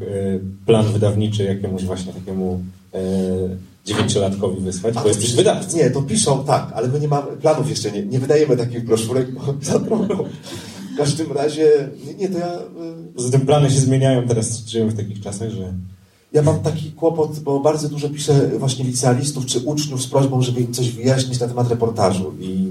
plan 0.65 0.93
wydawniczy 0.93 1.43
jakiemuś 1.43 1.83
właśnie 1.83 2.13
takiemu 2.13 2.63
dziewięciolatkowi 3.85 4.61
wysłać, 4.61 4.95
bo 4.95 5.07
jesteś 5.07 5.35
wydawcą. 5.35 5.77
Nie, 5.77 5.89
to 5.89 6.01
piszą, 6.01 6.43
tak, 6.43 6.71
ale 6.75 6.87
my 6.87 6.99
nie 6.99 7.07
mamy 7.07 7.37
planów 7.37 7.69
jeszcze, 7.69 7.91
nie, 7.91 8.05
nie 8.05 8.19
wydajemy 8.19 8.57
takich 8.57 8.85
broszurek, 8.85 9.33
bo 9.33 9.41
za 9.61 9.79
drogo. 9.79 10.25
W 10.93 10.97
każdym 10.97 11.31
razie, 11.31 11.89
nie, 12.05 12.13
nie 12.13 12.29
to 12.29 12.37
ja, 12.37 12.55
y, 12.55 13.13
Poza 13.15 13.29
tym 13.29 13.41
plany 13.41 13.71
się 13.71 13.79
zmieniają, 13.79 14.27
teraz 14.27 14.65
żyjemy 14.65 14.91
w 14.91 14.97
takich 14.97 15.21
czasach, 15.21 15.49
że 15.49 15.73
ja 16.33 16.41
mam 16.41 16.59
taki 16.59 16.91
kłopot, 16.91 17.39
bo 17.39 17.59
bardzo 17.59 17.89
dużo 17.89 18.09
piszę 18.09 18.49
właśnie 18.57 18.85
licealistów 18.85 19.45
czy 19.45 19.59
uczniów 19.59 20.01
z 20.01 20.07
prośbą, 20.07 20.41
żeby 20.41 20.61
im 20.61 20.73
coś 20.73 20.91
wyjaśnić 20.91 21.39
na 21.39 21.47
temat 21.47 21.69
reportażu 21.69 22.33
i 22.39 22.69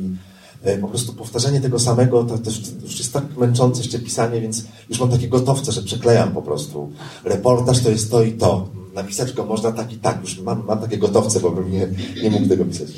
e, 0.62 0.78
po 0.78 0.88
prostu 0.88 1.12
powtarzanie 1.12 1.60
tego 1.60 1.78
samego, 1.78 2.24
to 2.24 2.38
to 2.38 2.50
już 2.82 2.98
jest 2.98 3.12
tak 3.12 3.36
męczące 3.36 3.80
jeszcze 3.82 3.98
pisanie, 3.98 4.40
więc 4.40 4.64
już 4.88 5.00
mam 5.00 5.10
takie 5.10 5.28
gotowce, 5.28 5.72
że 5.72 5.82
przeklejam 5.82 6.32
po 6.32 6.42
prostu. 6.42 6.92
Reportaż 7.24 7.80
to 7.80 7.90
jest 7.90 8.10
to 8.10 8.22
i 8.22 8.32
to. 8.32 8.79
Napisać 8.94 9.32
go 9.32 9.44
można 9.44 9.72
tak 9.72 9.92
i 9.92 9.96
tak. 9.96 10.20
Już 10.20 10.38
mam, 10.38 10.66
mam 10.66 10.78
takie 10.78 10.98
gotowce, 10.98 11.40
bo 11.40 11.50
bym 11.50 11.72
nie, 11.72 11.88
nie 12.22 12.30
mógł 12.30 12.48
tego 12.48 12.64
pisać. 12.64 12.88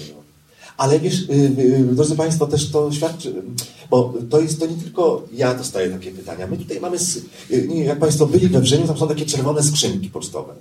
Ale 0.77 1.01
wiesz, 1.01 1.21
y, 1.21 1.33
y, 1.59 1.95
drodzy 1.95 2.17
Państwo, 2.17 2.47
też 2.47 2.71
to 2.71 2.93
świadczy, 2.93 3.43
bo 3.91 4.15
to 4.31 4.41
jest 4.41 4.61
to 4.61 4.67
nie 4.67 4.77
tylko 4.77 5.23
ja 5.33 5.55
dostaję 5.55 5.91
takie 5.91 6.11
pytania. 6.11 6.47
My 6.47 6.57
tutaj 6.57 6.81
mamy, 6.81 6.97
y, 7.51 7.69
jak 7.85 7.99
Państwo 7.99 8.27
byli 8.27 8.49
we 8.49 8.61
Wrzeniu, 8.61 8.87
tam 8.87 8.99
są 8.99 9.09
takie 9.09 9.27
czerwone 9.27 9.63
skrzynki 9.63 10.11
pocztowe. 10.11 10.55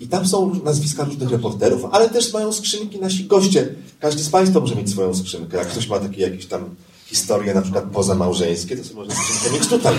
I 0.00 0.08
tam 0.08 0.26
są 0.26 0.60
nazwiska 0.64 1.04
różnych 1.04 1.30
reporterów, 1.30 1.84
ale 1.92 2.10
też 2.10 2.32
mają 2.32 2.52
skrzynki 2.52 3.00
nasi 3.00 3.24
goście. 3.24 3.68
Każdy 4.00 4.22
z 4.22 4.28
Państwa 4.28 4.60
może 4.60 4.76
mieć 4.76 4.90
swoją 4.90 5.14
skrzynkę. 5.14 5.56
Jak 5.56 5.68
ktoś 5.68 5.88
ma 5.88 5.98
takie 5.98 6.22
jakieś 6.22 6.46
tam 6.46 6.74
historie, 7.06 7.54
na 7.54 7.62
przykład 7.62 7.84
pozamałżeńskie, 7.84 8.76
to 8.76 8.84
sobie 8.84 8.94
może 8.96 9.10
skrzynkę 9.10 9.58
mieć 9.58 9.68
tutaj. 9.68 9.94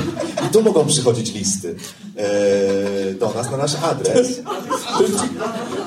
I 0.48 0.50
tu 0.54 0.62
mogą 0.64 0.86
przychodzić 0.86 1.34
listy 1.34 1.76
e, 2.16 3.14
do 3.14 3.34
nas 3.34 3.52
na 3.52 3.58
nasz 3.58 3.76
adres. 3.76 4.42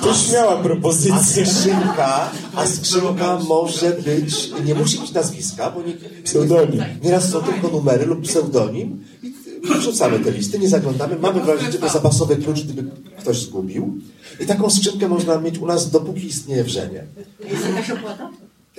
To 0.03 0.15
śmiała 0.15 0.59
A 0.59 0.63
propozycja. 0.63 1.23
skrzynka, 1.47 2.31
a 2.57 2.67
skrzynka 2.67 3.39
może 3.39 3.91
być, 3.91 4.51
nie 4.65 4.75
musi 4.75 4.99
być 4.99 5.13
nazwiska, 5.13 5.71
bo 5.71 5.83
nie, 5.83 5.93
Pseudonim. 6.25 6.85
nieraz 7.03 7.29
są 7.31 7.43
tylko 7.43 7.69
numery 7.69 8.07
lub 8.07 8.21
pseudonim 8.23 9.05
i 9.23 9.35
wrzucamy 9.79 10.21
te 10.21 10.31
listy, 10.31 10.59
nie 10.59 10.69
zaglądamy, 10.69 11.19
mamy 11.19 11.41
w 11.41 11.49
razie 11.49 11.73
czego 11.73 11.89
zapasowy 11.89 12.37
klucz, 12.37 12.61
gdyby 12.61 12.91
ktoś 13.21 13.39
zgubił. 13.39 13.99
I 14.41 14.47
taką 14.47 14.71
skrzynkę 14.71 15.09
można 15.09 15.41
mieć 15.41 15.59
u 15.59 15.67
nas 15.67 15.91
dopóki 15.91 16.27
istnieje 16.27 16.65
wrzenie. 16.65 17.05
Jest 17.51 17.67
jakaś 17.69 17.91
opłata? 17.91 18.31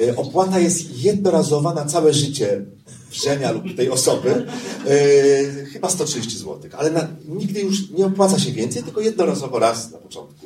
E, 0.09 0.15
Opłata 0.15 0.59
jest 0.59 1.03
jednorazowa 1.03 1.73
na 1.73 1.85
całe 1.85 2.13
życie 2.13 2.65
wrzenia 3.11 3.51
lub 3.51 3.75
tej 3.75 3.89
osoby. 3.89 4.47
E, 4.87 5.65
chyba 5.65 5.89
130 5.89 6.37
zł, 6.37 6.59
ale 6.77 6.91
na, 6.91 7.07
nigdy 7.27 7.59
już 7.59 7.89
nie 7.89 8.05
opłaca 8.05 8.39
się 8.39 8.51
więcej, 8.51 8.83
tylko 8.83 9.01
jednorazowo 9.01 9.59
raz 9.59 9.91
na 9.91 9.97
początku. 9.97 10.45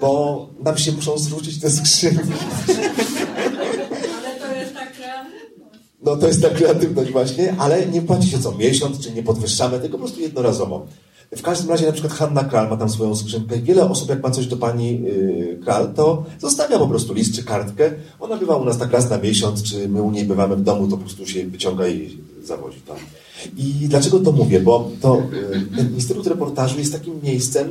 Bo 0.00 0.48
nam 0.62 0.78
się 0.78 0.92
muszą 0.92 1.18
zwrócić 1.18 1.60
te 1.60 1.70
skrzynki. 1.70 2.32
Ale 4.18 4.38
to 4.40 4.56
jest 4.56 4.74
tak. 4.74 4.90
No 6.02 6.16
to 6.16 6.28
jest 6.28 6.42
ta 6.42 6.48
kreatywność 6.48 7.12
właśnie, 7.12 7.54
ale 7.58 7.86
nie 7.86 8.02
płaci 8.02 8.28
się 8.28 8.38
co 8.38 8.52
miesiąc, 8.52 9.00
czy 9.00 9.12
nie 9.12 9.22
podwyższamy 9.22 9.80
tego, 9.80 9.98
po 9.98 10.04
prostu 10.04 10.20
jednorazowo. 10.20 10.86
W 11.36 11.42
każdym 11.42 11.70
razie 11.70 11.86
na 11.86 11.92
przykład 11.92 12.12
Hanna 12.12 12.44
Kral 12.44 12.70
ma 12.70 12.76
tam 12.76 12.90
swoją 12.90 13.16
skrzynkę 13.16 13.58
wiele 13.58 13.90
osób 13.90 14.08
jak 14.08 14.22
ma 14.22 14.30
coś 14.30 14.46
do 14.46 14.56
pani 14.56 15.02
yy, 15.02 15.58
Kral, 15.64 15.94
to 15.94 16.24
zostawia 16.38 16.78
po 16.78 16.88
prostu 16.88 17.14
list 17.14 17.34
czy 17.34 17.44
kartkę. 17.44 17.92
Ona 18.20 18.36
bywa 18.36 18.56
u 18.56 18.64
nas 18.64 18.78
tak 18.78 18.92
raz 18.92 19.10
na 19.10 19.18
miesiąc, 19.18 19.62
czy 19.62 19.88
my 19.88 20.02
u 20.02 20.10
niej 20.10 20.24
bywamy 20.24 20.56
w 20.56 20.62
domu, 20.62 20.86
to 20.86 20.96
po 20.96 21.02
prostu 21.02 21.26
się 21.26 21.46
wyciąga 21.46 21.88
i 21.88 22.18
zawozi 22.44 22.80
tam. 22.80 22.96
I 23.56 23.88
dlaczego 23.88 24.18
to 24.18 24.32
mówię? 24.32 24.60
Bo 24.60 24.90
to 25.00 25.22
yy, 25.52 25.76
ten 25.76 25.94
Instytut 25.94 26.26
Reportażu 26.26 26.78
jest 26.78 26.92
takim 26.92 27.20
miejscem, 27.22 27.68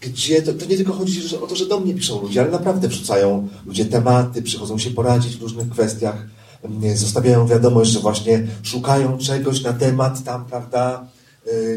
gdzie 0.00 0.42
to, 0.42 0.52
to 0.52 0.66
nie 0.66 0.76
tylko 0.76 0.92
chodzi 0.92 1.36
o 1.36 1.46
to, 1.46 1.56
że 1.56 1.66
do 1.66 1.80
mnie 1.80 1.94
piszą 1.94 2.22
ludzie, 2.22 2.40
ale 2.40 2.50
naprawdę 2.50 2.88
wrzucają 2.88 3.48
ludzie 3.66 3.84
tematy, 3.84 4.42
przychodzą 4.42 4.78
się 4.78 4.90
poradzić 4.90 5.36
w 5.36 5.42
różnych 5.42 5.68
kwestiach, 5.68 6.26
mm, 6.62 6.96
zostawiają 6.96 7.46
wiadomość, 7.46 7.90
że 7.90 8.00
właśnie 8.00 8.46
szukają 8.62 9.18
czegoś 9.18 9.62
na 9.62 9.72
temat 9.72 10.24
tam, 10.24 10.44
prawda, 10.44 11.06
y, 11.14 11.17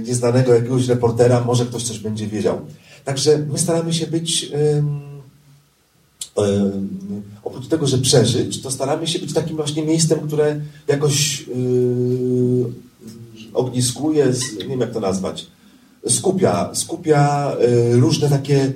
nieznanego 0.08 0.54
jakiegoś 0.54 0.88
reportera, 0.88 1.42
może 1.42 1.66
ktoś 1.66 1.84
coś 1.84 2.00
będzie 2.00 2.28
wiedział. 2.28 2.62
Także 3.06 3.38
my 3.38 3.60
staramy 3.60 3.94
się 3.94 4.08
być, 4.08 4.52
ym, 4.78 5.02
oprócz 7.44 7.68
tego, 7.68 7.88
że 7.88 7.98
przeżyć, 7.98 8.62
to 8.62 8.72
staramy 8.72 9.08
się 9.08 9.20
być 9.20 9.34
takim 9.34 9.56
właśnie 9.56 9.84
miejscem, 9.84 10.20
które 10.20 10.62
jakoś 10.88 11.48
yy, 11.48 12.66
ogniskuje, 13.54 14.34
nie 14.60 14.68
wiem 14.68 14.80
jak 14.80 14.92
to 14.92 15.00
nazwać, 15.00 15.48
skupia, 16.08 16.70
skupia 16.74 17.52
różne 17.92 18.30
takie. 18.30 18.74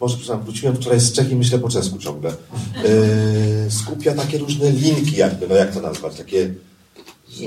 Może, 0.00 0.16
przepraszam, 0.16 0.44
wróciłem 0.44 0.76
wczoraj 0.76 1.00
z 1.00 1.12
Czech 1.12 1.30
i 1.30 1.36
myślę 1.36 1.58
po 1.58 1.68
czesku 1.68 1.98
ciągle. 1.98 2.30
Y, 2.30 3.70
skupia 3.70 4.14
takie 4.14 4.38
różne 4.38 4.70
linki, 4.70 5.16
jakby, 5.16 5.48
no 5.48 5.54
jak 5.54 5.74
to 5.74 5.80
nazwać, 5.80 6.16
takie. 6.16 6.54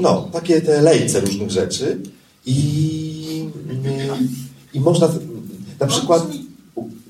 No, 0.02 0.30
takie 0.34 0.62
te 0.62 0.82
lejce 0.82 1.20
różnych 1.20 1.52
rzeczy. 1.52 2.00
I, 2.46 3.50
y, 3.86 4.78
i 4.78 4.80
można 4.80 5.10
na 5.80 5.88
przykład. 5.88 6.28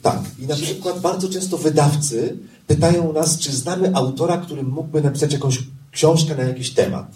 Tak, 0.02 0.22
i 0.40 0.48
na 0.48 0.56
przykład 0.56 1.00
bardzo 1.00 1.30
często 1.30 1.58
wydawcy 1.58 2.38
pytają 2.68 3.14
nas, 3.14 3.40
czy 3.40 3.52
znamy 3.52 3.96
autora, 3.96 4.38
który 4.38 4.64
mógłby 4.64 5.02
napisać 5.02 5.34
jakąś 5.34 5.60
książkę 5.92 6.36
na 6.36 6.44
jakiś 6.44 6.72
temat. 6.72 7.08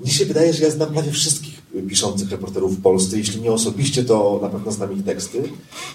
Mnie 0.00 0.12
się 0.12 0.26
wydaje, 0.26 0.52
że 0.52 0.64
ja 0.64 0.70
znam 0.70 0.92
prawie 0.92 1.12
wszystkich 1.12 1.51
piszących 1.88 2.30
reporterów 2.30 2.78
w 2.78 2.82
Polsce. 2.82 3.18
Jeśli 3.18 3.40
nie 3.40 3.52
osobiście, 3.52 4.04
to 4.04 4.38
na 4.42 4.48
pewno 4.48 4.72
znam 4.72 4.92
ich 4.92 5.04
teksty. 5.04 5.42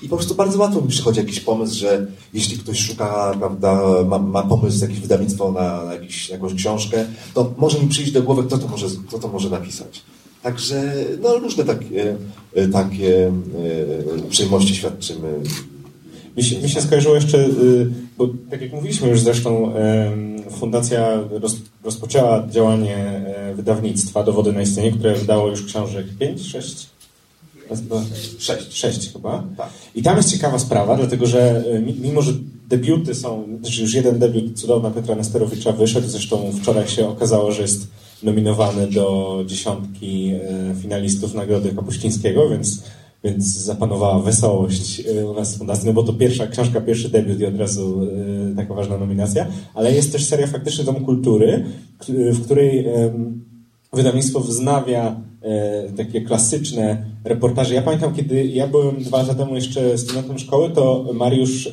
I 0.01 0.09
po 0.09 0.15
prostu 0.15 0.35
bardzo 0.35 0.59
łatwo 0.59 0.81
mi 0.81 0.87
przychodzi 0.87 1.19
jakiś 1.19 1.39
pomysł, 1.39 1.79
że 1.79 2.07
jeśli 2.33 2.57
ktoś 2.57 2.79
szuka, 2.79 3.35
prawda, 3.39 3.81
ma, 4.05 4.19
ma 4.19 4.43
pomysł, 4.43 4.81
jakieś 4.81 4.99
wydawnictwo 4.99 5.51
na, 5.51 5.83
na 5.85 5.93
jakiś, 5.93 6.29
jakąś 6.29 6.53
książkę, 6.53 7.05
to 7.33 7.53
może 7.57 7.79
mi 7.79 7.87
przyjść 7.87 8.11
do 8.11 8.23
głowy, 8.23 8.43
kto 8.43 8.57
to 8.57 8.67
może, 8.67 8.87
kto 9.07 9.19
to 9.19 9.27
może 9.27 9.49
napisać. 9.49 10.01
Także 10.43 10.93
no, 11.21 11.39
różne 11.39 11.63
takie, 11.63 12.15
takie 12.71 13.27
e, 13.27 14.21
uprzejmości 14.25 14.75
świadczymy. 14.75 15.39
Mi 16.37 16.43
się, 16.43 16.59
mi 16.61 16.69
się 16.69 16.81
skojarzyło 16.81 17.15
jeszcze, 17.15 17.37
y, 17.37 17.87
bo 18.17 18.27
tak 18.49 18.61
jak 18.61 18.73
mówiliśmy 18.73 19.09
już 19.09 19.21
zresztą, 19.21 19.73
Fundacja 20.51 21.23
roz, 21.31 21.55
rozpoczęła 21.83 22.47
działanie 22.49 22.95
e, 22.95 23.53
wydawnictwa 23.55 24.23
Dowody 24.23 24.53
na 24.53 24.61
istnienie, 24.61 24.91
które 24.91 25.15
wydało 25.15 25.47
już 25.47 25.65
książek 25.65 26.05
5, 26.19 26.41
6? 26.41 26.87
Raz, 27.69 27.81
dwa, 27.81 28.01
Sześć. 28.39 28.77
6 28.77 29.13
chyba. 29.13 29.43
Tak. 29.57 29.69
I 29.95 30.03
tam 30.03 30.17
jest 30.17 30.31
ciekawa 30.31 30.59
sprawa, 30.59 30.95
dlatego 30.95 31.25
że 31.25 31.63
e, 31.73 31.79
mi- 31.79 31.97
mimo, 32.01 32.21
że 32.21 32.31
debiuty 32.69 33.15
są, 33.15 33.43
znaczy 33.61 33.81
już 33.81 33.93
jeden 33.93 34.19
debiut 34.19 34.59
cudowna 34.59 34.91
Piotra 34.91 35.15
Nesterowicza 35.15 35.71
wyszedł, 35.71 36.07
zresztą 36.07 36.51
wczoraj 36.61 36.87
się 36.87 37.07
okazało, 37.09 37.51
że 37.51 37.61
jest 37.61 37.87
nominowany 38.23 38.87
do 38.87 39.43
dziesiątki 39.47 40.31
e, 40.33 40.75
finalistów 40.81 41.33
Nagrody 41.33 41.75
Kapuścińskiego, 41.75 42.49
więc, 42.49 42.83
więc 43.23 43.45
zapanowała 43.45 44.19
wesołość 44.19 44.99
e, 44.99 45.27
u 45.27 45.33
nas 45.33 45.55
w 45.55 45.57
fundacji, 45.57 45.87
no 45.87 45.93
bo 45.93 46.03
to 46.03 46.13
pierwsza 46.13 46.47
książka, 46.47 46.81
pierwszy 46.81 47.09
debiut 47.09 47.39
i 47.39 47.45
od 47.45 47.59
razu 47.59 48.01
e, 48.51 48.55
taka 48.55 48.73
ważna 48.73 48.97
nominacja, 48.97 49.47
ale 49.73 49.93
jest 49.93 50.11
też 50.11 50.25
seria 50.25 50.47
Faktyczny 50.47 50.83
Dom 50.83 51.05
Kultury, 51.05 51.65
w 52.09 52.43
której 52.43 52.87
wydawnictwo 53.93 54.39
wznawia 54.39 55.21
e, 55.41 55.91
takie 55.97 56.21
klasyczne 56.21 57.05
reportaże. 57.23 57.73
Ja 57.73 57.81
pamiętam, 57.81 58.15
kiedy 58.15 58.45
ja 58.45 58.67
byłem 58.67 59.03
dwa 59.03 59.17
lata 59.17 59.35
temu 59.35 59.55
jeszcze 59.55 59.97
studentem 59.97 60.39
szkoły, 60.39 60.69
to 60.69 61.05
Mariusz 61.13 61.69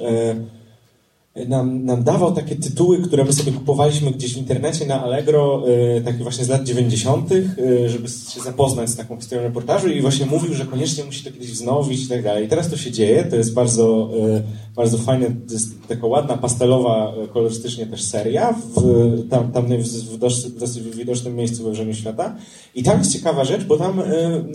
nam, 1.48 1.84
nam 1.84 2.02
dawał 2.02 2.32
takie 2.32 2.56
tytuły, 2.56 2.98
które 2.98 3.24
my 3.24 3.32
sobie 3.32 3.52
kupowaliśmy 3.52 4.10
gdzieś 4.10 4.34
w 4.34 4.38
internecie 4.38 4.86
na 4.86 5.02
Allegro, 5.02 5.64
e, 5.96 6.00
takie 6.00 6.18
właśnie 6.18 6.44
z 6.44 6.48
lat 6.48 6.64
90., 6.64 7.32
e, 7.32 7.88
żeby 7.88 8.08
się 8.08 8.40
zapoznać 8.44 8.90
z 8.90 8.96
taką 8.96 9.16
historią 9.16 9.44
reportażu 9.44 9.88
i 9.88 10.00
właśnie 10.00 10.26
mówił, 10.26 10.54
że 10.54 10.64
koniecznie 10.64 11.04
musi 11.04 11.24
to 11.24 11.32
kiedyś 11.32 11.52
wznowić 11.52 12.04
i 12.04 12.08
tak 12.08 12.22
dalej. 12.22 12.44
I 12.44 12.48
teraz 12.48 12.70
to 12.70 12.76
się 12.76 12.90
dzieje, 12.90 13.24
to 13.24 13.36
jest 13.36 13.54
bardzo, 13.54 14.10
e, 14.36 14.42
bardzo 14.76 14.98
fajne, 14.98 15.26
to 15.26 15.52
jest 15.52 15.88
taka 15.88 16.06
ładna, 16.06 16.36
pastelowa, 16.36 17.14
kolorystycznie 17.32 17.86
też 17.86 18.02
seria, 18.02 18.52
w, 18.76 19.28
tam, 19.30 19.52
tam 19.52 19.66
w, 19.66 19.88
w 19.88 20.18
dosyć, 20.18 20.80
widocznym 20.96 21.36
miejscu 21.36 21.64
we 21.64 21.70
Wrzeniu 21.70 21.94
Świata. 21.94 22.36
I 22.74 22.82
tam 22.82 22.98
jest 22.98 23.12
ciekawa 23.12 23.44
rzecz, 23.44 23.64
bo 23.64 23.76
tam 23.76 24.02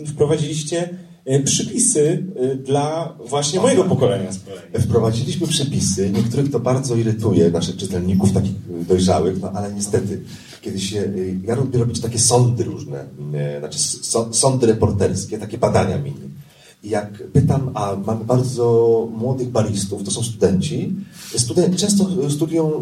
wprowadziliście 0.06 0.88
e, 1.30 1.40
przypisy 1.40 2.26
e, 2.36 2.54
dla 2.54 3.14
właśnie 3.28 3.60
mojego 3.60 3.84
pokolenia. 3.84 4.30
Wprowadziliśmy 4.80 5.46
przepisy, 5.46 6.10
niektórych 6.10 6.50
to 6.50 6.60
bardzo 6.60 6.96
irytuje, 6.96 7.50
naszych 7.50 7.76
czytelników, 7.76 8.32
takich 8.32 8.52
dojrzałych, 8.88 9.40
no 9.40 9.52
ale 9.52 9.72
niestety, 9.72 10.20
kiedy 10.62 10.80
się, 10.80 11.00
y, 11.00 11.38
ja 11.44 11.54
lubię 11.54 11.78
robić 11.78 12.00
takie 12.00 12.18
sądy 12.18 12.64
różne, 12.64 13.04
znaczy 13.58 13.78
sądy 14.32 14.66
reporterskie, 14.66 15.38
takie 15.38 15.58
badania 15.58 15.98
mini. 15.98 16.30
I 16.82 16.88
jak 16.88 17.22
pytam, 17.32 17.70
a 17.74 17.96
mamy 18.06 18.24
bardzo 18.24 19.08
młodych 19.16 19.48
baristów, 19.48 20.02
to 20.02 20.10
są 20.10 20.22
studenci, 20.22 20.94
studen- 21.36 21.76
często 21.76 22.30
studiują, 22.30 22.72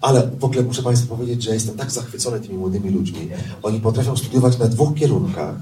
ale 0.00 0.30
w 0.40 0.44
ogóle 0.44 0.62
muszę 0.62 0.82
Państwu 0.82 1.16
powiedzieć, 1.16 1.42
że 1.42 1.54
jestem 1.54 1.76
tak 1.76 1.90
zachwycony 1.90 2.40
tymi 2.40 2.58
młodymi 2.58 2.90
ludźmi. 2.90 3.28
Oni 3.62 3.80
potrafią 3.80 4.16
studiować 4.16 4.58
na 4.58 4.66
dwóch 4.66 4.94
kierunkach, 4.94 5.54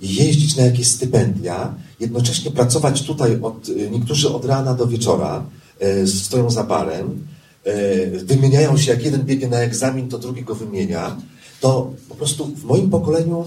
jeździć 0.00 0.56
na 0.56 0.64
jakieś 0.64 0.86
stypendia, 0.86 1.74
jednocześnie 2.00 2.50
pracować 2.50 3.02
tutaj 3.02 3.38
od, 3.42 3.68
y, 3.68 3.90
niektórzy 3.90 4.34
od 4.34 4.44
rana 4.44 4.74
do 4.74 4.86
wieczora, 4.86 5.44
e, 5.80 6.06
stoją 6.06 6.50
za 6.50 6.64
barem, 6.64 7.26
e, 7.64 8.06
wymieniają 8.10 8.76
się, 8.76 8.90
jak 8.90 9.04
jeden 9.04 9.22
biegnie 9.22 9.48
na 9.48 9.58
egzamin, 9.58 10.08
to 10.08 10.18
drugi 10.18 10.42
go 10.42 10.54
wymienia, 10.54 11.16
to 11.60 11.92
po 12.08 12.14
prostu 12.14 12.46
w 12.46 12.64
moim 12.64 12.90
pokoleniu 12.90 13.44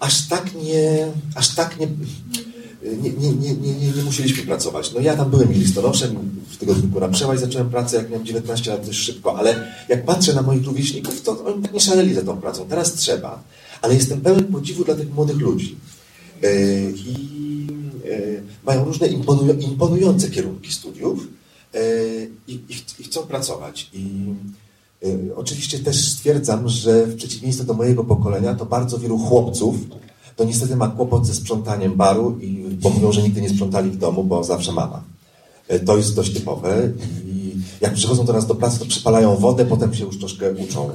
aż 0.00 0.28
tak 0.28 0.54
nie, 0.54 1.06
aż 1.34 1.54
tak 1.54 1.80
nie, 1.80 1.86
nie, 2.82 3.10
nie, 3.10 3.32
nie, 3.32 3.54
nie, 3.54 3.72
nie, 3.72 3.90
nie 3.90 4.02
musieliśmy 4.02 4.42
pracować. 4.42 4.92
No 4.94 5.00
ja 5.00 5.16
tam 5.16 5.30
byłem 5.30 5.54
i 5.54 5.58
listonoszem, 5.58 6.40
w 6.50 6.56
tygodniku 6.56 7.00
na 7.00 7.08
przełaj 7.08 7.38
zacząłem 7.38 7.70
pracę, 7.70 7.96
jak 7.96 8.10
miałem 8.10 8.26
19 8.26 8.70
lat, 8.70 8.86
dość 8.86 8.98
szybko, 8.98 9.38
ale 9.38 9.72
jak 9.88 10.04
patrzę 10.04 10.34
na 10.34 10.42
moich 10.42 10.64
rówieśników, 10.64 11.22
to 11.22 11.44
oni 11.44 11.62
tak 11.62 11.72
nie 11.72 11.80
szaleli 11.80 12.14
za 12.14 12.22
tą 12.22 12.36
pracą. 12.36 12.66
Teraz 12.68 12.94
trzeba. 12.94 13.42
Ale 13.82 13.94
jestem 13.94 14.20
pełen 14.20 14.44
podziwu 14.44 14.84
dla 14.84 14.94
tych 14.94 15.14
młodych 15.14 15.36
ludzi. 15.38 15.76
E, 16.42 16.48
I 16.90 17.66
e, 18.10 18.18
mają 18.66 18.84
różne 18.84 19.06
imponują, 19.06 19.54
imponujące 19.54 20.30
kierunki 20.30 20.72
studiów. 20.72 21.26
e, 21.74 21.78
i, 22.48 22.52
i, 22.68 22.74
ch- 22.74 23.00
i 23.00 23.04
chcą 23.04 23.22
pracować. 23.22 23.90
I 23.92 24.06
oczywiście 25.36 25.78
też 25.78 26.12
stwierdzam, 26.12 26.68
że 26.68 27.06
w 27.06 27.16
przeciwieństwie 27.16 27.64
do 27.64 27.74
mojego 27.74 28.04
pokolenia, 28.04 28.54
to 28.54 28.66
bardzo 28.66 28.98
wielu 28.98 29.18
chłopców 29.18 29.76
to 30.36 30.44
niestety 30.44 30.76
ma 30.76 30.88
kłopot 30.88 31.26
ze 31.26 31.34
sprzątaniem 31.34 31.94
baru, 31.96 32.38
i, 32.40 32.76
bo 32.82 32.90
mówią, 32.90 33.12
że 33.12 33.22
nigdy 33.22 33.40
nie 33.42 33.48
sprzątali 33.48 33.90
w 33.90 33.96
domu, 33.96 34.24
bo 34.24 34.44
zawsze 34.44 34.72
mama. 34.72 35.02
To 35.86 35.96
jest 35.96 36.14
dość 36.14 36.34
typowe 36.34 36.90
i 37.26 37.52
jak 37.80 37.94
przychodzą 37.94 38.24
do 38.24 38.32
nas 38.32 38.46
do 38.46 38.54
pracy, 38.54 38.78
to 38.78 38.84
przypalają 38.86 39.36
wodę, 39.36 39.64
potem 39.66 39.94
się 39.94 40.04
już 40.04 40.18
troszkę 40.18 40.52
uczą. 40.52 40.90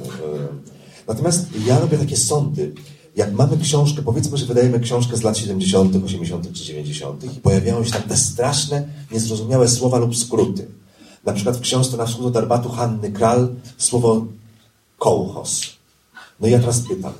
Natomiast 1.08 1.46
ja 1.66 1.78
robię 1.78 1.98
takie 1.98 2.16
sądy. 2.16 2.74
Jak 3.16 3.32
mamy 3.32 3.58
książkę, 3.58 4.02
powiedzmy, 4.02 4.38
że 4.38 4.46
wydajemy 4.46 4.80
książkę 4.80 5.16
z 5.16 5.22
lat 5.22 5.38
70., 5.38 6.04
80. 6.04 6.52
czy 6.52 6.64
90. 6.64 7.24
i 7.24 7.40
pojawiają 7.40 7.84
się 7.84 7.90
tam 7.90 8.02
te 8.02 8.16
straszne, 8.16 8.88
niezrozumiałe 9.12 9.68
słowa 9.68 9.98
lub 9.98 10.16
skróty. 10.16 10.66
Na 11.24 11.32
przykład 11.32 11.56
w 11.56 11.60
książce 11.60 11.96
Na 11.96 12.06
wschód 12.06 12.26
od 12.26 12.36
Arbatu 12.36 12.68
Hanny 12.68 13.12
Kral 13.12 13.54
słowo 13.78 14.26
kołchos. 14.98 15.62
No 16.40 16.48
i 16.48 16.50
ja 16.50 16.58
teraz 16.58 16.80
pytam, 16.80 17.12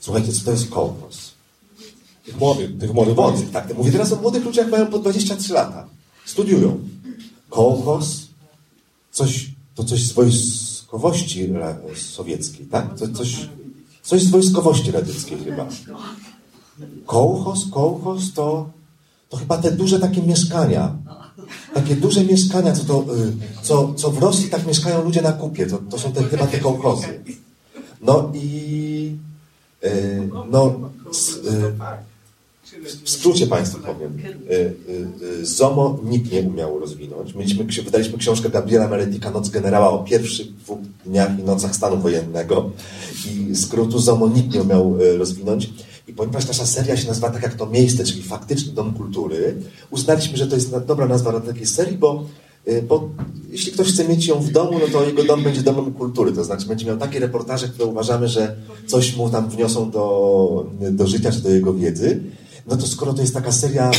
słuchajcie, 0.00 0.32
co 0.32 0.44
to 0.44 0.50
jest 0.50 0.70
kołchos? 0.70 1.34
Tych 2.24 2.38
młodych, 2.38 2.78
tych 2.78 2.94
młodych 2.94 3.16
Młodych, 3.16 3.50
tak. 3.50 3.76
Mówię 3.76 3.92
teraz 3.92 4.12
o 4.12 4.16
młodych 4.16 4.44
ludziach, 4.44 4.70
mają 4.70 4.86
po 4.86 4.98
23 4.98 5.52
lata. 5.52 5.86
Studiują. 6.26 6.78
Kołchos, 7.50 8.26
coś, 9.12 9.50
to 9.74 9.84
coś 9.84 10.02
z 10.02 10.12
wojskowości 10.98 11.48
sowieckiej, 11.96 12.66
tak? 12.66 12.98
To, 12.98 13.08
coś, 13.08 13.48
coś 14.02 14.22
z 14.22 14.30
wojskowości 14.30 14.90
radzieckiej 14.90 15.38
chyba. 15.38 15.66
Kołchos, 17.06 17.66
kołchos 17.70 18.32
to, 18.34 18.70
to 19.28 19.36
chyba 19.36 19.58
te 19.58 19.70
duże 19.72 20.00
takie 20.00 20.22
mieszkania. 20.22 20.96
Takie 21.74 21.96
duże 21.96 22.24
mieszkania, 22.24 22.72
co, 22.72 22.84
to, 22.84 23.04
y, 23.16 23.32
co, 23.62 23.94
co 23.94 24.10
w 24.10 24.18
Rosji 24.18 24.48
tak 24.50 24.66
mieszkają 24.66 25.04
ludzie 25.04 25.22
na 25.22 25.32
kupie. 25.32 25.66
To, 25.66 25.78
to 25.78 25.98
są 25.98 26.12
te, 26.12 26.24
chyba 26.24 26.46
te 26.46 26.58
kołchozy. 26.58 27.20
No 28.00 28.30
i 28.34 29.16
y, 29.84 30.28
no, 30.50 30.74
s- 31.10 31.36
y, 31.44 31.72
w 33.04 33.10
skrócie 33.10 33.46
Państwu 33.46 33.78
powiem. 33.78 34.18
Y, 34.50 34.54
y, 34.54 35.06
y, 35.40 35.46
ZOMO 35.46 36.00
nikt 36.04 36.32
nie 36.32 36.40
umiał 36.40 36.78
rozwinąć. 36.78 37.34
Mieliśmy, 37.34 37.64
wydaliśmy 37.82 38.18
książkę 38.18 38.50
Gabriela 38.50 38.88
Meretika 38.88 39.30
Noc 39.30 39.48
Generała 39.48 39.90
o 39.90 39.98
pierwszych 39.98 40.54
dwóch 40.56 40.78
dniach 41.06 41.38
i 41.38 41.42
nocach 41.42 41.76
stanu 41.76 41.98
wojennego 41.98 42.70
i 43.26 43.56
skrótu 43.56 43.98
ZOMO 43.98 44.28
nikt 44.28 44.54
nie 44.54 44.62
umiał 44.62 44.96
rozwinąć. 45.18 45.70
I 46.08 46.12
ponieważ 46.12 46.48
nasza 46.48 46.66
seria 46.66 46.96
się 46.96 47.08
nazywa 47.08 47.30
tak 47.30 47.42
jak 47.42 47.54
to 47.54 47.66
miejsce, 47.66 48.04
czyli 48.04 48.22
faktyczny 48.22 48.72
dom 48.72 48.94
kultury, 48.94 49.54
uznaliśmy, 49.90 50.36
że 50.36 50.46
to 50.46 50.54
jest 50.54 50.70
dobra 50.86 51.06
nazwa 51.06 51.30
dla 51.30 51.40
takiej 51.40 51.66
serii, 51.66 51.98
bo, 51.98 52.24
bo 52.88 53.08
jeśli 53.50 53.72
ktoś 53.72 53.88
chce 53.88 54.08
mieć 54.08 54.26
ją 54.26 54.40
w 54.40 54.50
domu, 54.50 54.78
no 54.78 54.86
to 54.92 55.06
jego 55.06 55.24
dom 55.24 55.42
będzie 55.42 55.62
domem 55.62 55.92
kultury. 55.92 56.32
To 56.32 56.44
znaczy 56.44 56.66
będzie 56.66 56.86
miał 56.86 56.96
takie 56.96 57.20
reportaże, 57.20 57.68
które 57.68 57.84
uważamy, 57.84 58.28
że 58.28 58.56
coś 58.86 59.16
mu 59.16 59.30
tam 59.30 59.48
wniosą 59.48 59.90
do, 59.90 60.66
do 60.90 61.06
życia 61.06 61.32
czy 61.32 61.40
do 61.40 61.50
jego 61.50 61.74
wiedzy. 61.74 62.20
No 62.66 62.76
to 62.76 62.86
skoro 62.86 63.14
to 63.14 63.20
jest 63.20 63.34
taka 63.34 63.52
seria 63.52 63.90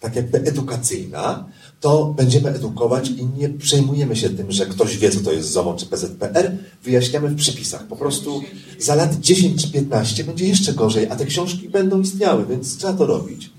tak 0.00 0.16
jakby 0.16 0.38
edukacyjna, 0.38 1.44
to 1.80 2.14
będziemy 2.16 2.48
edukować 2.50 3.10
i 3.10 3.26
nie 3.38 3.48
przejmujemy 3.48 4.16
się 4.16 4.30
tym, 4.30 4.52
że 4.52 4.66
ktoś 4.66 4.98
wie, 4.98 5.10
co 5.10 5.20
to 5.20 5.32
jest 5.32 5.52
ZOMO 5.52 5.74
czy 5.74 5.86
PZPR. 5.86 6.52
Wyjaśniamy 6.84 7.28
w 7.28 7.36
przypisach. 7.36 7.86
Po 7.86 7.96
prostu 7.96 8.40
za 8.78 8.94
lat 8.94 9.20
10 9.20 9.62
czy 9.62 9.72
15 9.72 10.24
będzie 10.24 10.48
jeszcze 10.48 10.72
gorzej, 10.72 11.06
a 11.10 11.16
te 11.16 11.26
książki 11.26 11.68
będą 11.68 12.00
istniały, 12.00 12.46
więc 12.46 12.76
trzeba 12.76 12.92
to 12.92 13.06
robić. 13.06 13.50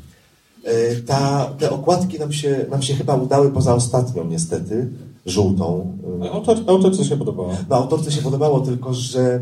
E, 0.64 0.96
Ta, 0.96 1.46
te 1.60 1.70
okładki 1.70 2.20
nam 2.20 2.34
się, 2.34 2.66
nam 2.70 2.82
się 2.82 2.94
chyba 2.96 3.16
udały 3.16 3.52
poza 3.52 3.76
ostatnią 3.76 4.26
niestety, 4.28 4.88
żółtą. 5.26 5.98
E, 6.26 6.32
Autor, 6.32 6.58
autorce 6.68 7.06
się 7.06 7.18
podobało. 7.18 7.58
no 7.70 7.76
autorce 7.76 8.12
się 8.12 8.22
podobało, 8.22 8.60
tylko 8.60 8.94
że 8.94 9.40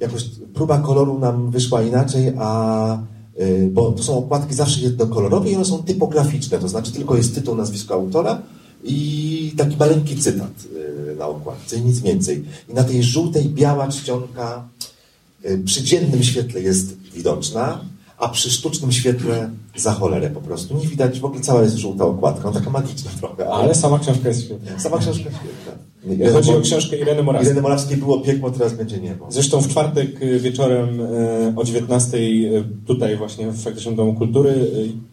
jakoś 0.00 0.24
próba 0.54 0.78
koloru 0.78 1.18
nam 1.18 1.50
wyszła 1.50 1.82
inaczej, 1.82 2.32
a 2.38 2.98
bo 3.70 3.92
to 3.92 4.02
są 4.02 4.18
okładki 4.18 4.54
zawsze 4.54 4.80
jednokolorowe 4.80 5.50
i 5.50 5.56
one 5.56 5.64
są 5.64 5.82
typograficzne, 5.82 6.58
to 6.58 6.68
znaczy 6.68 6.92
tylko 6.92 7.16
jest 7.16 7.34
tytuł, 7.34 7.54
nazwisko 7.54 7.94
autora 7.94 8.42
i 8.84 9.54
taki 9.56 9.76
maleńki 9.76 10.16
cytat 10.16 10.50
y, 11.12 11.16
na 11.16 11.26
okładce 11.26 11.76
i 11.76 11.80
nic 11.80 12.00
więcej. 12.00 12.44
I 12.68 12.74
na 12.74 12.84
tej 12.84 13.02
żółtej 13.02 13.44
biała 13.48 13.88
czcionka 13.88 14.68
y, 15.44 15.62
przy 15.64 15.82
dziennym 15.82 16.22
świetle 16.22 16.60
jest 16.60 16.96
widoczna, 17.14 17.84
a 18.18 18.28
przy 18.28 18.50
sztucznym 18.50 18.92
świetle 18.92 19.50
za 19.76 19.92
cholerę 19.92 20.30
po 20.30 20.40
prostu. 20.40 20.76
Nie 20.76 20.86
widać, 20.88 21.20
w 21.20 21.24
ogóle 21.24 21.40
cała 21.40 21.62
jest 21.62 21.76
żółta 21.76 22.04
okładka, 22.04 22.42
no 22.44 22.52
taka 22.52 22.70
magiczna 22.70 23.10
trochę, 23.20 23.44
ale 23.46 23.64
Ale 23.64 23.74
sama 23.74 23.98
książka 23.98 24.28
jest 24.28 24.44
świetna. 24.44 24.78
sama 24.78 24.98
książka 24.98 25.22
świetna. 25.30 25.91
Chodzi 26.32 26.50
o 26.50 26.60
książkę 26.60 26.96
Ireny 26.96 27.22
Morawskiej. 27.22 27.46
Ireny 27.46 27.62
Morawskiej 27.62 27.96
było 27.96 28.20
piekło, 28.20 28.50
teraz 28.50 28.74
będzie 28.74 28.98
niebo. 28.98 29.26
Zresztą 29.30 29.60
w 29.60 29.68
czwartek 29.68 30.22
y, 30.22 30.40
wieczorem 30.40 31.00
y, 31.00 31.52
o 31.56 31.64
19 31.64 32.18
y, 32.18 32.64
tutaj 32.86 33.16
właśnie 33.16 33.50
w 33.50 33.62
Faktycznym 33.62 33.96
Domu 33.96 34.14
Kultury, 34.14 34.54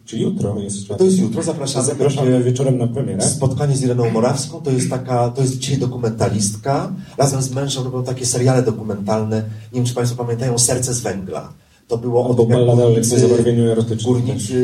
czy 0.05 0.17
jutro 0.17 0.59
jest 0.59 0.77
czwartek. 0.77 0.97
To 0.97 1.05
jest 1.05 1.19
jutro, 1.19 1.43
zapraszamy. 1.43 1.85
Zapraszamy 1.85 2.43
wieczorem 2.43 2.77
na 2.77 2.87
premierę. 2.87 3.21
Spotkanie 3.21 3.75
z 3.75 3.83
Ireną 3.83 4.09
Morawską, 4.09 4.61
to 4.61 4.71
jest 4.71 4.89
taka, 4.89 5.29
to 5.29 5.41
jest 5.41 5.59
dzisiaj 5.59 5.77
dokumentalistka. 5.77 6.93
Razem 7.17 7.41
z 7.41 7.51
mężem 7.51 7.83
robią 7.83 8.03
takie 8.03 8.25
seriale 8.25 8.63
dokumentalne. 8.63 9.37
Nie 9.37 9.75
wiem, 9.75 9.85
czy 9.85 9.93
Państwo 9.93 10.23
pamiętają 10.23 10.57
Serce 10.57 10.93
z 10.93 11.01
węgla. 11.01 11.53
To 11.89 11.97
było 11.97 12.25
Albo 12.25 12.43
tym, 12.43 12.49
jak 12.51 12.59
ballada 12.59 12.83
o 12.85 12.89
lekkim 12.89 13.03
górnicy- 13.03 13.19
zabarwieniu 13.27 13.63
erotycznym 13.71 14.13
Górnicy 14.13 14.55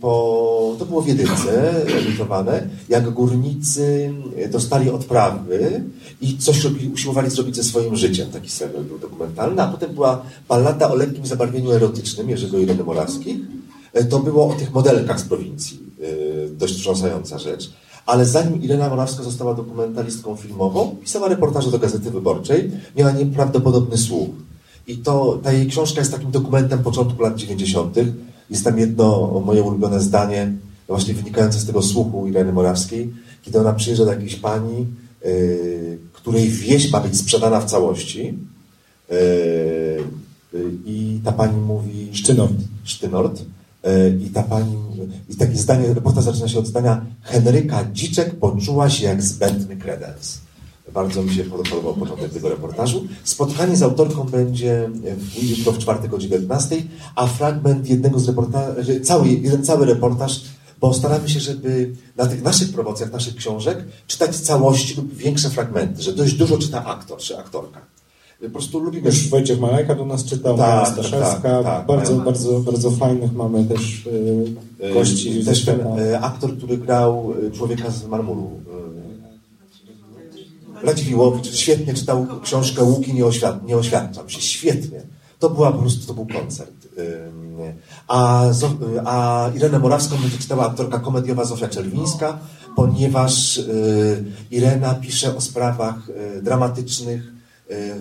po, 0.00 0.76
to 0.78 0.84
było 0.86 1.02
w 1.02 1.08
jedynce 1.08 1.52
emitowane, 2.06 2.68
jak 2.88 3.10
górnicy 3.10 4.12
dostali 4.50 4.90
odprawy 4.90 5.84
i 6.20 6.38
coś 6.38 6.64
robili, 6.64 6.88
usiłowali 6.92 7.30
zrobić 7.30 7.56
ze 7.56 7.64
swoim 7.64 7.96
życiem. 7.96 8.30
Taki 8.30 8.50
serial 8.50 8.84
był 8.84 8.98
dokumentalny, 8.98 9.62
a 9.62 9.68
potem 9.68 9.94
była 9.94 10.22
ballada 10.48 10.90
o 10.90 10.94
lekkim 10.94 11.26
zabarwieniu 11.26 11.72
erotycznym 11.72 12.30
Jerzego 12.30 12.58
Ireny 12.58 12.84
Morawskich. 12.84 13.36
To 14.10 14.18
było 14.18 14.48
o 14.48 14.54
tych 14.54 14.74
modelkach 14.74 15.20
z 15.20 15.24
prowincji. 15.24 15.78
E, 16.02 16.04
Dość 16.48 16.74
wstrząsająca 16.74 17.38
rzecz. 17.38 17.70
Ale 18.06 18.26
zanim 18.26 18.62
Irena 18.62 18.88
Morawska 18.88 19.22
została 19.22 19.54
dokumentalistką 19.54 20.36
filmową, 20.36 20.96
pisała 21.02 21.28
reportaże 21.28 21.70
do 21.70 21.78
Gazety 21.78 22.10
Wyborczej, 22.10 22.70
miała 22.96 23.10
nieprawdopodobny 23.12 23.98
słuch. 23.98 24.28
I 24.86 24.96
to, 24.96 25.40
ta 25.42 25.52
jej 25.52 25.66
książka 25.66 26.00
jest 26.00 26.12
takim 26.12 26.30
dokumentem 26.30 26.82
początku 26.82 27.22
lat 27.22 27.36
90. 27.36 27.96
Jest 28.50 28.64
tam 28.64 28.78
jedno 28.78 29.42
moje 29.46 29.62
ulubione 29.62 30.00
zdanie, 30.00 30.52
właśnie 30.88 31.14
wynikające 31.14 31.58
z 31.58 31.66
tego 31.66 31.82
słuchu 31.82 32.26
Ireny 32.26 32.52
Morawskiej, 32.52 33.12
kiedy 33.42 33.60
ona 33.60 33.72
przyjeżdża 33.72 34.04
do 34.04 34.12
jakiejś 34.12 34.36
pani, 34.36 34.86
yy, 35.24 35.98
której 36.12 36.48
wieś 36.48 36.92
ma 36.92 37.00
być 37.00 37.18
sprzedana 37.18 37.60
w 37.60 37.70
całości. 37.70 38.34
Yy, 39.10 39.16
yy, 40.52 40.70
I 40.86 41.20
ta 41.24 41.32
pani 41.32 41.60
mówi... 41.60 42.08
Sztynort. 42.12 42.54
Sztynort. 42.84 43.42
Yy, 43.84 44.18
I 44.26 44.30
ta 44.30 44.42
pani... 44.42 44.76
I 45.28 45.36
takie 45.36 45.56
zdanie, 45.56 45.94
reportaż 45.94 46.24
zaczyna 46.24 46.48
się 46.48 46.58
od 46.58 46.66
zdania 46.66 47.06
Henryka 47.22 47.84
Dziczek 47.92 48.34
poczuła 48.34 48.90
się 48.90 49.06
jak 49.06 49.22
zbędny 49.22 49.76
kredens. 49.76 50.43
Bardzo 50.94 51.22
mi 51.22 51.34
się 51.34 51.44
podobał 51.44 51.94
początek 51.94 52.32
tego 52.32 52.48
reportażu. 52.48 53.04
Spotkanie 53.24 53.76
z 53.76 53.82
autorką 53.82 54.24
będzie 54.24 54.90
w- 55.16 55.58
jutro 55.58 55.72
w 55.72 55.78
czwartek 55.78 56.14
o 56.14 56.18
19, 56.18 56.82
a 57.14 57.26
fragment 57.26 57.88
jednego 57.90 58.18
z 58.20 58.26
reportaży, 58.28 59.00
cały, 59.00 59.28
jeden 59.28 59.64
cały 59.64 59.86
reportaż, 59.86 60.40
bo 60.80 60.94
staramy 60.94 61.28
się, 61.28 61.40
żeby 61.40 61.90
na 62.16 62.26
tych 62.26 62.42
naszych 62.42 62.72
promocjach, 62.72 63.12
naszych 63.12 63.36
książek 63.36 63.84
czytać 64.06 64.36
całości 64.36 64.94
lub 64.96 65.14
większe 65.14 65.50
fragmenty, 65.50 66.02
że 66.02 66.12
dość 66.12 66.34
dużo 66.34 66.58
czyta 66.58 66.84
aktor 66.84 67.18
czy 67.18 67.38
aktorka. 67.38 67.80
Po 68.42 68.50
prostu 68.50 68.78
lubimy 68.78 69.06
Już 69.06 69.28
Wojciech 69.28 69.60
Malajka 69.60 69.94
do 69.94 70.06
nas 70.06 70.24
czytał, 70.24 70.56
Tak, 70.58 70.84
tak, 70.84 70.92
Staszewska. 70.92 71.40
tak, 71.42 71.62
tak. 71.64 71.86
bardzo, 71.86 72.16
bardzo, 72.16 72.60
bardzo 72.60 72.90
fajnych 72.90 73.32
mamy 73.32 73.64
też 73.64 74.06
y, 74.06 74.92
gości 74.94 75.42
ze 75.42 75.50
Też 75.50 75.64
ten 75.64 75.80
e, 75.98 76.20
aktor, 76.20 76.56
który 76.56 76.78
grał 76.78 77.34
e, 77.48 77.50
człowieka 77.50 77.90
z 77.90 78.06
marmuru. 78.06 78.50
Radziwiłowicz 80.86 81.54
świetnie 81.54 81.94
czytał 81.94 82.26
książkę 82.42 82.82
Łuki, 82.84 83.14
nie, 83.14 83.26
oświad 83.26 83.66
nie 83.66 83.76
oświadczam 83.76 84.28
się. 84.28 84.40
Świetnie. 84.40 85.02
To 85.38 85.50
była 85.50 85.72
po 85.72 85.78
prostu, 85.78 86.06
to 86.06 86.14
był 86.14 86.26
koncert. 86.26 86.70
A, 88.08 88.48
Zo- 88.52 89.00
a 89.04 89.50
Irenę 89.56 89.78
Morawską 89.78 90.16
będzie 90.16 90.38
czytała 90.38 90.66
aktorka 90.70 90.98
komediowa 90.98 91.44
Zofia 91.44 91.68
Czerwińska, 91.68 92.38
ponieważ 92.76 93.56
y, 93.56 94.24
Irena 94.50 94.94
pisze 94.94 95.36
o 95.36 95.40
sprawach 95.40 96.08
y, 96.38 96.42
dramatycznych, 96.42 97.22
y, 97.70 97.94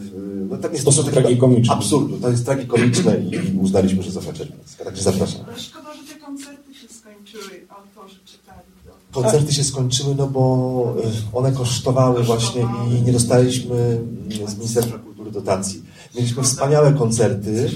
no, 0.49 0.57
tam 0.57 0.71
jest 0.71 0.81
Sposób 0.81 1.05
takiego 1.05 1.21
tragikomiczny. 1.21 1.73
Absurdu. 1.73 2.17
To 2.17 2.29
jest 2.29 2.45
tragikomiczne 2.45 3.17
i 3.19 3.57
uznaliśmy, 3.61 4.03
że 4.03 4.11
Zofia 4.11 4.33
Czerwińska. 4.33 4.83
Także 4.85 5.03
zapraszam. 5.03 5.41
Ale 5.47 5.59
szkoda, 5.59 5.93
że 5.93 6.13
te 6.13 6.19
koncerty 6.19 6.73
się 6.75 6.87
skończyły, 6.87 7.67
autorzy 7.69 8.19
czytali 8.25 8.67
do... 8.85 8.91
Koncerty 9.13 9.53
się 9.53 9.63
skończyły, 9.63 10.15
no 10.15 10.27
bo 10.27 10.95
y, 11.33 11.35
one 11.37 11.51
kosztowały 11.51 12.23
właśnie 12.23 12.67
i 12.91 13.01
nie 13.01 13.13
dostaliśmy 13.13 13.75
mm, 13.75 14.49
z 14.49 14.57
Ministerstwa 14.57 14.97
Kultury 14.97 15.31
dotacji. 15.31 15.83
Mieliśmy 16.15 16.43
wspaniałe 16.43 16.93
koncerty, 16.93 17.69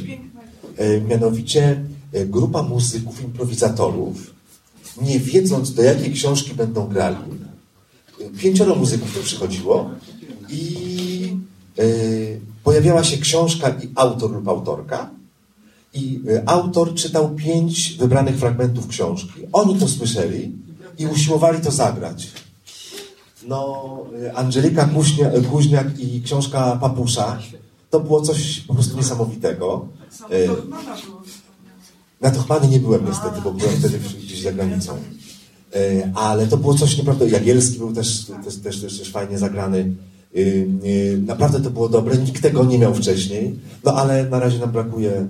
y, 0.80 1.04
mianowicie 1.10 1.84
y, 2.16 2.26
grupa 2.26 2.64
muzyków, 2.64 3.24
improwizatorów, 3.24 4.34
nie 5.02 5.20
wiedząc 5.20 5.74
do 5.74 5.82
jakiej 5.82 6.14
książki 6.14 6.54
będą 6.54 6.88
grali, 6.88 7.18
pięcioro 8.38 8.76
muzyków 8.76 9.14
tu 9.14 9.24
przychodziło 9.24 9.90
i 10.50 11.38
pojawiała 12.64 13.04
się 13.04 13.18
książka 13.18 13.70
i 13.70 13.90
autor 13.96 14.32
lub 14.32 14.48
autorka 14.48 15.10
i 15.94 16.20
autor 16.46 16.94
czytał 16.94 17.30
pięć 17.30 17.98
wybranych 18.00 18.38
fragmentów 18.38 18.88
książki. 18.88 19.42
Oni 19.52 19.80
to 19.80 19.88
słyszeli 19.88 20.52
i 20.98 21.06
usiłowali 21.08 21.62
to 21.62 21.72
zagrać. 21.72 22.32
No, 23.48 23.86
Angelika 24.36 24.86
Kuźnia, 24.86 25.32
Kuźniak 25.52 26.00
i 26.00 26.22
książka 26.22 26.78
Papusza 26.82 27.40
to 27.90 28.00
było 28.00 28.22
coś 28.22 28.60
po 28.60 28.74
prostu 28.74 28.98
niesamowitego. 28.98 29.88
Wspomniane. 30.10 30.54
na 32.22 32.32
Tochmany 32.32 32.68
nie 32.68 32.80
byłem 32.80 33.06
niestety, 33.06 33.42
bo 33.44 33.52
byłem 33.52 33.76
wtedy 33.76 34.00
gdzieś 34.00 34.42
za 34.42 34.52
granicą. 34.52 34.98
E, 35.76 36.12
Ale 36.16 36.48
to 36.48 36.58
było 36.58 36.74
coś 36.74 36.98
naprawdę. 36.98 37.30
Jagielski 37.30 37.78
był 37.78 37.94
też, 37.94 38.26
też, 38.26 38.56
też, 38.56 38.82
też, 38.82 39.00
też 39.00 39.12
fajnie 39.12 39.38
zagrany. 39.38 39.96
E, 40.36 40.40
e, 40.40 41.18
Naprawdę 41.18 41.62
to 41.62 41.70
było 41.70 41.90
dobre. 41.90 42.18
Nikt 42.18 42.42
tego 42.42 42.64
nie 42.64 42.80
miał 42.80 42.94
wcześniej. 42.94 43.60
No 43.84 43.94
ale 43.94 44.26
na 44.26 44.40
razie 44.40 44.60
nam 44.60 44.72
brakuje. 44.72 45.28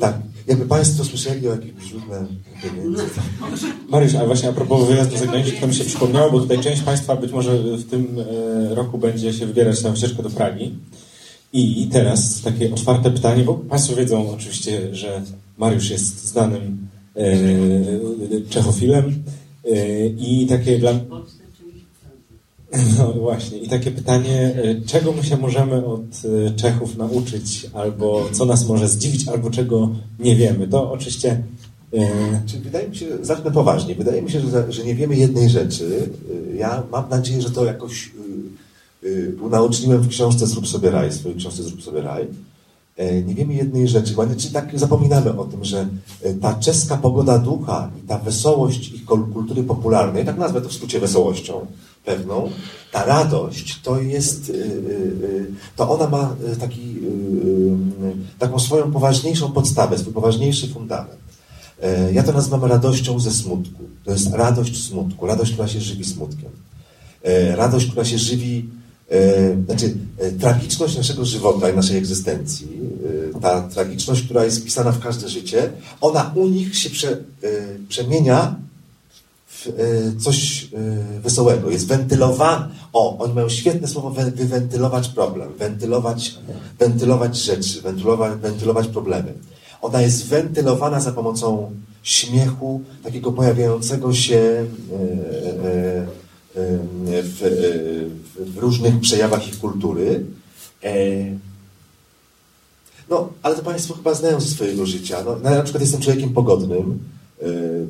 Tak. 0.00 0.14
Jakby 0.50 0.66
Państwo 0.66 1.04
słyszeli 1.04 1.48
o 1.48 1.50
jakichś 1.50 1.84
źródle 1.88 2.26
pieniędzy. 2.62 3.02
Mariusz, 3.88 4.14
a 4.14 4.26
właśnie 4.26 4.48
a 4.48 4.52
propos 4.52 4.88
wyjazdu 4.88 5.16
zagranicznych, 5.16 5.60
to 5.60 5.66
mi 5.66 5.74
się 5.74 5.84
przypomniało, 5.84 6.30
bo 6.30 6.40
tutaj 6.40 6.58
część 6.58 6.82
Państwa 6.82 7.16
być 7.16 7.32
może 7.32 7.58
w 7.58 7.90
tym 7.90 8.16
e, 8.70 8.74
roku 8.74 8.98
będzie 8.98 9.32
się 9.32 9.46
wybierać 9.46 9.82
na 9.82 9.90
wycieczkę 9.90 10.22
do 10.22 10.30
Pragi. 10.30 10.74
I 11.52 11.88
teraz 11.92 12.40
takie 12.42 12.74
otwarte 12.74 13.10
pytanie, 13.10 13.44
bo 13.44 13.54
Państwo 13.54 13.96
wiedzą 13.96 14.30
oczywiście, 14.30 14.94
że 14.94 15.22
Mariusz 15.58 15.90
jest 15.90 16.28
znanym 16.28 16.88
e, 17.16 17.30
czechofilem 18.48 19.22
e, 19.64 20.06
i 20.06 20.46
takie 20.46 20.78
dla... 20.78 20.92
No 22.98 23.12
właśnie, 23.12 23.58
i 23.58 23.68
takie 23.68 23.90
pytanie, 23.90 24.54
e, 24.64 24.80
czego 24.86 25.12
my 25.12 25.22
się 25.24 25.36
możemy 25.36 25.86
od 25.86 26.00
e, 26.46 26.50
Czechów 26.56 26.96
nauczyć, 26.96 27.66
albo 27.74 28.28
co 28.32 28.44
nas 28.44 28.68
może 28.68 28.88
zdziwić, 28.88 29.28
albo 29.28 29.50
czego 29.50 29.90
nie 30.18 30.36
wiemy. 30.36 30.68
To 30.68 30.92
oczywiście 30.92 31.42
e, 31.94 32.42
Czy 32.46 32.58
wydaje 32.60 32.88
mi 32.88 32.96
się, 32.96 33.06
zacznę 33.22 33.50
poważnie, 33.50 33.94
wydaje 33.94 34.22
mi 34.22 34.30
się, 34.30 34.40
że, 34.40 34.72
że 34.72 34.84
nie 34.84 34.94
wiemy 34.94 35.16
jednej 35.16 35.48
rzeczy. 35.50 36.10
Y, 36.54 36.56
Ja 36.56 36.82
mam 36.92 37.08
nadzieję, 37.08 37.42
że 37.42 37.50
to 37.50 37.64
jakoś 37.64 38.10
y, 39.04 39.06
y, 39.08 39.36
unaoczniłem 39.42 40.00
w 40.02 40.08
książce 40.08 40.46
Zrób 40.46 40.68
sobie 40.68 40.90
raj, 40.90 41.12
swojej 41.12 41.38
książce 41.38 41.62
Zrób 41.62 41.82
sobie 41.82 42.00
raj. 42.00 42.26
E, 42.96 43.22
Nie 43.22 43.34
wiemy 43.34 43.54
jednej 43.54 43.88
rzeczy, 43.88 44.14
bo 44.14 44.26
czy 44.36 44.52
tak 44.52 44.78
zapominamy 44.78 45.38
o 45.38 45.44
tym, 45.44 45.64
że 45.64 45.88
e, 46.22 46.34
ta 46.34 46.54
czeska 46.54 46.96
pogoda 46.96 47.38
ducha 47.38 47.90
i 48.04 48.08
ta 48.08 48.18
wesołość 48.18 48.92
ich 48.92 49.04
kul- 49.04 49.32
kultury 49.32 49.62
popularnej, 49.62 50.24
tak 50.24 50.38
nazwę 50.38 50.60
to 50.60 50.68
w 50.68 50.72
skrócie 50.72 51.00
wesołością 51.00 51.66
pewną, 52.04 52.50
ta 52.92 53.04
radość 53.04 53.80
to 53.82 54.00
jest, 54.00 54.48
y, 54.48 54.52
y, 54.52 54.56
y, 54.56 55.46
to 55.76 55.90
ona 55.90 56.08
ma 56.08 56.36
taki, 56.60 56.96
taką 58.38 58.58
swoją 58.58 58.92
poważniejszą 58.92 59.52
podstawę, 59.52 59.98
swój 59.98 60.12
poważniejszy 60.12 60.68
fundament. 60.68 61.20
E, 61.82 62.12
Ja 62.12 62.22
to 62.22 62.32
nazywam 62.32 62.64
radością 62.64 63.20
ze 63.20 63.30
smutku. 63.30 63.84
To 64.04 64.12
jest 64.12 64.32
radość 64.32 64.84
smutku, 64.88 65.26
radość, 65.26 65.52
która 65.52 65.68
się 65.68 65.80
żywi 65.80 66.04
smutkiem. 66.04 66.50
E, 67.22 67.56
Radość, 67.56 67.86
która 67.86 68.04
się 68.04 68.18
żywi, 68.18 68.68
e, 69.10 69.64
znaczy 69.64 69.94
tragiczność 70.40 70.96
naszego 70.96 71.24
żywota 71.24 71.70
i 71.70 71.76
naszej 71.76 71.98
egzystencji, 71.98 72.68
ta 73.40 73.62
tragiczność, 73.62 74.22
która 74.22 74.44
jest 74.44 74.60
wpisana 74.60 74.92
w 74.92 75.00
każde 75.00 75.28
życie, 75.28 75.70
ona 76.00 76.32
u 76.34 76.48
nich 76.48 76.76
się 76.78 76.90
prze, 76.90 77.16
przemienia 77.88 78.56
coś 80.20 80.64
e, 81.16 81.20
wesołego. 81.20 81.70
Jest 81.70 81.86
wentylowana. 81.86 82.68
O, 82.92 83.18
oni 83.18 83.34
mają 83.34 83.48
świetne 83.48 83.88
słowo 83.88 84.10
wy- 84.10 84.30
wywentylować 84.30 85.08
problem, 85.08 85.48
wentylować, 85.58 86.34
wentylować 86.78 87.36
rzeczy, 87.36 87.82
wentylować, 87.82 88.38
wentylować 88.40 88.86
problemy. 88.88 89.32
Ona 89.82 90.02
jest 90.02 90.26
wentylowana 90.26 91.00
za 91.00 91.12
pomocą 91.12 91.70
śmiechu, 92.02 92.80
takiego 93.02 93.32
pojawiającego 93.32 94.14
się 94.14 94.36
e, 94.36 94.64
e, 94.94 96.06
e, 96.56 97.22
w, 97.22 97.42
e, 97.42 98.44
w 98.44 98.58
różnych 98.58 99.00
przejawach 99.00 99.48
ich 99.48 99.58
kultury. 99.60 100.24
E, 100.84 100.90
No, 103.10 103.28
ale 103.42 103.56
to 103.56 103.62
Państwo 103.62 103.94
chyba 103.94 104.14
znają 104.14 104.40
ze 104.40 104.48
swojego 104.48 104.86
życia. 104.86 105.16
No, 105.24 105.50
ja 105.50 105.56
na 105.56 105.62
przykład 105.62 105.80
jestem 105.82 106.00
człowiekiem 106.00 106.32
pogodnym. 106.32 106.98
E, 107.42 107.46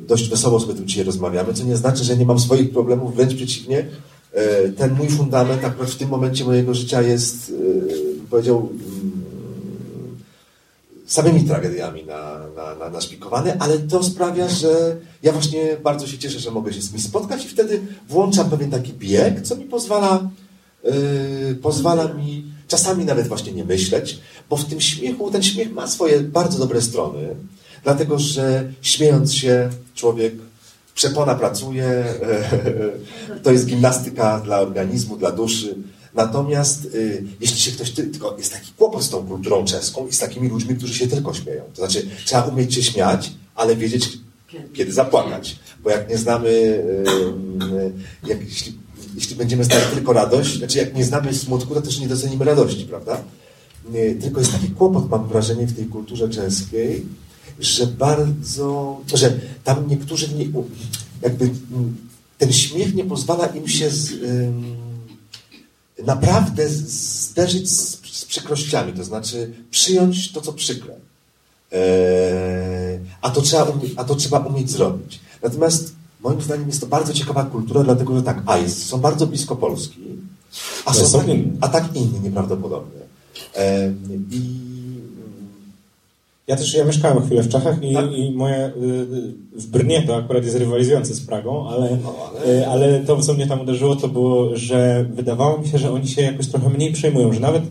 Dość 0.07 0.29
wesoło 0.29 0.59
sobie 0.59 0.73
tu 0.73 0.85
dzisiaj 0.85 1.03
rozmawiamy, 1.03 1.53
co 1.53 1.63
nie 1.63 1.77
znaczy, 1.77 2.03
że 2.03 2.17
nie 2.17 2.25
mam 2.25 2.39
swoich 2.39 2.71
problemów, 2.71 3.15
wręcz 3.15 3.35
przeciwnie. 3.35 3.85
E, 4.33 4.69
Ten 4.69 4.93
mój 4.93 5.07
fundament 5.07 5.65
akurat 5.65 5.89
w 5.89 5.95
tym 5.95 6.09
momencie 6.09 6.45
mojego 6.45 6.73
życia 6.73 7.01
jest, 7.01 7.49
e, 7.49 8.29
powiedział, 8.29 8.57
mm, 8.57 9.21
samymi 11.05 11.43
tragediami 11.43 12.05
na, 12.05 12.39
na, 12.55 12.75
na, 12.75 12.89
naszpikowany, 12.89 13.59
ale 13.59 13.79
to 13.79 14.03
sprawia, 14.03 14.49
że 14.49 14.97
ja 15.23 15.31
właśnie 15.31 15.77
bardzo 15.83 16.07
się 16.07 16.17
cieszę, 16.17 16.39
że 16.39 16.51
mogę 16.51 16.73
się 16.73 16.81
z 16.81 16.91
nimi 16.91 17.01
spotkać 17.01 17.45
i 17.45 17.49
wtedy 17.49 17.81
włączam 18.09 18.49
pewien 18.49 18.71
taki 18.71 18.93
bieg, 18.93 19.41
co 19.41 19.55
mi 19.55 19.65
pozwala, 19.65 20.29
pozwala 21.61 22.13
mi 22.13 22.51
czasami 22.71 23.05
nawet 23.05 23.27
właśnie 23.27 23.51
nie 23.51 23.65
myśleć, 23.65 24.19
bo 24.49 24.57
w 24.57 24.65
tym 24.65 24.81
śmiechu, 24.81 25.31
ten 25.31 25.43
śmiech 25.43 25.73
ma 25.73 25.87
swoje 25.87 26.19
bardzo 26.19 26.59
dobre 26.59 26.81
strony, 26.81 27.35
dlatego 27.83 28.19
że 28.19 28.71
śmiejąc 28.81 29.33
się 29.33 29.69
człowiek 29.95 30.33
przepona 30.95 31.35
pracuje, 31.35 32.05
to 33.43 33.51
jest 33.51 33.65
gimnastyka 33.65 34.39
dla 34.39 34.59
organizmu, 34.59 35.17
dla 35.17 35.31
duszy. 35.31 35.75
Natomiast 36.13 36.85
y, 36.85 37.23
jeśli 37.39 37.59
się 37.59 37.71
ktoś 37.71 37.91
ty, 37.91 38.03
tylko 38.03 38.37
jest 38.37 38.53
taki 38.53 38.71
kłopot 38.77 39.03
z 39.03 39.09
tą 39.09 39.27
kulturą 39.27 39.65
czeską 39.65 40.07
i 40.07 40.13
z 40.13 40.19
takimi 40.19 40.49
ludźmi, 40.49 40.75
którzy 40.75 40.93
się 40.93 41.07
tylko 41.07 41.33
śmieją. 41.33 41.63
To 41.73 41.81
znaczy, 41.81 42.07
trzeba 42.25 42.43
umieć 42.43 42.75
się 42.75 42.83
śmiać, 42.83 43.31
ale 43.55 43.75
wiedzieć, 43.75 44.09
kiedy 44.73 44.91
zapłakać. 44.91 45.59
Bo 45.83 45.89
jak 45.89 46.09
nie 46.09 46.17
znamy, 46.17 46.49
y, 46.49 46.83
y, 48.25 48.27
jak, 48.27 48.41
jeśli, 48.41 48.77
jeśli 49.15 49.35
będziemy 49.35 49.63
znali 49.63 49.83
tylko 49.93 50.13
radość, 50.13 50.57
znaczy 50.57 50.77
jak 50.77 50.95
nie 50.95 51.05
znamy 51.05 51.33
smutku, 51.33 51.73
to 51.73 51.81
też 51.81 51.99
nie 51.99 52.07
docenimy 52.07 52.45
radości, 52.45 52.85
prawda? 52.85 53.23
Tylko 54.21 54.39
jest 54.39 54.51
taki 54.51 54.67
kłopot, 54.67 55.09
mam 55.09 55.27
wrażenie, 55.27 55.67
w 55.67 55.75
tej 55.75 55.85
kulturze 55.85 56.29
czeskiej, 56.29 57.05
że 57.61 57.87
bardzo, 57.87 58.97
że 59.13 59.39
tam 59.63 59.87
niektórzy 59.87 60.35
nie, 60.35 60.45
jakby 61.21 61.45
mm, 61.45 61.97
ten 62.37 62.53
śmiech 62.53 62.95
nie 62.95 63.03
pozwala 63.03 63.45
im 63.45 63.67
się 63.67 63.89
z, 63.89 64.13
naprawdę 66.05 66.69
zderzyć 66.69 67.71
z, 67.71 68.01
z 68.11 68.25
przykrościami, 68.25 68.93
to 68.93 69.03
znaczy 69.03 69.53
przyjąć 69.71 70.31
to, 70.31 70.41
co 70.41 70.53
przykre. 70.53 70.93
Eee, 71.71 72.99
a, 73.21 73.29
to 73.29 73.41
trzeba 73.41 73.63
umie, 73.63 73.89
a 73.95 74.03
to 74.03 74.15
trzeba 74.15 74.39
umieć 74.39 74.71
zrobić. 74.71 75.19
Natomiast 75.43 75.93
moim 76.21 76.41
zdaniem 76.41 76.67
jest 76.67 76.81
to 76.81 76.87
bardzo 76.87 77.13
ciekawa 77.13 77.43
kultura, 77.43 77.83
dlatego 77.83 78.15
że 78.15 78.23
tak, 78.23 78.43
a 78.45 78.57
jest, 78.57 78.85
są 78.85 78.97
bardzo 78.97 79.27
blisko 79.27 79.55
Polski, 79.55 79.99
a, 80.85 80.91
Ale 80.91 81.07
są 81.07 81.19
tak, 81.19 81.27
inni. 81.27 81.51
a 81.61 81.67
tak 81.67 81.95
inni 81.95 82.19
nieprawdopodobnie. 82.19 83.01
Eee, 83.55 83.93
I 84.31 84.70
Ja 86.47 86.55
też 86.55 86.73
ja 86.73 86.85
mieszkałem 86.85 87.25
chwilę 87.25 87.43
w 87.43 87.49
Czechach 87.49 87.83
i, 87.83 87.93
Tak. 87.93 88.11
i 88.17 88.31
moje 88.31 88.65
y, 88.65 88.69
y, 88.69 89.33
w 89.53 89.67
Brnie 89.67 90.03
to 90.07 90.15
akurat 90.15 90.43
jest 90.43 90.57
rywalizujące 90.57 91.13
z 91.15 91.21
Pragą, 91.25 91.67
ale, 91.69 91.97
No, 92.03 92.15
ale- 92.43 92.59
y, 92.59 92.67
ale 92.67 92.99
to, 92.99 93.17
co 93.21 93.33
mnie 93.33 93.47
tam 93.47 93.61
uderzyło, 93.61 93.95
to 93.95 94.07
było, 94.07 94.55
że 94.57 95.05
wydawało 95.13 95.57
mi 95.57 95.67
się, 95.67 95.77
że 95.77 95.91
oni 95.91 96.07
się 96.07 96.21
jakoś 96.21 96.47
trochę 96.47 96.69
mniej 96.69 96.93
przejmują, 96.93 97.33
że 97.33 97.39
nawet 97.39 97.63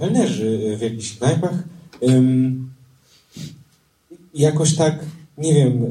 kelnerzy 0.00 0.76
w 0.78 0.82
jakichś 0.82 1.18
knajpach 1.18 1.54
jakoś 4.34 4.76
tak, 4.76 5.04
nie 5.38 5.54
wiem, 5.54 5.86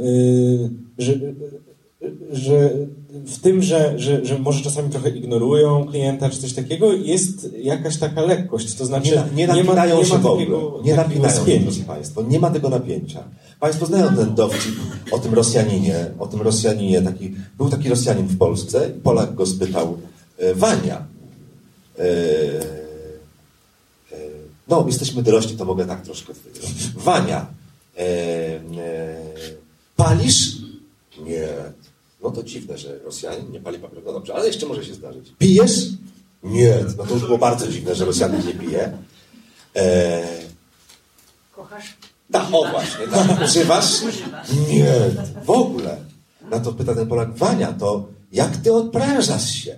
że, 0.97 1.13
że 2.31 2.69
w 3.29 3.39
tym, 3.39 3.61
że, 3.63 3.99
że, 3.99 4.25
że 4.25 4.39
może 4.39 4.61
czasami 4.63 4.89
trochę 4.89 5.09
ignorują 5.09 5.87
klienta 5.87 6.29
czy 6.29 6.37
coś 6.41 6.53
takiego, 6.53 6.93
jest 6.93 7.49
jakaś 7.61 7.97
taka 7.97 8.21
lekkość, 8.21 8.75
to 8.75 8.85
znaczy 8.85 9.23
nie, 9.35 9.47
na- 9.47 9.53
nie 9.53 9.63
ma, 9.63 9.73
napinają 9.73 9.97
nie 9.97 10.05
się 10.05 10.13
ma 10.13 10.19
w 10.19 10.25
ogóle. 10.25 10.39
takiego, 10.45 10.81
Nie 10.83 10.95
takiego 10.95 11.21
napinają 11.23 11.45
się, 11.59 11.63
proszę 11.65 11.81
Państwa. 11.83 12.21
Nie 12.21 12.39
ma 12.39 12.49
tego 12.49 12.69
napięcia. 12.69 13.23
Państwo 13.59 13.85
znają 13.85 14.15
ten 14.15 14.35
dowcip 14.35 14.75
o 15.11 15.19
tym 15.19 15.33
Rosjaninie, 15.33 16.11
o 16.19 16.27
tym 16.27 16.41
Rosjaninie. 16.41 17.01
Taki, 17.01 17.35
był 17.57 17.69
taki 17.69 17.89
Rosjanin 17.89 18.27
w 18.27 18.37
Polsce 18.37 18.89
i 18.97 19.01
Polak 19.01 19.35
go 19.35 19.45
spytał, 19.45 19.97
e, 20.37 20.55
Wania, 20.55 21.05
e, 21.99 22.03
e, 24.11 24.15
no 24.67 24.83
jesteśmy 24.87 25.23
dorośli, 25.23 25.57
to 25.57 25.65
mogę 25.65 25.85
tak 25.85 26.01
troszkę. 26.01 26.33
Wania, 26.95 27.45
e, 27.97 28.03
palisz? 29.95 30.57
Nie. 31.25 31.47
No 32.23 32.31
to 32.31 32.43
dziwne, 32.43 32.77
że 32.77 32.99
Rosjanin 32.99 33.51
nie 33.51 33.59
pali 33.59 33.79
papieru. 33.79 34.01
No 34.05 34.13
dobrze, 34.13 34.35
ale 34.35 34.47
jeszcze 34.47 34.65
może 34.65 34.85
się 34.85 34.93
zdarzyć. 34.93 35.33
Pijesz? 35.37 35.87
Nie. 36.43 36.75
No 36.97 37.05
to 37.05 37.13
już 37.13 37.25
było 37.25 37.37
bardzo 37.37 37.67
dziwne, 37.67 37.95
że 37.95 38.05
Rosjanin 38.05 38.47
nie 38.47 38.53
pije. 38.53 38.97
E, 39.75 40.23
Kochasz? 41.55 41.97
tak, 42.31 42.45
o 42.51 42.71
właśnie, 42.71 43.07
tak. 43.07 43.41
Używasz? 43.45 44.01
Nie, 44.69 44.93
w 45.45 45.49
ogóle. 45.49 45.97
Na 46.51 46.59
to 46.59 46.73
pyta 46.73 46.95
ten 46.95 47.07
Polak, 47.07 47.37
Wania, 47.37 47.73
to 47.73 48.07
jak 48.31 48.57
ty 48.57 48.73
odprężasz 48.73 49.49
się? 49.51 49.75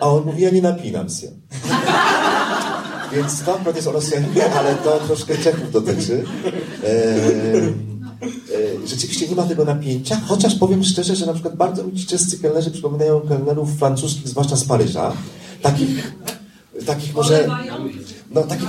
A 0.00 0.08
on 0.08 0.24
mówi, 0.24 0.42
ja 0.42 0.50
nie 0.50 0.62
napinam 0.62 1.08
się. 1.08 1.30
Więc 3.12 3.42
to 3.42 3.58
jest 3.74 3.88
o 3.88 3.92
Rosjaninie, 3.92 4.52
ale 4.54 4.74
to 4.74 4.98
troszkę 4.98 5.38
Czechów 5.38 5.72
dotyczy. 5.72 6.24
E, 6.84 6.86
e, 6.86 7.72
rzeczywiście 8.86 9.28
nie 9.28 9.34
ma 9.34 9.42
tego 9.42 9.64
napięcia, 9.64 10.20
chociaż 10.26 10.54
powiem 10.54 10.84
szczerze, 10.84 11.16
że 11.16 11.26
na 11.26 11.32
przykład 11.32 11.56
bardzo 11.56 11.84
mi 11.84 11.92
ci 11.92 12.06
czescy 12.06 12.38
kelnerzy 12.38 12.70
przypominają 12.70 13.20
kelnerów 13.20 13.78
francuskich, 13.78 14.28
zwłaszcza 14.28 14.56
z 14.56 14.64
Paryża. 14.64 15.12
Takich, 15.62 16.12
takich 16.86 17.14
może... 17.14 17.48
No, 18.30 18.42
takich, 18.42 18.68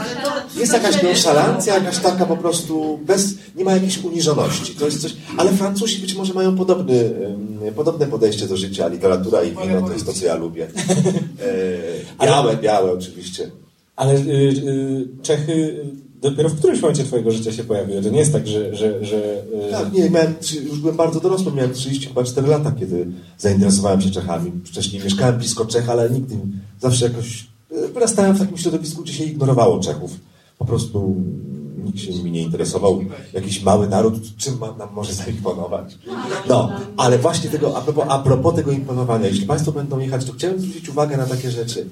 jest 0.58 0.74
jakaś 0.74 1.04
nonszalancja, 1.04 1.74
jakaś 1.74 2.00
taka 2.00 2.26
po 2.26 2.38
prostu 2.38 3.00
bez, 3.06 3.34
nie 3.56 3.64
ma 3.64 3.74
jakiejś 3.74 3.98
uniżoności. 3.98 4.76
To 4.76 4.86
jest 4.86 5.02
coś, 5.02 5.16
ale 5.38 5.52
Francuzi 5.52 6.02
być 6.02 6.16
może 6.16 6.34
mają 6.34 6.58
podobny, 6.58 7.14
podobne 7.76 8.08
podejście 8.08 8.48
do 8.48 8.58
życia, 8.58 8.88
literatura 8.88 9.44
i 9.44 9.50
wino 9.50 9.82
to 9.88 9.94
jest 9.94 10.06
to, 10.06 10.14
co 10.14 10.26
ja 10.26 10.36
lubię. 10.36 10.68
E, 12.20 12.26
białe, 12.26 12.58
białe 12.58 12.92
oczywiście. 12.92 13.52
Ale 13.96 14.14
y, 14.14 14.18
y, 14.18 15.08
Czechy 15.24 15.86
dopiero 16.22 16.50
w 16.50 16.58
którymś 16.58 16.82
momencie 16.82 17.04
twojego 17.04 17.32
życia 17.32 17.52
się 17.52 17.64
pojawiły. 17.64 18.02
To 18.02 18.10
nie 18.10 18.20
jest 18.20 18.34
tak, 18.34 18.48
że... 18.48 18.76
że, 18.76 19.06
że 19.06 19.18
y, 19.68 19.72
Tak, 19.72 19.94
nie, 19.94 20.10
miałem, 20.10 20.34
już 20.64 20.80
byłem 20.80 20.96
bardzo 20.96 21.20
dorosły, 21.20 21.52
miałem 21.52 21.74
30 21.74 22.08
chyba 22.08 22.24
4 22.24 22.48
lata, 22.48 22.72
kiedy 22.72 23.08
zainteresowałem 23.38 24.02
się 24.02 24.12
Czechami. 24.12 24.52
Wcześniej 24.66 25.04
mieszkałem 25.04 25.38
blisko 25.38 25.66
Czech, 25.66 25.90
ale 25.90 26.10
nigdy, 26.10 26.36
zawsze 26.80 27.06
jakoś 27.06 27.48
e, 27.72 27.88
wyrastałem 27.88 28.36
w 28.36 28.40
takim 28.40 28.58
środowisku, 28.58 29.04
gdzie 29.04 29.14
się 29.14 29.24
ignorowało 29.24 29.80
Czechów. 29.80 30.12
Po 30.60 30.66
prostu 30.66 31.16
nikt 31.86 32.00
się 32.00 32.12
nimi 32.12 32.32
nie 32.32 32.42
interesował. 32.42 33.02
Jakiś 33.34 33.64
mały 33.64 33.88
naród, 33.88 34.14
czym 34.38 34.58
ma, 34.58 34.72
nam 34.72 34.90
może 34.94 35.14
zaimponować? 35.14 35.98
No, 36.50 36.72
ale 36.98 37.20
właśnie 37.20 37.50
tego, 37.50 37.78
a 37.78 37.82
propos, 37.82 38.06
a 38.10 38.20
propos 38.20 38.56
tego 38.56 38.72
imponowania, 38.72 39.28
jeśli 39.28 39.46
Państwo 39.46 39.72
będą 39.72 40.00
jechać, 40.00 40.26
to 40.26 40.34
chciałem 40.34 40.60
zwrócić 40.60 40.90
uwagę 40.90 41.18
na 41.18 41.26
takie 41.26 41.52
rzeczy. 41.52 41.88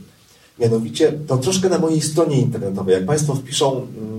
Mianowicie, 0.60 1.12
to 1.28 1.38
troszkę 1.38 1.70
na 1.70 1.80
mojej 1.80 2.02
stronie 2.02 2.42
internetowej, 2.42 2.94
jak 2.94 3.06
Państwo 3.06 3.36
wpiszą 3.36 3.72
mm, 3.72 3.88
e, 4.12 4.15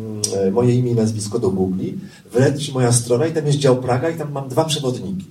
moje 0.53 0.75
imię 0.75 0.91
i 0.91 0.95
nazwisko 0.95 1.39
do 1.39 1.51
Google, 1.51 1.85
wleci 2.33 2.73
moja 2.73 2.93
strona 2.93 3.27
i 3.27 3.33
tam 3.33 3.47
jest 3.47 3.59
dział 3.59 3.77
Praga 3.77 4.11
i 4.11 4.19
tam 4.19 4.33
mam 4.33 4.49
dwa 4.49 4.65
przewodniki. 4.65 5.27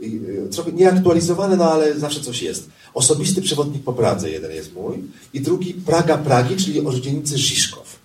I, 0.00 0.20
e, 0.46 0.48
Trochę 0.48 0.72
nieaktualizowane, 0.72 1.56
no 1.56 1.72
ale 1.72 1.98
zawsze 1.98 2.20
coś 2.20 2.42
jest. 2.42 2.68
Osobisty 2.94 3.42
przewodnik 3.42 3.82
po 3.82 3.92
Pradze, 3.92 4.30
jeden 4.30 4.52
jest 4.52 4.74
mój, 4.74 4.94
i 5.34 5.40
drugi 5.40 5.74
Praga 5.74 6.18
Pragi, 6.18 6.56
czyli 6.56 6.86
o 6.86 6.94
dzielnicy 6.94 7.38
Żiszkow. 7.38 7.98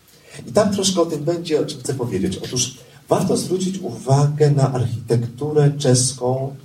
I 0.47 0.51
tam 0.51 0.73
troszkę 0.73 1.01
o 1.01 1.05
tym 1.05 1.23
będzie, 1.23 1.61
o 1.61 1.65
czym 1.65 1.79
chcę 1.79 1.93
powiedzieć. 1.93 2.37
Otóż 2.37 2.77
warto 3.09 3.37
zwrócić 3.37 3.79
uwagę 3.79 4.51
na 4.51 4.73
architekturę 4.73 5.71
czeską, 5.77 6.55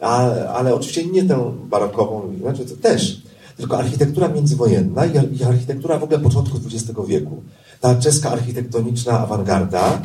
ale, 0.00 0.48
ale 0.48 0.74
oczywiście 0.74 1.06
nie 1.06 1.24
tę 1.24 1.54
barokową, 1.70 2.36
znaczy 2.40 2.64
to 2.64 2.76
też, 2.76 3.22
tylko 3.56 3.78
architektura 3.78 4.28
międzywojenna 4.28 5.06
i 5.06 5.44
architektura 5.44 5.98
w 5.98 6.02
ogóle 6.04 6.18
początku 6.18 6.58
XX 6.66 6.98
wieku. 7.08 7.42
Ta 7.80 7.94
czeska 7.94 8.30
architektoniczna 8.30 9.20
awangarda, 9.20 10.02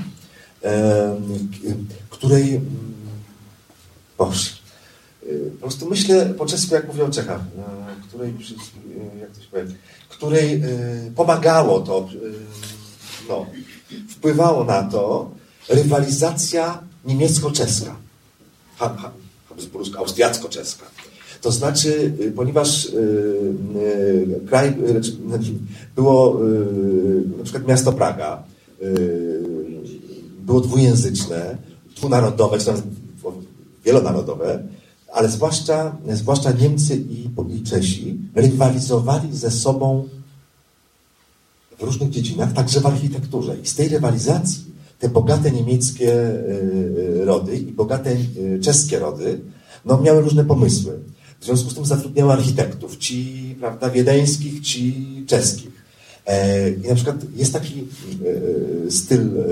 której, 2.10 2.56
mm, 2.56 2.66
Boże, 4.18 4.50
y, 5.24 5.52
po 5.52 5.60
prostu 5.62 5.90
myślę 5.90 6.26
po 6.26 6.46
czesku, 6.46 6.76
jak 6.76 6.88
mówią 6.88 7.06
o 7.06 7.10
Czechach, 7.12 7.42
której, 8.08 8.30
y, 8.30 9.20
jak 9.20 9.32
to 9.32 9.42
się 9.42 9.48
powie, 9.52 9.66
której 10.10 10.64
y, 10.64 11.12
pomagało 11.16 11.80
to, 11.80 12.10
no, 13.30 13.46
wpływało 14.10 14.64
na 14.64 14.84
to 14.84 15.32
rywalizacja 15.70 16.84
niemiecko-czeska. 17.06 17.96
Ha- 18.78 18.96
ha- 19.02 19.12
Habsburska, 19.50 20.00
austriacko-czeska. 20.00 20.86
To 21.42 21.52
znaczy, 21.52 22.14
y, 22.22 22.32
ponieważ 22.32 22.86
y, 22.86 22.90
y, 23.76 24.42
kraj, 24.48 24.76
znaczy, 24.92 25.12
znaczy, 25.28 25.52
było 25.96 26.40
na 27.38 27.44
przykład 27.44 27.68
miasto 27.68 27.94
Praga, 27.94 28.44
było 30.46 30.62
dwujęzyczne, 30.62 31.58
dwunarodowe, 31.98 32.60
czy 32.60 32.66
tam 32.66 32.82
wielonarodowe, 33.86 34.64
ale 35.14 35.30
zwłaszcza, 35.30 35.98
zwłaszcza 36.14 36.52
Niemcy 36.52 36.96
i, 36.96 37.30
Czesi 37.64 38.18
rywalizowali 38.36 39.38
ze 39.38 39.52
sobą 39.52 40.08
w 41.80 41.84
różnych 41.84 42.10
dziedzinach, 42.10 42.54
także 42.54 42.80
w 42.80 42.86
architekturze. 42.86 43.58
I 43.64 43.68
z 43.68 43.76
tej 43.76 43.90
rywalizacji 43.90 44.64
te 45.00 45.10
bogate 45.10 45.52
niemieckie 45.52 46.14
rody 47.24 47.58
i 47.58 47.72
bogate 47.72 48.16
czeskie 48.62 49.00
rody 49.00 49.40
no, 49.86 50.02
miały 50.02 50.22
różne 50.22 50.46
pomysły. 50.46 51.00
W 51.40 51.46
związku 51.46 51.70
z 51.70 51.76
tym 51.76 51.86
zatrudniały 51.86 52.34
architektów, 52.34 52.98
ci 52.98 53.56
prawda, 53.60 53.90
wiedeńskich, 53.90 54.62
ci 54.62 54.96
czeskich. 55.28 55.80
E, 56.30 56.70
I 56.70 56.88
na 56.88 56.96
przykład 56.96 57.16
jest 57.36 57.54
taki 57.54 57.80
e, 58.88 58.92
styl 58.92 59.22
e, 59.22 59.44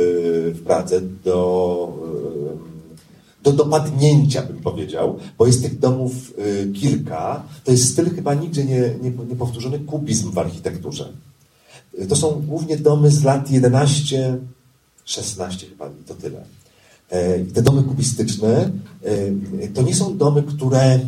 w 0.52 0.62
Pradze 0.66 1.02
do, 1.02 1.94
do 3.44 3.52
dopadnięcia, 3.52 4.42
bym 4.42 4.58
powiedział, 4.58 5.20
bo 5.38 5.48
jest 5.48 5.62
tych 5.62 5.80
domów 5.80 6.34
kilka. 6.74 7.44
To 7.64 7.72
jest 7.72 7.92
styl 7.92 8.16
chyba 8.16 8.34
nigdzie 8.34 8.66
nie, 8.66 8.94
nie, 9.02 9.12
nie 9.72 9.80
kubizm 9.80 10.32
w 10.32 10.38
architekturze. 10.38 11.14
To 12.10 12.16
są 12.16 12.44
głównie 12.48 12.78
domy 12.78 13.12
z 13.12 13.24
lat 13.24 13.52
11, 13.52 14.38
16 15.06 15.68
chyba 15.68 15.88
i 15.88 16.04
to 16.08 16.14
tyle. 16.16 16.46
Te 17.54 17.62
domy 17.62 17.84
kubistyczne 17.84 18.72
to 19.74 19.82
nie 19.82 19.96
są 19.96 20.18
domy, 20.18 20.44
które 20.44 21.00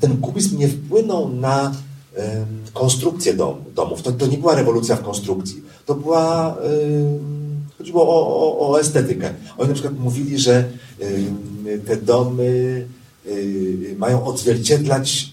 ten 0.00 0.16
kubizm 0.16 0.58
nie 0.58 0.68
wpłynął 0.68 1.28
na 1.28 1.72
em, 2.14 2.46
konstrukcję 2.72 3.34
dom, 3.34 3.56
domów. 3.74 4.02
To, 4.02 4.12
to 4.12 4.26
nie 4.26 4.38
była 4.38 4.54
rewolucja 4.54 4.96
w 4.96 5.02
konstrukcji. 5.02 5.62
To 5.86 5.94
była. 5.94 6.56
em, 6.56 7.38
chodziło 7.78 8.02
o, 8.08 8.26
o, 8.26 8.70
o 8.70 8.80
estetykę. 8.80 9.34
Oni 9.58 9.68
na 9.68 9.74
przykład 9.74 9.98
mówili, 9.98 10.38
że 10.38 10.64
em, 11.00 11.38
te 11.86 11.96
domy 11.96 12.86
y, 13.26 13.94
mają 13.98 14.24
odzwierciedlać 14.24 15.32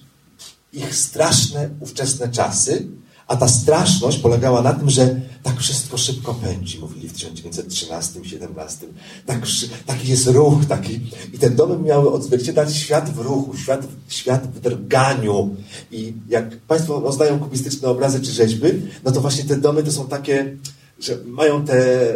ich 0.74 0.96
straszne 0.96 1.70
ówczesne 1.80 2.30
czasy, 2.30 2.88
a 3.28 3.36
ta 3.36 3.48
straszność 3.48 4.18
polegała 4.18 4.62
na 4.62 4.74
tym, 4.74 4.90
że 4.90 5.22
tak 5.44 5.60
wszystko 5.60 5.98
szybko 5.98 6.34
pędzi, 6.34 6.80
mówili 6.80 7.10
w 7.10 7.14
1913-17. 7.14 8.86
Tak, 9.26 9.46
taki 9.86 10.08
jest 10.08 10.28
ruch, 10.28 10.66
taki. 10.66 11.00
I 11.34 11.40
te 11.40 11.50
domy 11.50 11.78
miały 11.78 12.12
odzwierciedlać 12.12 12.76
świat 12.76 13.10
w 13.10 13.20
ruchu, 13.20 13.58
świat, 13.58 13.88
świat 14.08 14.48
w 14.48 14.60
drganiu. 14.60 15.56
I 15.92 16.14
jak 16.30 16.58
Państwo 16.58 17.12
znają 17.12 17.40
kubistyczne 17.40 17.90
obrazy 17.90 18.22
czy 18.22 18.32
rzeźby, 18.32 18.68
no 19.04 19.12
to 19.12 19.22
właśnie 19.22 19.44
te 19.44 19.58
domy 19.58 19.84
to 19.84 19.92
są 19.92 20.08
takie, 20.08 20.58
że 21.00 21.18
mają 21.26 21.66
te, 21.66 22.10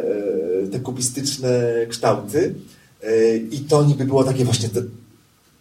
e, 0.64 0.68
te 0.72 0.80
kubistyczne 0.80 1.50
kształty 1.90 2.56
e, 3.04 3.38
i 3.38 3.60
to 3.60 3.84
niby 3.84 4.06
było 4.06 4.24
takie 4.24 4.46
właśnie 4.46 4.70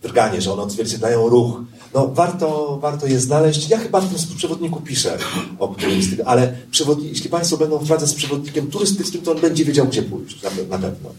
drganie, 0.03 0.41
że 0.41 0.53
one 0.53 0.63
odzwierciedlają 0.63 1.29
ruch. 1.29 1.61
No 1.95 2.09
warto, 2.09 2.79
warto 2.83 3.07
je 3.07 3.21
znaleźć. 3.21 3.69
Ja 3.69 3.79
chyba 3.79 4.01
w 4.01 4.09
tym 4.27 4.37
przewodniku 4.37 4.81
piszę 4.81 5.19
o 5.59 5.69
którymś 5.69 6.05
z 6.05 6.11
tych, 6.11 6.21
ale 6.25 6.57
przewodni- 6.71 7.09
jeśli 7.09 7.31
Państwo 7.31 7.57
będą 7.57 7.79
w 7.79 8.07
z 8.07 8.15
przewodnikiem 8.15 8.67
turystycznym, 8.71 9.23
to 9.23 9.31
on 9.33 9.41
będzie 9.41 9.65
wiedział, 9.65 9.87
gdzie 9.87 10.03
pójść, 10.03 10.43
na, 10.43 10.51
na 10.51 10.79
pewno. 10.79 11.11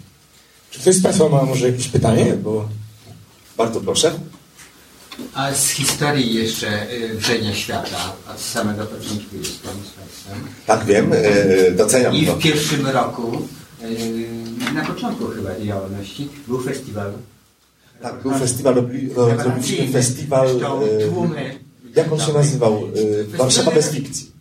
Czy 0.71 0.79
ktoś 0.79 0.95
z 0.95 1.03
Państwa 1.03 1.29
ma 1.29 1.43
może 1.43 1.69
jakieś 1.71 1.87
pytanie? 1.87 2.33
Bo 2.43 2.65
Bardzo 3.57 3.81
proszę. 3.81 4.11
A 5.33 5.53
z 5.53 5.69
historii 5.69 6.33
jeszcze 6.33 6.91
y, 6.93 7.17
wrzenia 7.17 7.55
świata, 7.55 8.13
od 8.33 8.41
samego 8.41 8.85
początku 8.85 9.35
jest 9.35 9.61
Pan 9.63 9.73
z 9.73 9.89
Państwem. 9.99 10.47
Tak 10.65 10.85
wiem, 10.85 11.11
e, 11.13 11.71
doceniam 11.71 12.15
I 12.15 12.25
to. 12.25 12.35
w 12.35 12.39
pierwszym 12.39 12.87
roku, 12.87 13.31
y, 13.83 14.73
na 14.73 14.85
początku 14.85 15.27
chyba 15.27 15.59
działalności, 15.65 16.27
był 16.47 16.61
festiwal. 16.61 17.11
Tak, 18.01 18.21
był 18.21 18.31
festiwal, 18.31 18.75
robili, 18.75 19.09
zrobiliśmy 19.13 19.87
festiwal, 19.87 20.47
e, 20.47 21.07
tłumy. 21.09 21.59
jak 21.95 22.11
on 22.13 22.19
się 22.19 22.33
nazywał? 22.33 22.73
E, 23.33 23.37
Warszawa 23.37 23.71
bez 23.71 23.89
fikcji. 23.91 24.31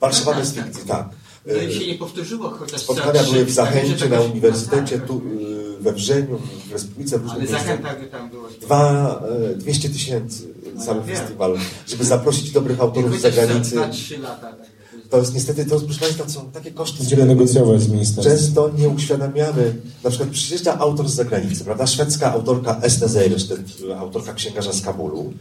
Warszawa 0.00 0.30
Tak, 0.32 0.40
bez 0.40 0.54
tak, 0.54 0.64
fikcji, 0.64 0.84
tak. 0.88 0.98
tak. 0.98 1.08
No 1.46 1.52
E, 1.54 1.72
się 1.72 1.86
nie 1.86 1.94
powtórzyło, 1.94 2.50
chociaż 2.50 2.80
Spotkania 2.80 3.22
były 3.22 3.44
w 3.44 3.50
Zachęcie, 3.50 4.08
na 4.08 4.20
uniwersytecie, 4.20 4.98
tu 4.98 5.22
we 5.80 5.92
Wrzeniu, 5.92 6.38
w 6.68 6.72
Republice, 6.72 7.18
w 7.18 7.22
różnych 7.22 7.50
miejscach. 7.50 7.80
Dwa, 8.60 9.20
e, 9.52 9.54
200 9.54 9.88
tysięcy 9.88 10.42
cały 10.84 11.00
No, 11.00 11.06
festiwal, 11.06 11.58
żeby 11.86 12.04
zaprosić 12.04 12.50
dobrych 12.50 12.80
autorów 12.80 13.18
z 13.18 13.22
zagranicy. 13.22 13.70
dwa, 13.70 13.88
trzy 13.88 14.18
lata. 14.18 14.52
To 15.10 15.18
jest 15.18 15.34
niestety, 15.34 15.64
to 15.64 15.80
proszę 15.80 16.00
Państwa, 16.00 16.28
są 16.28 16.50
takie 16.50 16.70
koszty. 16.70 16.98
będziemy 16.98 17.26
negocjować 17.26 17.80
z 17.80 17.88
ministerstwem. 17.88 18.38
Często 18.38 18.70
nie 18.78 18.88
uświadamiamy, 18.88 19.74
na 20.04 20.10
przykład 20.10 20.30
przyjeżdża 20.30 20.78
autor 20.78 21.08
z 21.08 21.14
zagranicy, 21.14 21.64
prawda? 21.64 21.86
Szwedzka 21.86 22.32
autorka 22.32 22.80
Esne 22.82 23.08
Zejresz, 23.08 23.46
autorka 23.98 24.34
księgarza 24.34 24.72
z 24.72 24.82
Kabulu, 24.82 25.32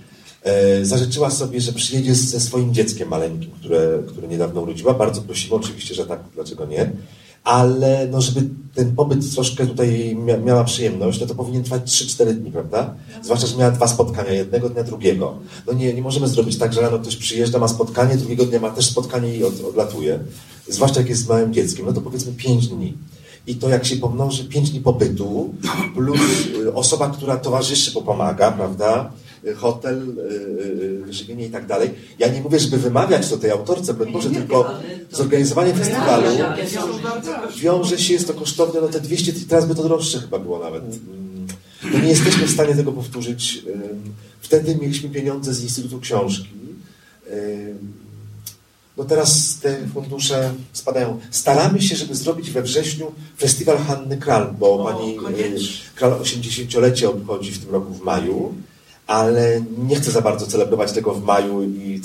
e, 0.44 0.86
zażyczyła 0.86 1.30
sobie, 1.30 1.62
że 1.62 1.74
przyjedzie 1.74 2.16
ze 2.16 2.40
swoim 2.40 2.74
dzieckiem 2.74 3.10
maleńkim, 3.10 3.52
które, 3.52 4.00
które 4.08 4.28
niedawno 4.28 4.62
urodziła. 4.62 4.94
Bardzo 4.94 5.22
prosimy, 5.22 5.56
oczywiście, 5.56 5.96
że 5.96 6.06
tak, 6.06 6.20
dlaczego 6.36 6.66
nie. 6.66 6.92
Ale 7.44 8.08
no, 8.12 8.22
żeby 8.22 8.50
ten 8.76 8.96
pobyt 8.96 9.34
troszkę 9.34 9.68
tutaj 9.68 10.16
mia 10.16 10.38
miała 10.38 10.64
przyjemność, 10.64 11.22
no 11.22 11.28
to 11.28 11.36
powinien 11.36 11.64
trwać 11.64 11.92
3-4 11.92 12.34
dni, 12.34 12.52
prawda? 12.52 12.94
Zwłaszcza, 13.24 13.48
że 13.48 13.58
miała 13.58 13.72
dwa 13.72 13.88
spotkania, 13.88 14.32
jednego 14.32 14.70
dnia, 14.70 14.84
drugiego. 14.84 15.38
No 15.68 15.74
nie, 15.74 15.94
nie 15.94 16.02
możemy 16.02 16.28
zrobić 16.28 16.58
tak, 16.58 16.74
że 16.74 16.82
rano 16.82 17.00
ktoś 17.00 17.16
przyjeżdża, 17.16 17.60
ma 17.60 17.68
spotkanie, 17.68 18.18
drugiego 18.18 18.46
dnia 18.46 18.60
ma 18.60 18.70
też 18.70 18.86
spotkanie 18.86 19.36
i 19.36 19.44
od, 19.44 19.64
odlatuje. 19.64 20.20
Zwłaszcza 20.68 21.00
jak 21.00 21.10
jest 21.10 21.26
z 21.26 21.30
małym 21.30 21.54
dzieckiem, 21.54 21.86
no 21.86 21.94
to 21.94 22.02
powiedzmy 22.02 22.32
5 22.32 22.68
dni. 22.68 22.98
I 23.48 23.56
to 23.56 23.70
jak 23.70 23.86
się 23.86 23.96
pomnoży 23.96 24.46
5 24.46 24.72
dni 24.72 24.80
pobytu, 24.80 25.54
plus 25.96 26.20
y, 26.56 26.74
osoba, 26.74 27.10
która 27.10 27.38
towarzyszy, 27.38 27.92
bo 27.92 28.02
pomaga, 28.02 28.52
prawda? 28.52 29.12
Hotel, 29.56 30.02
y, 30.20 31.10
y, 31.10 31.14
żywienie 31.14 31.46
i 31.46 31.50
tak 31.50 31.66
dalej. 31.66 31.90
Ja 32.20 32.28
nie 32.28 32.42
mówię, 32.42 32.60
żeby 32.60 32.78
wymawiać 32.78 33.30
to 33.30 33.38
tej 33.38 33.52
autorce, 33.52 33.94
broń 33.94 34.12
Boże, 34.12 34.30
tylko 34.30 34.74
zorganizowanie 35.12 35.74
festiwalu 35.74 36.28
wiąże 37.58 37.98
się, 37.98 38.14
jest 38.14 38.28
to 38.28 38.34
kosztowne, 38.34 38.82
no 38.82 38.88
te 38.88 39.00
200, 39.00 39.34
teraz 39.48 39.66
by 39.66 39.76
to 39.76 39.84
droższe 39.84 40.20
chyba 40.20 40.40
było 40.40 40.60
nawet. 40.60 40.84
Mm, 40.84 41.48
No 41.94 42.00
nie 42.00 42.10
jesteśmy 42.10 42.48
w 42.48 42.52
stanie 42.52 42.76
tego 42.76 42.92
powtórzyć. 42.92 43.64
Wtedy 44.42 44.76
mieliśmy 44.76 45.10
pieniądze 45.10 45.54
z 45.54 45.64
Instytutu 45.64 46.00
Książki. 46.00 46.50
No 48.98 49.04
teraz 49.04 49.60
te 49.62 49.88
fundusze 49.94 50.54
spadają. 50.74 51.20
Staramy 51.32 51.82
się, 51.82 51.96
żeby 51.96 52.16
zrobić 52.16 52.52
we 52.52 52.62
wrześniu 52.62 53.12
festiwal 53.40 53.78
Hanny 53.78 54.18
Kral, 54.18 54.54
bo 54.60 54.74
O, 54.74 54.84
pani 54.86 55.14
y, 55.14 55.18
koniecznie. 55.18 55.78
Kral 55.96 56.12
80-lecie 56.12 57.10
obchodzi 57.10 57.52
w 57.52 57.60
tym 57.60 57.72
roku 57.72 57.94
w 57.94 58.02
maju, 58.02 58.54
ale 59.08 59.62
nie 59.88 59.96
chcę 59.96 60.12
za 60.12 60.22
bardzo 60.22 60.48
celebrować 60.48 60.92
tego 60.92 61.14
w 61.14 61.24
maju 61.24 61.64
i 61.64 62.02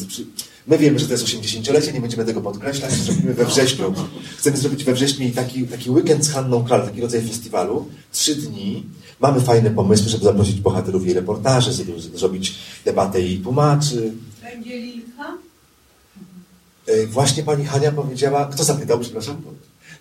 my 0.66 0.78
wiemy, 0.78 0.98
że 0.98 1.06
to 1.06 1.12
jest 1.12 1.24
80-lecie, 1.24 1.92
nie 1.92 2.00
będziemy 2.00 2.24
tego 2.24 2.40
podkreślać, 2.40 2.92
zrobimy 2.92 3.34
we 3.34 3.44
wrześniu. 3.44 3.94
Chcemy 4.38 4.56
zrobić 4.56 4.84
we 4.84 4.94
wrześniu 4.94 5.26
i 5.26 5.30
taki, 5.32 5.66
taki 5.66 5.90
weekend 5.90 6.24
z 6.24 6.30
Hanną 6.30 6.64
Kral, 6.64 6.84
taki 6.84 7.00
rodzaj 7.00 7.22
festiwalu, 7.22 7.88
trzy 8.12 8.34
dni. 8.36 8.84
Mamy 9.20 9.40
fajne 9.40 9.70
pomysły, 9.70 10.08
żeby 10.08 10.24
zaprosić 10.24 10.60
bohaterów 10.60 11.04
jej 11.06 11.14
reportaży, 11.14 11.72
żeby 11.72 12.00
zrobić 12.00 12.54
debatę 12.84 13.20
jej 13.20 13.38
tłumaczy. 13.38 14.12
Angelika? 14.56 15.34
E, 16.86 17.06
Właśnie 17.06 17.42
pani 17.42 17.64
Hania 17.64 17.92
powiedziała, 17.92 18.46
kto 18.46 18.64
zapytał, 18.64 18.98
przepraszam? 18.98 19.36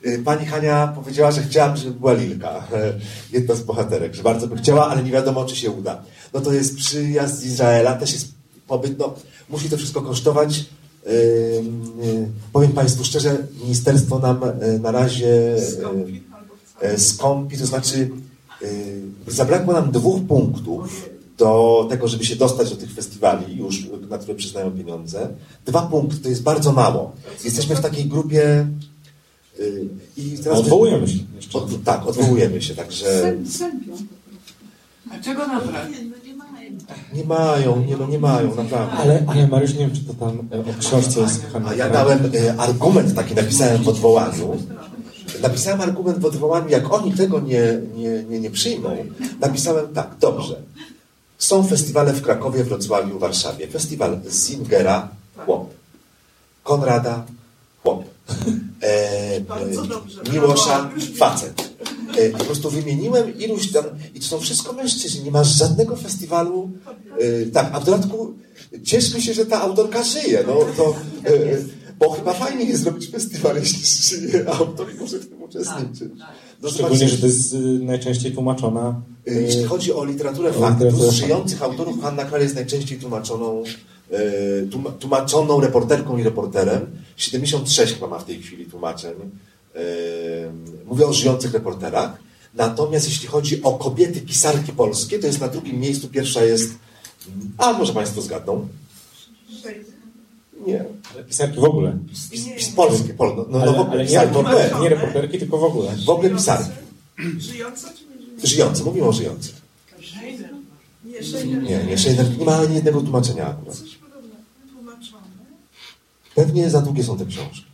E, 0.03 0.17
Pani 0.17 0.45
Hania 0.45 0.93
powiedziała, 0.95 1.31
że 1.31 1.43
chciałam, 1.43 1.77
żeby 1.77 1.99
była 1.99 2.13
Lilka, 2.13 2.67
jedna 3.33 3.55
z 3.55 3.61
bohaterek, 3.61 4.15
że 4.15 4.23
bardzo 4.23 4.47
by 4.47 4.57
chciała, 4.57 4.89
ale 4.89 5.03
nie 5.03 5.11
wiadomo, 5.11 5.45
czy 5.45 5.55
się 5.55 5.71
uda. 5.71 6.03
No 6.33 6.41
to 6.41 6.53
jest 6.53 6.75
przyjazd 6.75 7.39
z 7.39 7.45
Izraela, 7.45 7.95
też 7.95 8.13
jest 8.13 8.27
pobyt, 8.67 8.99
no 8.99 9.13
musi 9.49 9.69
to 9.69 9.77
wszystko 9.77 10.01
kosztować. 10.01 10.65
E, 11.05 11.09
e, 11.09 11.13
Powiem 12.53 12.71
Państwu 12.71 13.03
szczerze, 13.03 13.37
ministerstwo 13.63 14.19
nam 14.19 14.39
na 14.81 14.91
razie 14.91 15.55
Skąpi 16.97 17.57
to 17.57 17.65
znaczy 17.65 18.09
zabrakło 19.27 19.73
nam 19.73 19.91
dwóch 19.91 20.27
punktów 20.27 21.09
do 21.37 21.85
tego, 21.89 22.07
żeby 22.07 22.25
się 22.25 22.35
dostać 22.35 22.69
do 22.69 22.75
tych 22.75 22.91
festiwali 22.91 23.57
już, 23.57 23.87
na 24.09 24.17
które 24.17 24.35
przyznają 24.35 24.71
pieniądze. 24.71 25.29
Dwa 25.65 25.81
punkty 25.81 26.17
to 26.17 26.29
jest 26.29 26.43
bardzo 26.43 26.71
mało. 26.71 27.11
Jesteśmy 27.43 27.75
w 27.75 27.81
takiej 27.81 28.05
grupie 28.05 28.41
y, 28.61 28.67
i 30.18 30.38
teraz... 30.43 30.60
Odwołujemy 30.60 31.08
się 31.08 31.18
jeszcze. 31.36 31.58
Od, 31.58 31.84
tak, 31.84 32.08
odwołujemy 32.08 32.62
się, 32.62 32.76
także 32.76 33.34
sępią. 33.49 33.93
A 35.12 35.24
czego 35.24 35.47
nabrać? 35.47 35.88
nie 37.14 37.24
mają, 37.24 37.86
nie, 37.86 37.97
no 37.97 38.08
nie 38.08 38.20
mają, 38.20 38.55
naprawdę. 38.55 38.97
Ale, 38.97 39.24
ale 39.28 39.47
Mariusz, 39.47 39.74
nie 39.74 39.80
wiem, 39.80 39.95
czy 39.95 40.05
to 40.05 40.14
tam 40.14 40.47
e, 40.51 40.60
o 40.60 40.80
książce 40.80 41.20
jest 41.20 41.45
A 41.68 41.74
ja 41.74 41.89
dałem 41.89 42.20
e, 42.36 42.58
argument 42.58 43.16
taki, 43.16 43.36
napisałem 43.36 43.84
w 43.84 43.88
odwołaniu. 43.88 44.58
Napisałem 45.41 45.82
argument 45.82 46.20
w 46.20 46.26
odwołaniu, 46.26 46.70
jak 46.70 46.93
oni 46.93 47.12
tego 47.12 47.39
nie, 47.39 47.82
nie, 47.95 48.24
nie, 48.24 48.39
nie 48.39 48.51
przyjmą. 48.51 48.89
Napisałem 49.39 49.88
tak, 49.93 50.16
dobrze. 50.20 50.62
Są 51.38 51.64
festiwale 51.64 52.14
w 52.14 52.22
Krakowie, 52.22 52.64
Wrocławiu, 52.64 53.20
Warszawie. 53.20 53.68
Festiwal 53.68 54.20
Zingera, 54.30 55.08
chłop. 55.38 55.74
Konrada, 56.64 57.26
chłop. 57.84 58.03
E, 58.82 59.41
Bardzo 59.41 59.84
dobrze. 59.86 60.21
e, 60.30 60.34
Miłosza, 60.34 60.89
facet. 61.17 61.69
E, 62.17 62.30
po 62.30 62.43
prostu 62.43 62.69
wymieniłem 62.69 63.38
iluś 63.39 63.71
tam, 63.71 63.84
i 64.15 64.19
to 64.19 64.25
są 64.25 64.39
wszystko 64.39 64.73
mężczyźni, 64.73 65.23
nie 65.23 65.32
masz 65.32 65.57
żadnego 65.57 65.95
festiwalu. 65.95 66.71
E, 67.19 67.45
tak, 67.45 67.69
a 67.73 67.80
w 67.80 67.86
dodatku 67.86 68.34
cieszmy 68.84 69.21
się, 69.21 69.34
że 69.34 69.45
ta 69.45 69.61
autorka 69.61 70.03
żyje. 70.03 70.43
No, 70.47 70.53
to, 70.78 70.95
e, 71.25 71.34
bo 71.99 72.09
chyba 72.11 72.34
fajnie 72.34 72.65
jest 72.65 72.84
zrobić 72.84 73.09
festiwal, 73.11 73.55
jeśli 73.55 73.86
żyje 74.19 74.49
autor 74.49 74.93
i 74.95 74.99
może 74.99 75.19
w 75.19 75.30
tym 75.30 75.41
uczestniczyć. 75.43 76.11
No, 76.61 76.69
Szczególnie, 76.69 77.07
że 77.09 77.17
to 77.17 77.25
jest 77.25 77.53
y, 77.53 77.57
najczęściej 77.84 78.32
tłumaczona. 78.32 79.01
E, 79.28 79.32
y, 79.32 79.41
Jeśli 79.41 79.63
chodzi 79.63 79.93
o 79.93 80.05
literaturę 80.05 80.53
faktów, 80.53 81.11
żyjących 81.13 81.61
autorów 81.63 82.01
Hanna 82.01 82.25
Kral 82.25 82.41
jest 82.41 82.55
najczęściej 82.55 82.99
tłumaczoną, 82.99 83.63
tłuma- 83.63 83.73
tłumaczoną 84.99 85.62
reporterką 85.62 86.18
i 86.18 86.24
reporterem. 86.24 86.86
76 87.18 87.93
chyba 87.93 88.08
ma 88.08 88.20
w 88.20 88.26
tej 88.26 88.41
chwili 88.41 88.66
tłumaczeń. 88.66 89.14
E, 89.76 89.80
Mówię 90.86 91.08
o 91.08 91.14
żyjących 91.14 91.53
reporterach. 91.53 92.18
Natomiast 92.53 93.08
jeśli 93.08 93.28
chodzi 93.28 93.64
o 93.64 93.74
kobiety 93.74 94.22
pisarki 94.22 94.72
polskie, 94.72 95.20
to 95.20 95.28
jest 95.28 95.41
na 95.41 95.47
drugim 95.47 95.80
miejscu. 95.80 96.08
Pierwsza 96.08 96.43
jest, 96.43 96.72
a 97.58 97.74
może 97.74 97.93
Państwo 97.93 98.22
zgadną? 98.22 98.68
Nie. 100.68 100.86
Pisarki 101.28 101.60
w 101.60 101.64
ogóle. 101.64 101.97
Pis, 102.10 102.30
pis, 102.58 102.70
polskie, 102.70 103.14
pol, 103.14 103.36
no, 103.38 103.45
no, 103.49 103.62
Ale, 103.62 103.72
w 103.72 103.80
ogóle 103.80 103.91
ale 103.91 104.01
nie, 104.03 104.08
pisarki, 104.10 104.36
reporter, 104.38 104.80
nie 104.82 104.89
reporterki, 104.89 105.39
tylko 105.39 105.58
w 105.58 105.64
ogóle. 105.64 105.95
w 106.05 106.10
ogóle 106.10 106.30
pisarki. 106.30 106.72
Żyjąca 107.38 107.89
czy 107.93 108.03
nie 108.05 108.26
żyjąca? 108.26 108.47
Żyjące, 108.47 108.84
mówimy 108.84 109.08
o 109.08 109.12
żyjących. 109.14 109.55
Nie. 111.03 111.62
Nie, 111.62 112.36
nie 112.39 112.45
ma 112.45 112.55
ani 112.58 112.76
jednego 112.76 113.01
tłumaczenia 113.01 113.47
akurat. 113.47 113.78
Pewnie 116.38 116.69
za 116.69 116.81
długie 116.81 117.03
są 117.03 117.17
te 117.17 117.25
książki. 117.25 117.65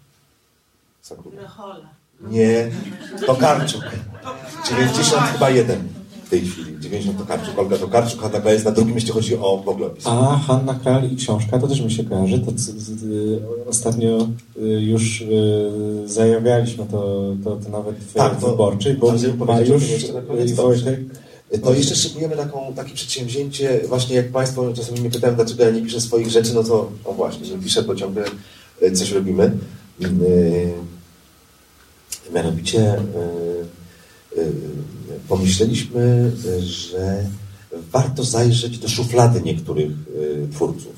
Nie, 2.22 2.72
Tokarczuk. 3.26 3.84
To 4.24 4.70
90 4.70 5.24
chyba 5.24 5.49
jeden 5.49 5.88
w 6.26 6.30
tej 6.30 6.41
chwili. 6.41 6.80
90 6.80 7.18
Tokarczuk, 7.18 7.59
Olga 7.59 7.78
Tokarczuk, 7.78 8.22
Hanna 8.22 8.39
Kral 8.39 8.53
jest 8.53 8.66
na 8.66 8.72
drugim, 8.72 8.95
jeśli 8.95 9.11
chodzi 9.11 9.38
o 9.38 9.64
opis. 9.66 10.07
A 10.07 10.38
Hanna 10.47 10.74
Kral 10.74 11.11
i 11.11 11.16
książka, 11.16 11.59
to 11.59 11.68
też 11.68 11.82
mi 11.82 11.91
się 11.91 12.03
kojarzy. 12.03 12.39
To 12.39 12.51
y, 12.51 13.68
ostatnio 13.70 14.28
y, 14.57 14.61
już 14.61 15.22
y, 15.22 16.03
zajawialiśmy 16.05 16.86
to, 16.86 17.34
to, 17.43 17.55
to 17.55 17.70
nawet 17.70 17.95
w 17.95 18.14
Tak, 18.14 18.39
wyborczej, 18.39 18.93
bo 18.93 19.14
Mariusz 19.45 19.84
i 19.89 20.14
dobrze. 20.14 20.55
Wojtek 20.55 20.99
To 21.62 21.74
jeszcze 21.74 21.95
szykujemy 21.95 22.36
taką, 22.38 22.74
takie 22.76 22.93
przedsięwzięcie, 22.93 23.82
właśnie 23.88 24.16
jak 24.16 24.32
Państwo 24.32 24.74
czasami 24.74 24.99
mnie 24.99 25.10
pytają, 25.10 25.36
dlaczego 25.36 25.64
ja 25.64 25.70
nie 25.70 25.82
piszę 25.82 26.01
swoich 26.01 26.30
rzeczy, 26.30 26.54
no 26.54 26.64
to 26.64 26.91
o 27.06 27.14
właśnie, 27.14 27.49
nie 27.49 27.58
piszę, 27.64 27.84
bo 27.84 27.95
ciągle 27.95 28.26
e, 28.82 28.91
coś 28.91 29.12
robimy. 29.12 29.58
Yy, 29.99 30.10
Mianowicie 32.34 33.01
yy, 34.36 34.43
pomyśleliśmy, 35.28 36.32
że 36.60 37.26
warto 37.91 38.24
zajrzeć 38.24 38.78
do 38.78 38.89
szuflady 38.89 39.41
niektórych 39.41 39.91
twórców. 40.51 40.93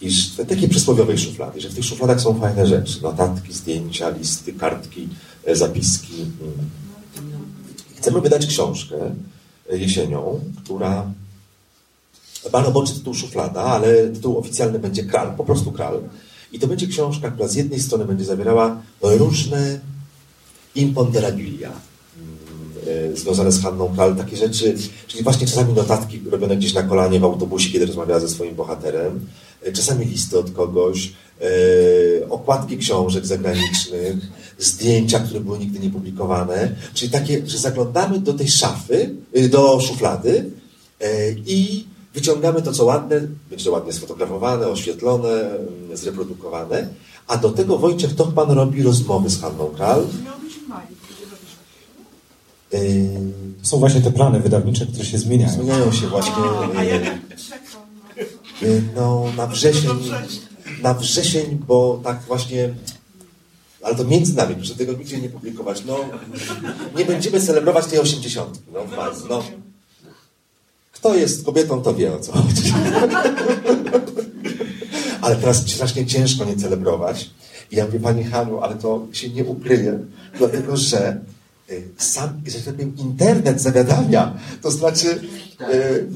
I 0.00 0.10
że- 0.10 0.46
takiej 0.46 0.68
przysłowiowej 0.68 1.18
szuflady, 1.18 1.60
że 1.60 1.68
w 1.68 1.74
tych 1.74 1.84
szufladach 1.84 2.20
są 2.20 2.40
fajne 2.40 2.66
rzeczy. 2.66 3.02
Notatki, 3.02 3.52
zdjęcia, 3.52 4.08
listy, 4.08 4.52
kartki, 4.52 5.08
e, 5.44 5.56
zapiski. 5.56 6.12
Chcemy 7.96 8.20
wydać 8.20 8.46
książkę 8.46 8.96
e, 8.96 9.14
jesienią, 9.78 10.40
która 10.64 11.06
ma 12.52 12.62
roboczy 12.62 12.94
tytuł 12.94 13.14
Szuflada, 13.14 13.62
ale 13.62 14.08
tytuł 14.08 14.38
oficjalny 14.38 14.78
będzie 14.78 15.04
Kral, 15.04 15.34
po 15.36 15.44
prostu 15.44 15.72
Kral. 15.72 16.00
I 16.52 16.58
to 16.58 16.66
będzie 16.66 16.86
książka, 16.86 17.30
która 17.30 17.48
z 17.48 17.54
jednej 17.54 17.80
strony 17.80 18.04
będzie 18.04 18.24
zawierała 18.24 18.82
różne 19.02 19.80
imponderabilia 20.74 21.72
mm, 22.86 23.16
związane 23.16 23.52
z 23.52 23.62
Hanną 23.62 23.94
Kral, 23.94 24.16
takie 24.16 24.36
rzeczy, 24.36 24.74
czyli 25.06 25.24
właśnie 25.24 25.46
czasami 25.46 25.72
notatki 25.72 26.20
robione 26.30 26.56
gdzieś 26.56 26.74
na 26.74 26.82
kolanie 26.82 27.20
w 27.20 27.24
autobusie, 27.24 27.70
kiedy 27.70 27.86
rozmawiała 27.86 28.20
ze 28.20 28.28
swoim 28.28 28.54
bohaterem, 28.54 29.26
e, 29.62 29.72
czasami 29.72 30.06
listy 30.06 30.38
od 30.38 30.50
kogoś, 30.50 31.12
e, 31.40 32.28
okładki 32.28 32.78
książek 32.78 33.26
zagranicznych, 33.26 34.16
zdjęcia, 34.62 35.18
które 35.18 35.40
były 35.40 35.58
nigdy 35.58 35.78
nie 35.78 35.90
publikowane, 35.90 36.74
czyli 36.94 37.10
takie, 37.10 37.46
że 37.46 37.58
zaglądamy 37.58 38.20
do 38.20 38.34
tej 38.34 38.48
szafy, 38.48 39.14
y, 39.36 39.48
do 39.48 39.80
szuflady 39.80 40.50
e, 41.00 41.32
i 41.32 41.86
wyciągamy 42.14 42.62
to, 42.62 42.72
co 42.72 42.84
ładne, 42.84 43.20
będzie 43.50 43.64
to 43.64 43.70
ładnie 43.70 43.92
sfotografowane, 43.92 44.68
oświetlone, 44.68 45.28
mm, 45.30 45.96
zreprodukowane, 45.96 46.88
a 47.26 47.36
do 47.36 47.50
tego 47.50 47.78
Wojciech 47.78 48.14
Tochman 48.14 48.50
robi 48.50 48.82
rozmowy 48.82 49.30
z 49.30 49.40
Hanną 49.40 49.66
Kral. 49.66 50.06
Miał 50.24 50.40
być 50.40 50.54
w 50.54 50.68
maju. 50.68 50.86
kiedy 51.08 51.30
robisz 51.30 51.56
To 53.62 53.68
są 53.68 53.78
właśnie 53.78 54.00
te 54.00 54.10
plany 54.12 54.40
wydawnicze, 54.40 54.86
które 54.86 55.04
się 55.04 55.18
zmieniają. 55.18 55.52
Zmieniają 55.52 55.92
się 55.92 56.06
właśnie 56.06 56.34
yy, 58.62 58.82
no, 58.96 59.24
na 59.36 59.46
wrzesień, 59.46 59.90
na 60.82 60.94
wrzesień, 60.94 61.58
bo 61.66 62.00
tak 62.04 62.22
właśnie 62.22 62.74
Ale 63.82 63.94
to 63.94 64.04
między 64.04 64.36
nami, 64.36 64.54
proszę 64.54 64.74
tego 64.74 64.92
nigdzie 64.92 65.18
nie 65.18 65.28
publikować. 65.28 65.84
No, 65.84 65.98
nie 66.98 67.04
będziemy 67.04 67.40
celebrować 67.40 67.86
tej 67.86 67.98
osiemdziesiątki. 67.98 68.64
No, 68.72 68.80
no. 69.28 69.42
Kto 70.92 71.14
jest 71.14 71.44
kobietą, 71.44 71.82
to 71.82 71.94
wie 71.94 72.14
o 72.14 72.20
co 72.20 72.32
chodzi. 72.32 72.72
Ale 75.22 75.36
teraz 75.36 75.70
strasznie 75.70 76.06
ciężko 76.06 76.44
nie 76.44 76.56
celebrować. 76.56 77.30
I 77.70 77.76
ja 77.76 77.86
mówię, 77.86 78.00
Pani 78.00 78.24
Haniu, 78.24 78.58
ale 78.60 78.74
to 78.74 79.06
się 79.12 79.28
nie 79.28 79.44
ukryje, 79.44 79.98
dlatego 80.38 80.76
że 80.76 81.20
y, 81.70 81.88
sam, 81.98 82.40
że 82.46 82.58
tak 82.60 82.74
powiem, 82.74 82.96
internet 82.98 83.60
zawiadamia. 83.60 84.34
To 84.62 84.70
znaczy, 84.70 85.20
y, 85.74 86.06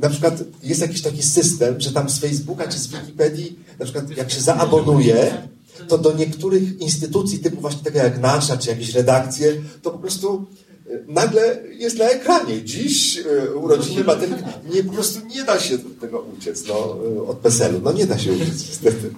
na 0.00 0.10
przykład 0.10 0.42
jest 0.62 0.80
jakiś 0.80 1.02
taki 1.02 1.22
system, 1.22 1.80
że 1.80 1.92
tam 1.92 2.10
z 2.10 2.18
Facebooka 2.18 2.68
czy 2.68 2.78
z 2.78 2.86
Wikipedii, 2.86 3.58
na 3.78 3.84
przykład 3.84 4.16
jak 4.16 4.30
się 4.30 4.40
zaabonuje, 4.40 5.48
to 5.88 5.98
do 5.98 6.12
niektórych 6.12 6.80
instytucji 6.80 7.38
typu 7.38 7.60
właśnie 7.60 7.82
takie 7.84 7.98
jak 7.98 8.20
nasza, 8.20 8.56
czy 8.56 8.70
jakieś 8.70 8.94
redakcje, 8.94 9.52
to 9.82 9.90
po 9.90 9.98
prostu 9.98 10.46
y, 10.90 11.04
nagle 11.08 11.62
jest 11.78 11.98
na 11.98 12.04
ekranie. 12.04 12.64
Dziś 12.64 13.18
y, 13.18 13.56
urodziny 13.56 14.04
Matylki. 14.04 14.44
Nie, 14.74 14.84
po 14.84 14.92
prostu 14.92 15.26
nie 15.26 15.44
da 15.44 15.60
się 15.60 15.78
tego 16.00 16.24
uciec, 16.38 16.64
no, 16.68 16.96
y, 17.16 17.26
od 17.26 17.38
PESEL-u. 17.38 17.80
No 17.80 17.92
nie 17.92 18.06
da 18.06 18.18
się 18.18 18.32
uciec, 18.32 18.68
niestety. 18.68 19.10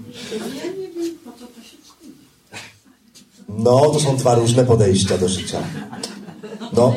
No, 3.49 3.91
to 3.91 4.01
są 4.01 4.17
dwa 4.17 4.35
różne 4.35 4.65
podejścia 4.65 5.19
do 5.19 5.29
życia. 5.29 5.63
No, 6.73 6.95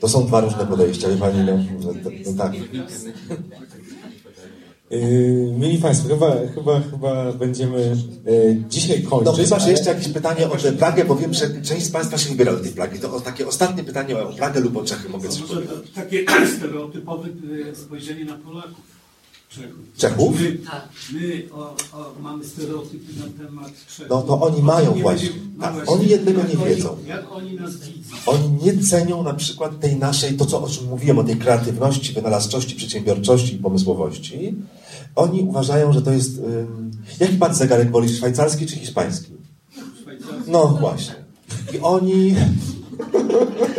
to 0.00 0.08
są 0.08 0.26
dwa 0.26 0.40
różne 0.40 0.66
podejścia, 0.66 1.08
wie 1.08 1.16
Pani, 1.16 1.44
no, 1.44 1.56
no, 1.80 2.10
no 2.26 2.32
tak. 2.38 2.52
Yy, 4.90 5.54
Mili 5.58 5.78
Państwo, 5.78 6.08
chyba, 6.08 6.36
chyba, 6.54 6.80
chyba 6.80 7.32
będziemy 7.32 7.96
yy, 8.26 8.64
dzisiaj 8.68 9.02
No 9.04 9.10
kończyć. 9.10 9.44
chyba, 9.44 9.58
że 9.58 9.70
jeszcze 9.70 9.90
jakieś 9.90 10.08
pytanie 10.08 10.50
o 10.50 10.56
tę 10.56 10.72
Pragę, 10.72 11.04
bo 11.04 11.16
wiem, 11.16 11.34
że 11.34 11.62
część 11.62 11.86
z 11.86 11.90
Państwa 11.90 12.18
się 12.18 12.30
wybiera 12.30 12.52
do 12.52 12.60
tej 12.60 12.72
Pragi. 12.72 12.98
To 12.98 13.14
o 13.14 13.20
takie 13.20 13.46
ostatnie 13.48 13.84
pytanie 13.84 14.18
o 14.22 14.32
Pragę 14.32 14.60
lub 14.60 14.76
o 14.76 14.84
Czechy 14.84 15.08
mogę 15.08 15.28
coś 15.28 15.42
powiedzieć. 15.42 15.70
takie 15.94 16.24
stereotypowe 16.56 17.28
e, 17.70 17.74
spojrzenie 17.74 18.24
na 18.24 18.34
Polaków. 18.34 18.99
Czechów. 19.50 19.76
Czechów? 19.96 20.40
My, 20.40 20.58
my 21.12 21.42
o, 21.52 21.58
o, 21.92 22.14
mamy 22.22 22.44
stereotypy 22.44 23.12
na 23.20 23.44
temat 23.46 23.72
Czechów. 23.96 24.10
No 24.10 24.22
to 24.22 24.40
oni 24.40 24.62
mają 24.62 24.94
Nie 24.96 25.02
właśnie. 25.02 25.28
no 25.56 25.62
Tak, 25.64 25.74
właśnie. 25.74 25.94
oni 25.94 26.08
jednego 26.08 26.40
Jak 26.40 26.48
nie 26.54 26.58
oni- 26.58 26.74
wiedzą. 26.74 26.96
Jak 27.06 27.32
oni 27.32 27.54
nas 27.54 27.76
widzą? 27.76 28.16
Oni 28.26 28.50
nie 28.64 28.78
cenią 28.78 29.22
na 29.22 29.34
przykład 29.34 29.80
tej 29.80 29.96
naszej, 29.96 30.36
to 30.36 30.46
co 30.46 30.62
o 30.62 30.68
czym 30.68 30.88
mówiłem, 30.88 31.18
o 31.18 31.24
tej 31.24 31.36
kreatywności, 31.36 32.12
wynalazczości, 32.12 32.74
przedsiębiorczości 32.76 33.54
i 33.54 33.58
pomysłowości. 33.58 34.54
Oni 35.16 35.40
uważają, 35.42 35.92
że 35.92 36.02
to 36.02 36.12
jest... 36.12 36.38
Ym, 36.38 36.90
jaki 37.20 37.36
pan 37.36 37.54
zegarek 37.54 37.90
woli, 37.90 38.08
szwajcarski 38.08 38.66
czy 38.66 38.76
hiszpański? 38.76 39.32
Szwajcarzy. 40.00 40.32
No 40.48 40.66
właśnie. 40.80 41.14
I 41.74 41.78
oni 41.78 42.34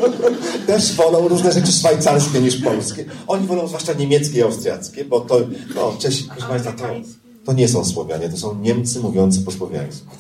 też 0.68 0.94
wolą 0.96 1.28
różne 1.28 1.52
rzeczy 1.52 1.72
szwajcarskie 1.72 2.42
niż 2.42 2.58
polskie. 2.58 3.06
Oni 3.28 3.48
wolą 3.48 3.68
zwłaszcza 3.68 3.94
niemieckie 3.94 4.40
i 4.40 4.42
austriackie, 4.42 5.06
bo 5.06 5.20
to, 5.22 5.40
no, 5.76 5.94
Czesi, 6.00 6.24
proszę 6.24 6.48
Państwa, 6.48 6.72
to, 6.72 6.84
to 7.46 7.54
nie 7.54 7.68
są 7.68 7.86
Słowianie, 7.86 8.30
to 8.30 8.38
są 8.38 8.60
Niemcy 8.60 9.00
mówiący 9.00 9.42
po 9.42 9.52
słowiańsku. 9.52 10.08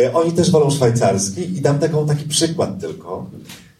E, 0.00 0.12
Oni 0.14 0.32
też 0.32 0.50
wolą 0.50 0.70
szwajcarski 0.70 1.40
i 1.40 1.60
dam 1.60 1.78
taką, 1.78 2.06
taki 2.06 2.24
przykład 2.24 2.80
tylko. 2.80 3.30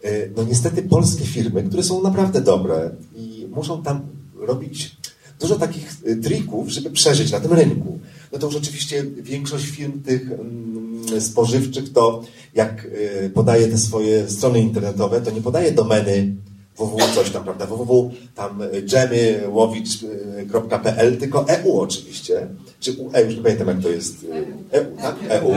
E, 0.02 0.10
No 0.36 0.42
niestety 0.42 0.82
polskie 0.82 1.24
firmy, 1.24 1.62
które 1.62 1.82
są 1.82 2.02
naprawdę 2.02 2.40
dobre 2.40 2.90
i 3.16 3.46
muszą 3.54 3.82
tam 3.82 4.00
robić 4.40 4.96
dużo 5.40 5.56
takich 5.56 5.94
e, 6.06 6.16
trików, 6.16 6.68
żeby 6.68 6.90
przeżyć 6.90 7.32
na 7.32 7.40
tym 7.40 7.52
rynku. 7.52 7.98
No 8.36 8.40
to 8.40 8.46
już 8.46 8.56
oczywiście 8.56 9.04
większość 9.04 9.66
firm 9.66 10.02
tych 10.02 10.32
mm, 10.32 11.20
spożywczych 11.20 11.92
to 11.92 12.22
jak 12.54 12.88
e, 13.24 13.30
podaje 13.30 13.68
te 13.68 13.78
swoje 13.78 14.30
strony 14.30 14.60
internetowe, 14.60 15.20
to 15.20 15.30
nie 15.30 15.40
podaje 15.40 15.72
domeny 15.72 16.34
www 16.78 17.14
coś 17.14 17.30
tam, 17.30 17.44
prawda, 17.44 17.66
www 17.66 18.10
tam 18.34 18.62
e, 18.62 18.82
dżemy 18.82 19.42
łowicz.pl, 19.48 21.18
tylko 21.18 21.48
EU 21.48 21.80
oczywiście, 21.80 22.48
czy 22.80 22.92
UE, 22.92 23.20
już 23.24 23.36
nie 23.36 23.42
pamiętam 23.42 23.68
jak 23.68 23.80
to 23.80 23.88
jest, 23.88 24.26
e, 24.72 24.78
EU, 24.78 24.96
tak? 24.96 25.16
EU. 25.28 25.52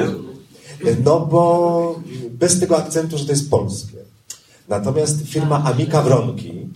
No 1.06 1.20
bo 1.20 2.02
bez 2.32 2.60
tego 2.60 2.78
akcentu, 2.78 3.18
że 3.18 3.26
to 3.26 3.32
jest 3.32 3.50
polskie. 3.50 3.98
Natomiast 4.70 5.28
firma 5.28 5.64
Amika 5.64 6.02
Wronki, 6.02 6.68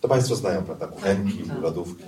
to 0.00 0.08
Państwo 0.08 0.36
znają, 0.36 0.62
prawda, 0.62 0.86
kuchenki, 0.86 1.42
lodówki, 1.62 2.04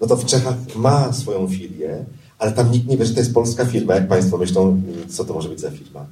no 0.00 0.06
to 0.06 0.16
w 0.16 0.24
Czechach 0.24 0.56
ma 0.76 1.12
swoją 1.12 1.48
filię, 1.48 2.04
ale 2.38 2.52
tam 2.52 2.72
nikt 2.72 2.86
nie 2.86 2.96
wie, 2.96 3.06
że 3.06 3.14
to 3.14 3.20
jest 3.20 3.34
polska 3.34 3.64
firma. 3.64 3.94
Jak 3.94 4.08
Państwo 4.08 4.38
myślą, 4.38 4.82
co 5.08 5.24
to 5.24 5.34
może 5.34 5.48
być 5.48 5.60
za 5.60 5.70
firma? 5.70 6.06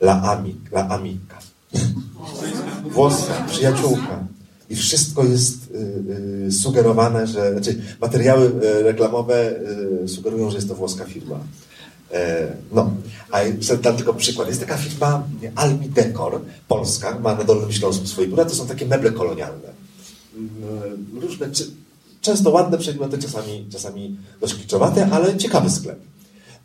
La 0.00 0.22
Amik, 0.22 0.72
La 0.72 0.88
Amika. 0.88 1.38
Włoska, 2.94 3.46
przyjaciółka. 3.50 4.24
I 4.70 4.76
wszystko 4.76 5.24
jest 5.24 5.70
y, 5.70 6.46
y, 6.46 6.52
sugerowane, 6.52 7.26
że, 7.26 7.52
znaczy 7.52 7.82
materiały 8.00 8.46
y, 8.46 8.82
reklamowe 8.82 9.54
y, 10.04 10.08
sugerują, 10.08 10.50
że 10.50 10.56
jest 10.56 10.68
to 10.68 10.74
włoska 10.74 11.04
firma. 11.04 11.40
E, 12.12 12.52
no, 12.72 12.90
a 13.30 13.40
dam 13.82 13.96
tylko 13.96 14.14
przykład. 14.14 14.48
Jest 14.48 14.60
taka 14.60 14.76
firma 14.76 15.22
Almi 15.54 15.88
Decor, 15.88 16.40
polska, 16.68 17.18
ma 17.18 17.34
na 17.34 17.44
Dolnym 17.44 17.72
Śląsku 17.72 18.06
swoje 18.06 18.28
biura, 18.28 18.44
to 18.44 18.54
są 18.54 18.66
takie 18.66 18.86
meble 18.86 19.12
kolonialne. 19.12 19.68
Mm, 20.36 21.20
Różne, 21.22 21.50
czy, 21.50 21.70
często 22.22 22.50
ładne 22.50 22.78
przedmioty, 22.78 23.18
czasami, 23.18 23.66
czasami 23.70 24.16
dość 24.40 24.54
kiczowate, 24.54 25.10
ale 25.10 25.36
ciekawy 25.36 25.70
sklep. 25.70 26.00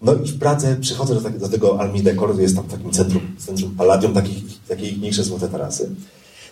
No 0.02 0.14
i 0.14 0.28
w 0.28 0.40
Pradze 0.40 0.76
przychodzę 0.76 1.16
do, 1.16 1.22
tak- 1.22 1.40
do 1.40 1.50
tego 1.50 1.80
Almi 1.80 2.04
Decor, 2.04 2.40
jest 2.40 2.56
tam 2.56 2.66
w 2.66 2.72
takim 2.72 2.92
centrum, 2.92 3.22
centrum 3.38 3.76
Palladium, 3.76 4.14
takich, 4.14 4.44
takie 4.68 4.92
mniejsze 4.92 5.24
złote 5.24 5.48
tarasy. 5.48 5.90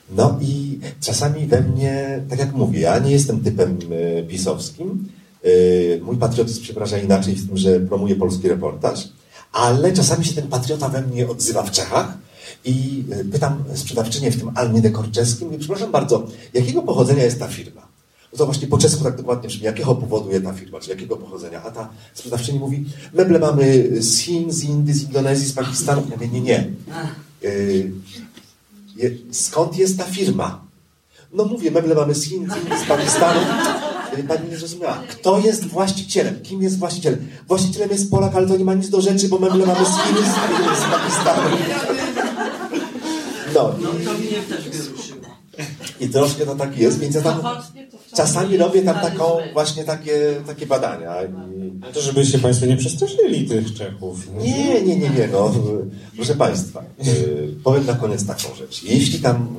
No 0.09 0.39
i 0.41 0.79
czasami 1.01 1.47
we 1.47 1.61
mnie, 1.61 2.23
tak 2.29 2.39
jak 2.39 2.53
mówię, 2.53 2.79
ja 2.79 2.99
nie 2.99 3.11
jestem 3.11 3.39
typem 3.39 3.79
y, 3.91 4.25
pisowskim. 4.29 5.07
Y, 5.45 6.01
mój 6.03 6.17
patriotyzm 6.17 6.63
się 6.63 6.99
inaczej 7.03 7.35
w 7.35 7.47
tym, 7.47 7.57
że 7.57 7.79
promuje 7.79 8.15
polski 8.15 8.47
reportaż, 8.47 9.09
ale 9.51 9.93
czasami 9.93 10.25
się 10.25 10.33
ten 10.33 10.47
patriota 10.47 10.89
we 10.89 11.01
mnie 11.01 11.27
odzywa 11.27 11.63
w 11.63 11.71
Czechach 11.71 12.17
i 12.65 13.03
y, 13.21 13.25
pytam 13.25 13.63
sprzedawczynię 13.73 14.31
w 14.31 14.39
tym 14.39 14.51
Almie 14.55 14.81
Dekorczeskim, 14.81 15.47
mówię, 15.47 15.59
przepraszam 15.59 15.91
bardzo, 15.91 16.27
jakiego 16.53 16.81
pochodzenia 16.81 17.23
jest 17.23 17.39
ta 17.39 17.47
firma? 17.47 17.94
To 18.37 18.45
właśnie 18.45 18.67
po 18.67 18.77
czesku 18.77 19.03
tak 19.03 19.17
dokładnie 19.17 19.47
brzmi, 19.49 19.63
jakiego 19.63 19.95
powodu 19.95 20.29
ta 20.43 20.53
firma, 20.53 20.79
czy 20.79 20.89
jakiego 20.89 21.17
pochodzenia? 21.17 21.63
A 21.63 21.71
ta 21.71 21.89
sprzedawczyni 22.13 22.59
mówi, 22.59 22.85
meble 23.13 23.39
mamy 23.39 23.87
z 24.01 24.17
Chin, 24.19 24.51
z 24.51 24.63
Indii, 24.63 24.93
z 24.93 25.03
Indonezji, 25.03 25.47
z 25.47 25.53
Pakistanu. 25.53 26.01
Ja 26.09 26.15
mówię, 26.15 26.27
nie, 26.27 26.41
nie. 26.41 26.67
Y, 27.43 27.91
skąd 29.31 29.77
jest 29.77 29.97
ta 29.97 30.03
firma? 30.03 30.61
No 31.33 31.45
mówię, 31.45 31.71
meble 31.71 31.95
mamy 31.95 32.15
z 32.15 32.23
Chin, 32.23 32.49
z 32.51 32.57
Indii, 32.57 32.85
z 32.85 32.87
Pakistanu. 32.87 33.39
Y, 34.19 34.23
Pani 34.23 34.49
nie 34.49 34.57
zrozumiała. 34.57 35.01
Kto 35.09 35.39
jest 35.39 35.65
właścicielem? 35.67 36.41
Kim 36.41 36.61
jest 36.63 36.77
właścicielem? 36.79 37.27
Właścicielem 37.47 37.89
jest 37.89 38.11
Polak, 38.11 38.35
ale 38.35 38.47
to 38.47 38.57
nie 38.57 38.65
ma 38.65 38.73
nic 38.73 38.89
do 38.89 39.01
rzeczy, 39.01 39.29
bo 39.29 39.39
meble 39.39 39.65
mamy 39.65 39.85
z 39.85 39.89
Chin, 39.89 40.17
z, 40.17 40.79
z 40.79 40.83
Pakistanu. 40.91 41.57
No, 43.55 43.75
No 43.81 43.89
to 43.89 44.13
mnie 44.19 44.41
też 44.49 44.69
wyruszyło. 44.69 45.14
I 45.99 46.09
troszkę 46.09 46.45
to 46.45 46.55
tak 46.55 46.77
jest, 46.77 46.99
więc 46.99 47.15
ja 47.15 47.21
tam 47.21 47.41
czasami 48.15 48.57
robię 48.57 48.81
tam 48.81 48.95
taką, 48.95 49.37
właśnie 49.53 49.83
takie, 49.83 50.35
takie 50.47 50.65
badania. 50.65 51.15
I... 51.23 51.93
To 51.93 52.01
żebyście 52.01 52.39
Państwo 52.39 52.65
nie 52.65 52.77
przestraszyli 52.77 53.47
tych 53.47 53.73
Czechów. 53.73 54.27
Nie, 54.41 54.81
nie, 54.81 54.97
nie, 54.97 55.09
nie, 55.09 55.27
no. 55.31 55.53
Proszę 56.15 56.35
Państwa, 56.35 56.83
y, 57.07 57.53
powiem 57.63 57.85
na 57.85 57.93
koniec 57.93 58.25
taką 58.25 58.55
rzecz. 58.55 58.83
Jeśli 58.83 59.19
tam 59.19 59.57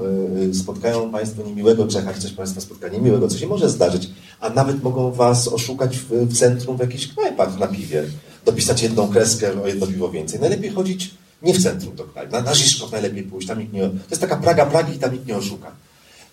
y, 0.51 0.55
spotkają 0.55 1.11
Państwo 1.11 1.43
niemiłego 1.43 1.87
Czecha, 1.87 2.15
czy 2.15 2.21
coś 2.21 2.33
Państwa 2.33 2.61
spotka 2.61 2.89
niemiłego, 2.89 3.29
co 3.29 3.39
się 3.39 3.47
może 3.47 3.71
zdarzyć, 3.71 4.11
a 4.41 4.51
nawet 4.51 4.83
mogą 4.83 5.13
Was 5.13 5.49
oszukać 5.49 5.99
w, 5.99 6.11
w 6.11 6.39
centrum, 6.39 6.77
w 6.77 6.81
jakichś 6.81 7.07
knajpach 7.07 7.59
na 7.59 7.67
piwie, 7.67 8.05
dopisać 8.45 8.83
jedną 8.83 9.09
kreskę 9.09 9.63
o 9.63 9.67
jedno 9.67 9.87
piwo 9.87 10.11
więcej. 10.11 10.41
Najlepiej 10.41 10.71
chodzić 10.71 11.11
nie 11.43 11.55
w 11.55 11.63
centrum 11.63 11.97
do 11.97 12.05
knajp, 12.05 12.33
na, 12.33 12.41
na 12.41 12.53
najlepiej 12.93 13.23
pójść, 13.23 13.49
tam 13.49 13.59
nikt 13.59 13.73
nie, 13.73 13.81
to 13.81 14.11
jest 14.11 14.21
taka 14.21 14.37
Praga 14.37 14.67
Pragi 14.67 14.97
i 14.97 14.99
tam 14.99 15.13
nikt 15.13 15.27
nie 15.27 15.37
oszuka. 15.37 15.73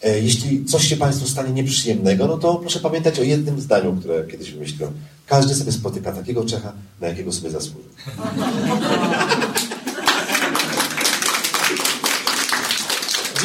E, 0.03 0.19
Jeśli 0.19 0.65
coś 0.65 0.87
się 0.87 0.97
Państwu 0.97 1.27
stanie 1.27 1.51
nieprzyjemnego, 1.53 2.27
no 2.27 2.37
to 2.37 2.55
proszę 2.55 2.79
pamiętać 2.79 3.19
o 3.19 3.23
jednym 3.23 3.61
zdaniu, 3.61 3.95
które 3.99 4.23
kiedyś 4.31 4.51
wymyśliłem. 4.51 4.93
Każdy 5.27 5.55
sobie 5.55 5.71
spotyka 5.71 6.11
takiego 6.11 6.45
Czecha, 6.45 6.73
na 7.01 7.07
jakiego 7.07 7.31
sobie 7.31 7.49
zasłużył. 7.49 7.89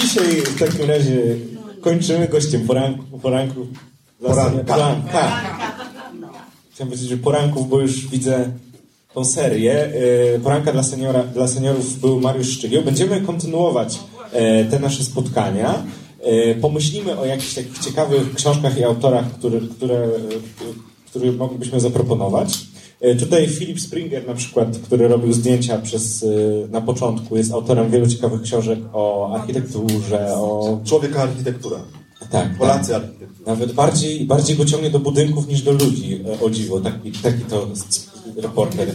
Dzisiaj 0.01 0.27
w 0.43 0.59
takim 0.59 0.89
razie 0.91 1.37
kończymy 1.81 2.29
gościem 2.29 2.67
poranku, 2.67 3.19
poranku 3.19 3.67
Poranka. 4.23 4.75
poranka. 4.75 5.41
Chciałem 6.75 6.89
powiedzieć, 6.91 7.09
że 7.09 7.17
poranków, 7.17 7.69
bo 7.69 7.81
już 7.81 8.07
widzę 8.09 8.51
tą 9.15 9.25
serię. 9.25 9.91
E, 10.35 10.39
Poranka 10.39 10.73
dla, 10.73 10.83
seniora, 10.83 11.23
dla 11.25 11.49
seniorów 11.49 12.01
był 12.01 12.21
Mariusz 12.21 12.49
Szczygieł. 12.51 12.83
Będziemy 12.83 13.21
kontynuować 13.21 13.99
e, 14.33 14.65
te 14.65 14.79
nasze 14.79 15.05
spotkania. 15.05 15.83
E, 16.23 16.55
Pomyślimy 16.55 17.19
o 17.19 17.25
jakichś 17.27 17.55
takich 17.55 17.79
ciekawych 17.79 18.35
książkach 18.35 18.79
i 18.79 18.85
autorach, 18.85 19.33
które, 19.33 19.61
które, 19.61 19.95
e, 19.95 20.09
które 21.07 21.33
moglibyśmy 21.33 21.81
zaproponować. 21.81 22.59
E, 23.01 23.15
Tutaj 23.15 23.49
Philip 23.49 23.81
Springer 23.81 24.27
na 24.27 24.35
przykład, 24.35 24.79
który 24.79 25.09
robił 25.09 25.33
zdjęcia 25.33 25.79
przez, 25.79 26.23
e, 26.23 26.27
na 26.71 26.81
początku, 26.81 27.37
jest 27.37 27.53
autorem 27.53 27.91
wielu 27.91 28.07
ciekawych 28.07 28.43
książek 28.43 28.79
o 28.93 29.35
architekturze, 29.35 30.35
o... 30.35 30.79
Człowieka 30.85 31.23
architektura. 31.23 31.79
Tak, 32.31 32.59
Polacy 32.59 32.93
tak. 32.93 33.03
architektura. 33.03 33.53
Nawet 33.53 33.73
bardziej, 33.73 34.25
bardziej 34.25 34.57
go 34.57 34.65
ciągnie 34.65 34.91
do 34.91 34.99
budynków 34.99 35.49
niż 35.49 35.63
do 35.63 35.73
ludzi, 35.73 36.21
e, 36.41 36.45
o 36.45 36.51
dziwo. 36.51 36.81
Taki, 36.81 37.13
taki 37.13 37.45
to 37.45 37.69
reporter 38.37 38.89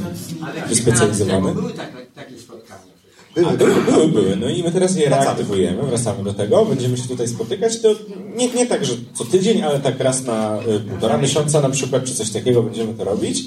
wyspecjalizowany. 0.69 1.53
były 1.53 1.73
takie, 1.73 2.05
takie 2.15 2.37
spotkania. 2.39 2.92
Były, 3.35 3.57
były, 3.57 4.07
były. 4.07 4.35
No 4.35 4.49
i 4.49 4.63
my 4.63 4.71
teraz 4.71 4.95
je 4.95 5.09
reaktywujemy, 5.09 5.83
wracamy 5.83 6.23
do 6.23 6.33
tego, 6.33 6.65
będziemy 6.65 6.97
się 6.97 7.07
tutaj 7.07 7.27
spotykać. 7.27 7.81
To 7.81 7.89
nie, 8.35 8.47
nie 8.47 8.65
tak, 8.65 8.85
że 8.85 8.93
co 9.13 9.25
tydzień, 9.25 9.61
ale 9.61 9.79
tak 9.79 9.99
raz 9.99 10.23
na 10.23 10.59
y, 10.67 10.79
półtora 10.79 11.17
miesiąca 11.17 11.61
na 11.61 11.69
przykład, 11.69 12.03
czy 12.03 12.15
coś 12.15 12.29
takiego 12.29 12.63
będziemy 12.63 12.93
to 12.93 13.03
robić. 13.03 13.45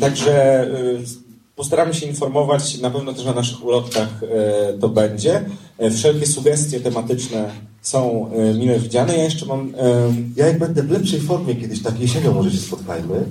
Także 0.00 0.64
y, 0.64 0.98
postaramy 1.56 1.94
się 1.94 2.06
informować, 2.06 2.78
na 2.80 2.90
pewno 2.90 3.12
też 3.12 3.24
na 3.24 3.32
naszych 3.32 3.64
ulotkach 3.64 4.22
y, 4.22 4.78
to 4.78 4.88
będzie. 4.88 5.44
E, 5.78 5.90
Wszelkie 5.90 6.26
sugestie 6.26 6.80
tematyczne 6.80 7.50
są 7.82 8.30
mile 8.58 8.78
widziane. 8.78 9.16
Ja 9.16 9.24
jeszcze 9.24 9.46
mam... 9.46 9.72
Ja 10.36 10.46
jak 10.46 10.58
będę 10.58 10.82
w 10.82 10.90
lepszej 10.90 11.20
formie 11.20 11.54
kiedyś, 11.54 11.82
tak 11.82 12.00
jesienią 12.00 12.34
może 12.34 12.50
się 12.50 12.58
spotkajmy, 12.58 13.24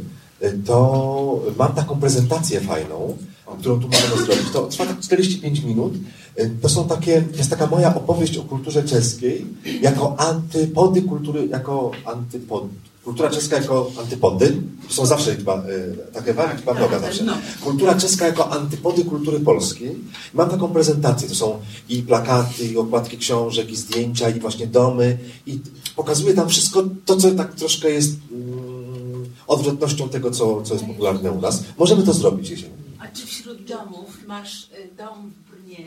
to 0.65 1.43
mam 1.57 1.73
taką 1.73 1.99
prezentację 1.99 2.59
fajną, 2.61 3.17
którą 3.55 3.79
tu 3.79 3.87
możemy 3.87 4.25
zrobić. 4.25 4.51
To 4.53 4.67
trwa 4.67 4.85
tak 4.85 4.99
45 4.99 5.63
minut. 5.63 5.93
Y, 6.39 6.51
To 6.61 6.69
są 6.69 6.87
takie, 6.87 7.23
jest 7.37 7.49
taka 7.49 7.67
moja 7.67 7.95
opowieść 7.95 8.37
o 8.37 8.43
kulturze 8.43 8.83
czeskiej 8.83 9.45
jako 9.81 10.19
antypody 10.19 11.01
kultury, 11.01 11.47
jako 11.47 11.91
antypod, 12.05 12.63
kultura 13.03 13.29
czeska 13.29 13.55
jako 13.55 13.91
antypody. 13.99 14.61
Są 14.89 15.05
zawsze 15.05 15.35
chyba, 15.35 15.57
y, 15.57 16.13
takie 16.13 16.33
wam, 16.33 16.49
chyba 16.49 16.73
droga 16.73 16.99
zawsze. 16.99 17.23
Kultura 17.63 17.95
czeska 17.95 18.27
jako 18.27 18.49
antypody 18.51 19.03
kultury 19.05 19.39
polskiej. 19.39 19.95
Mam 20.33 20.49
taką 20.49 20.67
prezentację, 20.67 21.29
to 21.29 21.35
są 21.35 21.59
i 21.89 22.01
plakaty, 22.01 22.65
i 22.65 22.77
okładki 22.77 23.17
książek, 23.17 23.71
i 23.71 23.75
zdjęcia, 23.75 24.29
i 24.29 24.39
właśnie 24.39 24.67
domy. 24.67 25.17
I 25.45 25.59
pokazuję 25.95 26.33
tam 26.33 26.49
wszystko 26.49 26.83
to, 27.05 27.15
co 27.15 27.31
tak 27.31 27.55
troszkę 27.55 27.89
jest 27.89 28.11
mm, 28.31 29.25
odwrotnością 29.47 30.09
tego, 30.09 30.31
co, 30.31 30.61
co 30.61 30.73
jest 30.73 30.85
popularne 30.85 31.31
u 31.31 31.41
nas. 31.41 31.63
Możemy 31.77 32.03
to 32.03 32.13
zrobić 32.13 32.49
jesienią. 32.49 32.86
Czy 33.17 33.27
wśród 33.27 33.63
domów 33.63 34.27
masz 34.27 34.63
y, 34.63 34.95
dom 34.97 35.31
w 35.31 35.51
Brnie, 35.51 35.85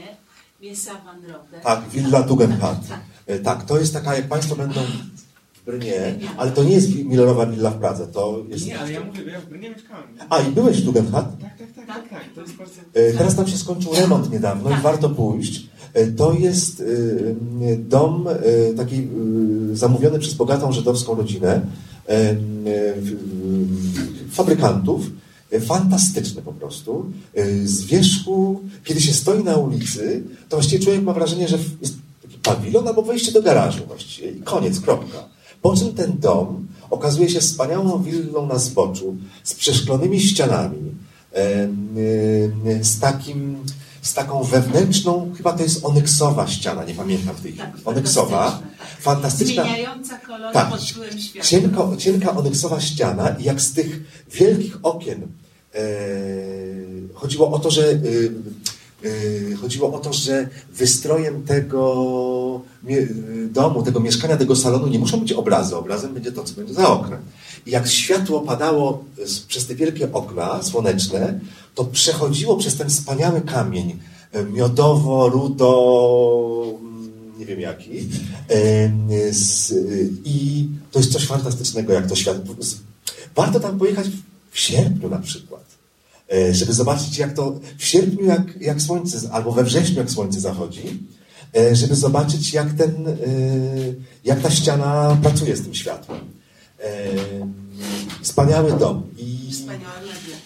Miesa 0.63 0.91
Van 1.05 1.23
Rode? 1.25 1.61
Tak, 1.63 1.89
Villa 1.89 2.23
Tugendhat. 2.23 2.79
E, 3.27 3.39
Tak, 3.39 3.65
to 3.65 3.79
jest 3.79 3.93
taka, 3.93 4.15
jak 4.17 4.29
Państwo 4.29 4.57
będą 4.57 4.81
w 5.55 5.65
Brnie, 5.65 6.15
ale 6.37 6.51
to 6.51 6.65
nie 6.65 6.73
jest 6.75 6.95
milionowa 7.05 7.47
willa 7.47 7.71
w 7.71 7.79
Pradze, 7.79 8.07
to 8.07 8.45
jest... 8.49 8.67
Nie, 8.67 8.79
ale 8.81 8.93
ja 8.93 9.05
mówię, 9.05 9.23
bo 9.25 9.31
ja 9.31 9.41
w 9.41 9.47
Brnie 9.47 9.71
mieszkałem. 9.71 10.05
A, 10.29 10.41
i 10.41 10.51
byłeś 10.53 10.77
w 10.83 10.85
Tugendhat? 10.85 11.41
Tak, 11.41 11.59
tak, 11.59 11.69
tak, 11.77 11.87
tak, 11.87 12.09
tak. 12.09 12.25
To 12.35 12.41
jest 12.41 12.55
bardzo... 12.55 12.81
E, 12.95 13.13
Teraz 13.13 13.37
tam 13.37 13.47
się 13.49 13.57
skończył 13.59 13.95
remont 13.95 14.33
niedawno 14.33 14.71
i 14.71 14.83
warto 14.83 15.11
pójść. 15.11 15.67
E, 15.95 16.07
To 16.07 16.33
jest 16.33 16.83
dom 17.79 18.29
taki 18.77 19.09
zamówiony 19.73 20.19
przez 20.19 20.35
bogatą 20.35 20.73
żydowską 20.73 21.15
rodzinę 21.15 21.61
fabrykantów. 24.31 25.03
Fantastyczny 25.61 26.43
po 26.43 26.53
prostu. 26.53 27.13
E, 27.35 27.67
Z 27.67 27.85
wierzchu, 27.85 28.61
kiedy 28.85 29.01
się 29.01 29.13
stoi 29.13 29.45
na 29.45 29.57
ulicy, 29.57 30.23
to 30.49 30.57
właściwie 30.57 30.85
człowiek 30.85 31.03
ma 31.03 31.13
wrażenie, 31.13 31.49
że 31.49 31.59
jest 31.81 31.95
taki 32.23 32.39
pawilon 32.39 32.89
albo 32.89 33.03
wejście 33.03 33.33
do 33.33 33.43
garażu 33.43 33.87
właściwie 33.87 34.31
i 34.31 34.41
koniec, 34.43 34.81
kropka. 34.81 35.19
Po 35.63 35.77
czym 35.77 35.95
ten 35.95 36.13
dom 36.19 36.67
okazuje 36.91 37.31
się 37.31 37.41
wspaniałą 37.41 38.03
willą 38.03 38.47
na 38.47 38.59
zboczu 38.59 39.17
z 39.45 39.55
przeszklonymi 39.55 40.21
ścianami, 40.21 40.91
z 42.83 43.01
takim, 43.01 43.57
z 44.03 44.15
taką 44.15 44.43
wewnętrzną, 44.45 45.33
chyba 45.37 45.53
to 45.53 45.63
jest 45.63 45.85
onyksowa 45.85 46.47
ściana, 46.49 46.85
nie 46.85 46.95
pamiętam 46.95 47.37
w 47.37 47.41
tej 47.41 47.53
chwili. 47.53 47.67
Tak, 47.67 47.81
Onyksowa, 47.85 48.63
fantastyczna. 49.01 49.63
Zmieniająca 49.63 50.19
kolory 50.19 50.55
Tak, 50.55 50.71
pod 50.71 50.81
wpływem 50.91 51.19
światła. 51.19 51.43
cienko, 51.51 51.97
cienka 51.99 52.37
onyksowa 52.37 52.81
ściana 52.81 53.29
i 53.39 53.45
jak 53.45 53.61
z 53.61 53.73
tych 53.73 54.01
wielkich 54.33 54.79
okien 54.83 55.23
e, 55.75 55.79
chodziło 57.15 57.53
o 57.53 57.59
to, 57.59 57.71
że 57.71 57.83
e, 57.91 57.97
chodziło 59.61 59.93
o 59.93 59.99
to, 59.99 60.13
że 60.13 60.49
wystrojem 60.75 61.43
tego 61.43 62.61
mie- 62.85 63.07
domu, 63.53 63.83
tego 63.83 64.01
mieszkania, 64.01 64.37
tego 64.37 64.57
salonu 64.57 64.87
nie 64.87 64.99
muszą 64.99 65.21
być 65.21 65.33
obrazy. 65.33 65.77
Obrazem 65.77 66.15
będzie 66.15 66.33
to, 66.33 66.45
co 66.45 66.55
będzie 66.55 66.75
za 66.75 66.89
oknem. 66.89 67.19
I 67.67 67.71
jak 67.71 67.89
światło 67.89 68.41
padało 68.41 69.05
przez 69.49 69.67
te 69.67 69.75
wielkie 69.75 70.13
okna 70.13 70.63
słoneczne, 70.63 71.41
to 71.75 71.85
przechodziło 71.85 72.57
przez 72.57 72.77
ten 72.77 72.89
wspaniały 72.91 73.41
kamień 73.41 73.99
e, 74.33 74.45
miodowo, 74.45 75.29
rudo, 75.29 76.77
mm, 76.81 77.13
nie 77.39 77.47
wiem 77.47 77.61
jaki. 77.61 78.09
I 80.25 80.69
to 80.93 80.99
jest 80.99 81.13
coś 81.13 81.27
fantastycznego, 81.27 81.93
jak 81.93 82.07
to 82.07 82.17
światło. 82.17 82.55
Warto 83.37 83.61
tam 83.61 83.79
pojechać 83.79 84.07
w 84.51 84.59
sierpniu 84.59 85.09
na 85.09 85.19
przykład, 85.19 85.65
żeby 86.53 86.73
zobaczyć, 86.73 87.19
jak 87.19 87.33
to 87.35 87.61
w 87.79 87.85
sierpniu, 87.85 88.25
jak, 88.27 88.43
jak 88.61 88.83
słońce, 88.83 89.19
albo 89.33 89.53
we 89.53 89.65
wrześniu, 89.65 89.97
jak 89.99 90.11
słońce 90.11 90.41
zachodzi, 90.41 90.83
e, 91.57 91.77
żeby 91.77 91.97
zobaczyć, 91.97 92.53
jak, 92.53 92.73
ten, 92.75 93.09
e, 93.09 93.15
jak 94.25 94.41
ta 94.41 94.51
ściana 94.51 95.17
pracuje 95.23 95.57
z 95.57 95.63
tym 95.63 95.75
światłem. 95.75 96.21
Em, 96.79 97.55
Wspaniały 98.23 98.73
dom. 98.73 99.03
I 99.19 99.49
Wspaniałe 99.53 100.01
meble. 100.01 100.37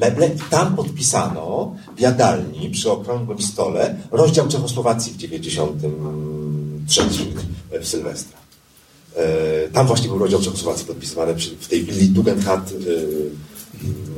meble 0.00 0.26
i 0.36 0.50
tam 0.50 0.76
podpisano 0.76 1.76
w 1.96 2.00
jadalni 2.00 2.70
przy 2.70 2.90
okrągłym 2.90 3.42
stole 3.42 3.94
rozdział 4.10 4.48
Czechosłowacji 4.48 5.12
w 5.12 5.16
93 5.16 7.02
w 7.80 7.86
Sylwestra. 7.88 8.38
E, 9.16 9.68
Tam 9.68 9.86
właśnie 9.86 10.08
był 10.08 10.18
rozdział 10.18 10.40
Czechosłowacji 10.40 10.86
podpisywany 10.86 11.34
w 11.60 11.68
tej 11.68 11.84
willi 11.84 12.08
Tugendhat 12.08 12.70
e, 12.70 12.74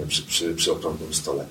przy, 0.09 0.23
przy, 0.23 0.55
przy 0.55 0.73
okrągłym 0.73 1.15
stole. 1.15 1.45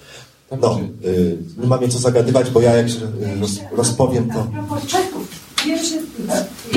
No, 0.61 0.80
e, 0.80 1.61
nie 1.61 1.68
mam 1.68 1.89
co 1.89 1.99
zagadywać, 1.99 2.49
bo 2.49 2.61
ja 2.61 2.76
jak 2.76 2.89
się 2.89 2.99
e, 2.99 3.39
roz, 3.39 3.59
rozpowiem, 3.72 4.28
A 4.32 4.34
to... 4.34 4.43
propos 4.43 4.86
Czechów, 4.88 5.28
pierwszy 5.66 5.95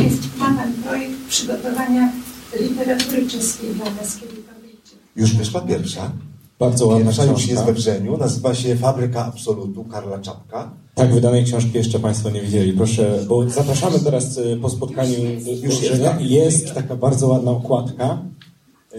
jest 0.02 0.22
Pana 0.38 0.66
projekt 0.84 1.14
przygotowania 1.28 2.12
literatury 2.60 3.28
czeskiej 3.28 3.74
dla 3.74 3.84
nas, 3.84 4.16
kiedy 4.16 4.32
to 4.34 4.60
wyjdzie. 4.60 4.96
Już 5.16 5.34
wyszła 5.34 5.60
pierwsza. 5.60 6.12
Bardzo 6.58 6.86
ładna 6.86 7.04
Pierwsza 7.04 7.24
już 7.24 7.32
książka. 7.32 7.52
jest 7.52 7.64
we 7.64 7.72
wrzeniu. 7.72 8.16
Nazywa 8.16 8.54
się 8.54 8.76
Fabryka 8.76 9.26
Absolutu 9.26 9.84
Karla 9.84 10.18
Czapka. 10.18 10.70
Tak, 10.94 11.14
wydanej 11.14 11.44
książki 11.44 11.70
jeszcze 11.74 11.98
Państwo 11.98 12.30
nie 12.30 12.42
widzieli. 12.42 12.72
Proszę, 12.72 13.24
bo 13.28 13.50
zapraszamy 13.50 14.00
teraz 14.00 14.38
y, 14.38 14.58
po 14.62 14.70
spotkaniu 14.70 15.14
y, 15.14 15.50
Już 15.50 15.62
już 15.62 15.82
jest, 15.82 16.02
jest, 16.20 16.66
tak? 16.66 16.74
taka 16.74 16.96
bardzo 16.96 17.28
ładna 17.28 17.50
okładka. 17.50 18.18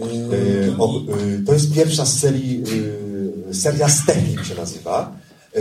E, 0.02 0.68
e, 0.68 1.44
to 1.46 1.52
jest 1.52 1.74
pierwsza 1.74 2.06
z 2.06 2.18
serii, 2.18 2.62
e, 3.50 3.54
seria 3.54 3.88
Stechlik 3.88 4.44
się 4.44 4.54
nazywa. 4.54 5.12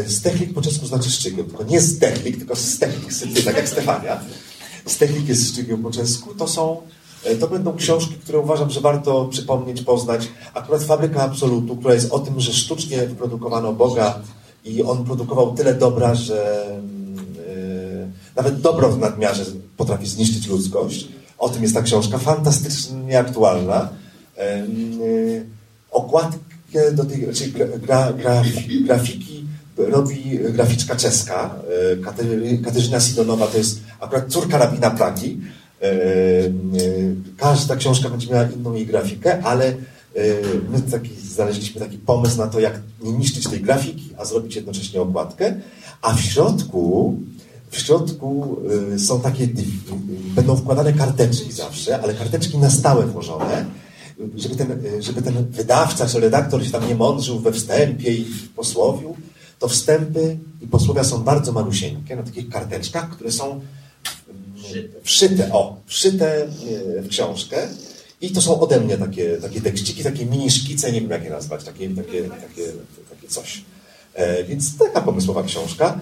Stechlik 0.07 0.53
po 0.53 0.62
czesku 0.62 0.88
znaczy 0.88 1.10
szczygieł, 1.12 1.45
tylko 1.45 1.64
nie 1.64 1.82
Stechlik, 1.82 2.38
tylko 2.38 2.56
Stechlik, 2.56 3.45
tak 3.45 3.57
jak 3.57 3.70
Stefania. 3.70 4.20
Stechlik 4.86 5.30
jest 5.30 5.49
szczygieł 5.49 5.78
po 5.78 5.91
czesku. 5.91 6.34
To 6.36 6.48
są, 6.48 6.82
to 7.40 7.48
będą 7.48 7.76
książki, 7.76 8.14
które 8.14 8.40
uważam, 8.40 8.70
że 8.70 8.82
warto 8.82 9.26
przypomnieć, 9.26 9.82
poznać. 9.82 10.28
Akurat 10.53 10.84
Fabryka 10.84 11.22
Absolutu, 11.22 11.76
która 11.76 11.94
jest 11.94 12.12
o 12.12 12.20
tym, 12.20 12.40
że 12.40 12.53
sztucznie 12.53 12.98
wyprodukowano 12.98 13.74
Boga 13.74 14.20
i 14.66 14.84
on 14.84 15.06
produkował 15.06 15.53
tyle 15.53 15.74
dobra, 15.74 16.16
że 16.16 16.68
nawet 18.36 18.62
dobro 18.62 18.90
w 18.90 18.99
nadmiarze 18.99 19.45
potrafi 19.78 20.07
zniszczyć 20.07 20.48
ludzkość. 20.48 21.07
O 21.38 21.49
tym 21.49 21.62
jest 21.64 21.74
ta 21.74 21.82
książka, 21.82 22.18
fantastycznie 22.18 23.20
aktualna. 23.20 23.90
Y, 24.40 25.46
Okładkę 25.92 26.92
do 26.94 27.06
tej, 27.06 27.28
czyli 27.34 27.52
gra, 27.52 27.66
gra, 27.68 28.14
gra, 28.14 28.44
grafiki 28.86 29.46
robi 29.78 30.40
graficzka 30.50 30.96
czeska. 30.96 31.56
e, 32.54 32.58
Katarzyna 32.64 33.00
Sidonowa 33.00 33.48
to 33.48 33.58
jest 33.58 33.80
akurat 34.00 34.28
córka 34.28 34.58
rabina 34.58 34.92
Pragi. 34.92 35.40
E, 35.82 35.86
e, 35.86 35.92
Każda 37.38 37.76
książka 37.76 38.10
będzie 38.10 38.28
miała 38.28 38.44
inną 38.44 38.74
jej 38.74 38.86
grafikę, 38.86 39.44
ale 39.44 39.74
my 40.70 40.82
taki, 40.92 41.10
znaleźliśmy 41.16 41.82
taki 41.82 41.98
pomysł 41.98 42.38
na 42.38 42.48
to, 42.48 42.60
jak 42.60 42.80
nie 43.02 43.12
niszczyć 43.12 43.48
tej 43.48 43.62
grafiki, 43.62 44.10
a 44.18 44.26
zrobić 44.26 44.56
jednocześnie 44.56 45.02
okładkę. 45.02 45.54
A 46.02 46.14
w 46.14 46.22
środku 46.22 47.16
w 47.72 47.78
środku 47.78 48.58
y, 48.96 49.00
są 49.00 49.22
takie, 49.22 49.44
y, 49.44 49.50
będą 50.36 50.56
wkładane 50.56 50.94
karteczki 50.94 51.52
zawsze, 51.52 52.02
ale 52.02 52.14
karteczki 52.14 52.58
na 52.58 52.70
stałe 52.70 53.06
włożone, 53.06 53.66
żeby 54.35 54.56
ten, 54.56 54.81
żeby 54.99 55.22
ten 55.22 55.45
wydawca 55.52 56.07
czy 56.07 56.19
redaktor 56.19 56.65
się 56.65 56.72
tam 56.72 56.88
nie 56.88 56.95
mądrzył 56.95 57.39
we 57.39 57.52
wstępie 57.52 58.14
i 58.14 58.26
w 58.26 58.49
posłowiu, 58.49 59.15
to 59.60 59.68
wstępy 59.68 60.38
i 60.61 60.68
posłowia 60.68 61.03
są 61.03 61.23
bardzo 61.23 61.52
malusieńkie 61.52 62.15
na 62.15 62.23
takich 62.23 62.49
karteczkach, 62.49 63.10
które 63.10 63.31
są 63.31 63.45
mm, 63.52 63.61
wszyte, 65.03 65.53
o, 65.53 65.77
wszyte 65.85 66.48
y, 66.98 67.02
w 67.02 67.07
książkę 67.07 67.68
I 68.22 68.31
to 68.31 68.41
są 68.41 68.60
ode 68.60 68.80
mnie 68.80 68.98
takie, 68.98 69.38
takie 69.38 69.61
tekściki, 69.61 70.03
takie 70.03 70.26
mini 70.26 70.52
szkice, 70.52 70.91
nie 70.91 71.02
wiem 71.02 71.10
jak 71.10 71.23
je 71.23 71.30
nazwać, 71.30 71.64
takie, 71.64 71.89
takie, 71.89 72.23
takie, 72.23 72.72
takie 73.10 73.27
coś. 73.27 73.64
E, 74.14 74.44
więc 74.44 74.77
taka 74.77 75.02
pomysłowa 75.02 75.44
książka. 75.44 75.99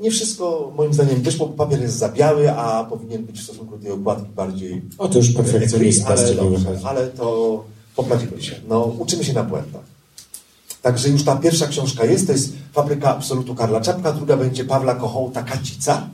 Nie 0.00 0.10
wszystko 0.10 0.72
moim 0.76 0.94
zdaniem 0.94 1.22
wyszło, 1.22 1.46
bo 1.46 1.64
papier 1.64 1.80
jest 1.80 1.96
za 1.96 2.08
biały, 2.08 2.50
a 2.50 2.84
powinien 2.84 3.24
być 3.24 3.40
w 3.40 3.44
stosunku 3.44 3.76
do 3.76 3.82
tej 3.82 3.92
okładki 3.92 4.28
bardziej... 4.36 4.82
O, 4.98 5.08
to 5.08 5.18
już 5.18 5.30
perfekcjonista 5.30 6.08
ale, 6.08 6.34
dobrze, 6.34 6.78
ale 6.84 7.06
to 7.06 7.64
poprawimy 7.96 8.42
się. 8.42 8.54
No, 8.68 8.84
uczymy 8.84 9.24
się 9.24 9.32
na 9.32 9.42
błędach. 9.42 9.94
Także 10.82 11.08
już 11.08 11.24
ta 11.24 11.36
pierwsza 11.36 11.66
książka 11.66 12.04
jest, 12.04 12.26
to 12.26 12.32
jest 12.32 12.52
Fabryka 12.72 13.10
Absolutu 13.10 13.54
Karla 13.54 13.80
Czapka, 13.80 14.12
druga 14.12 14.36
będzie 14.36 14.64
Pawła 14.64 14.94
Kochołta 14.94 15.42
Kacica, 15.42 16.08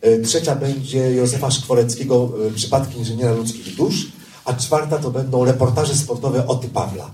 e, 0.00 0.18
trzecia 0.18 0.56
będzie 0.56 1.10
Józefa 1.14 1.50
Szkworeckiego 1.50 2.28
e, 2.48 2.50
Przypadki 2.50 2.98
inżyniera 2.98 3.32
ludzkich 3.32 3.76
dusz, 3.76 4.12
a 4.44 4.54
czwarta 4.54 4.98
to 4.98 5.10
będą 5.10 5.44
reportaże 5.44 5.94
sportowe 5.94 6.46
Oty 6.46 6.68
Pawla, 6.68 7.10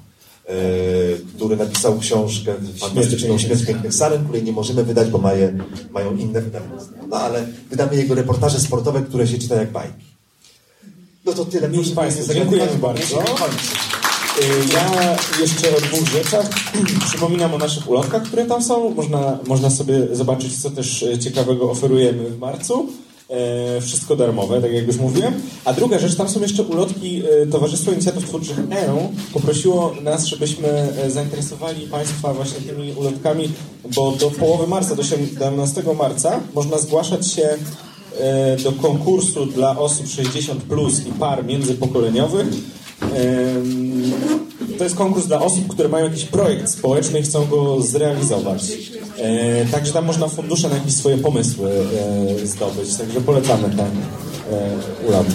który 1.37 1.57
napisał 1.57 1.99
książkę 1.99 2.55
fantastyczną 2.81 3.39
Śmierć 3.39 3.67
Pięknych 3.67 3.95
Saren, 3.95 4.25
której 4.25 4.43
nie 4.43 4.53
możemy 4.53 4.85
wydać, 4.85 5.09
bo 5.11 5.19
maje, 5.19 5.59
mają 5.91 6.17
inne 6.17 6.41
wydawnictwa. 6.43 6.95
No 7.09 7.17
ale 7.17 7.47
wydamy 7.71 7.97
jego 7.97 8.15
reportaże 8.15 8.61
sportowe, 8.61 9.03
które 9.03 9.27
się 9.27 9.39
czyta 9.39 9.55
jak 9.55 9.73
bajki. 9.73 10.05
No 11.25 11.33
to 11.33 11.45
tyle. 11.45 11.69
Proszę 11.69 11.91
Państwa, 11.91 12.35
dziękujemy 12.35 12.79
bardzo. 12.83 13.21
Y, 13.23 14.45
Ja 14.73 15.17
jeszcze 15.41 15.77
o 15.77 15.81
dwóch 15.81 16.09
rzeczach. 16.09 16.47
Przypominam 17.09 17.55
o 17.55 17.59
naszych 17.59 17.89
ulotkach, 17.91 18.23
które 18.23 18.47
tam 18.47 18.63
są. 18.63 18.91
Można, 18.95 19.39
można 19.47 19.71
sobie 19.71 20.17
zobaczyć, 20.17 20.63
co 20.63 20.71
też 20.71 21.03
e, 21.03 21.19
ciekawego 21.19 21.71
oferujemy 21.71 22.31
w 22.31 22.39
marcu. 22.39 22.87
E, 23.31 23.81
wszystko 23.81 24.17
darmowe, 24.17 24.63
tak 24.63 24.73
jak 24.73 24.87
już 24.87 24.97
mówiłem. 24.97 25.35
A 25.65 25.73
druga 25.73 25.99
rzecz, 25.99 26.17
tam 26.17 26.29
są 26.29 26.41
jeszcze 26.41 26.63
ulotki 26.63 27.23
e, 27.43 27.47
Towarzystwo 27.47 27.93
Inicjatyw 27.93 28.25
Twórczych 28.25 28.59
E 28.71 29.09
poprosiło 29.33 29.95
nas, 30.03 30.25
żebyśmy 30.25 30.69
e, 30.69 31.11
zainteresowali 31.11 31.87
Państwa 31.87 32.35
właśnie 32.35 32.61
tymi 32.61 32.93
ulotkami, 32.93 33.49
bo 33.95 34.13
do 34.13 34.31
połowy 34.31 34.67
marca, 34.67 34.95
do 34.95 35.03
17 35.03 35.83
marca 35.99 36.41
można 36.55 36.79
zgłaszać 36.79 37.33
się 37.33 37.49
do 38.65 38.73
konkursu 38.73 39.47
dla 39.47 39.79
osób 39.79 40.09
60 40.09 40.63
plus 40.63 41.07
i 41.07 41.13
par 41.13 41.45
międzypokoleniowych. 41.45 42.47
To 44.79 44.85
jest 44.85 44.97
konkurs 44.97 45.27
dla 45.27 45.41
osób, 45.41 45.67
które 45.69 45.89
mają 45.89 46.05
jakiś 46.05 46.25
projekt 46.25 46.71
społeczny 46.71 47.21
i 47.21 47.23
chcą 47.23 47.47
go 47.47 47.81
zrealizować. 47.81 48.63
E, 49.19 49.67
Także 49.67 49.93
tam 49.93 50.05
można 50.05 50.29
fundusze 50.29 50.69
na 50.69 50.75
jakieś 50.75 50.95
swoje 50.95 51.19
pomysły 51.19 51.71
e, 52.43 52.47
zdobyć. 52.47 52.97
Także 52.97 53.21
polecamy 53.21 53.71
ten 53.71 53.81
e, 53.81 55.09
ulotki. 55.09 55.35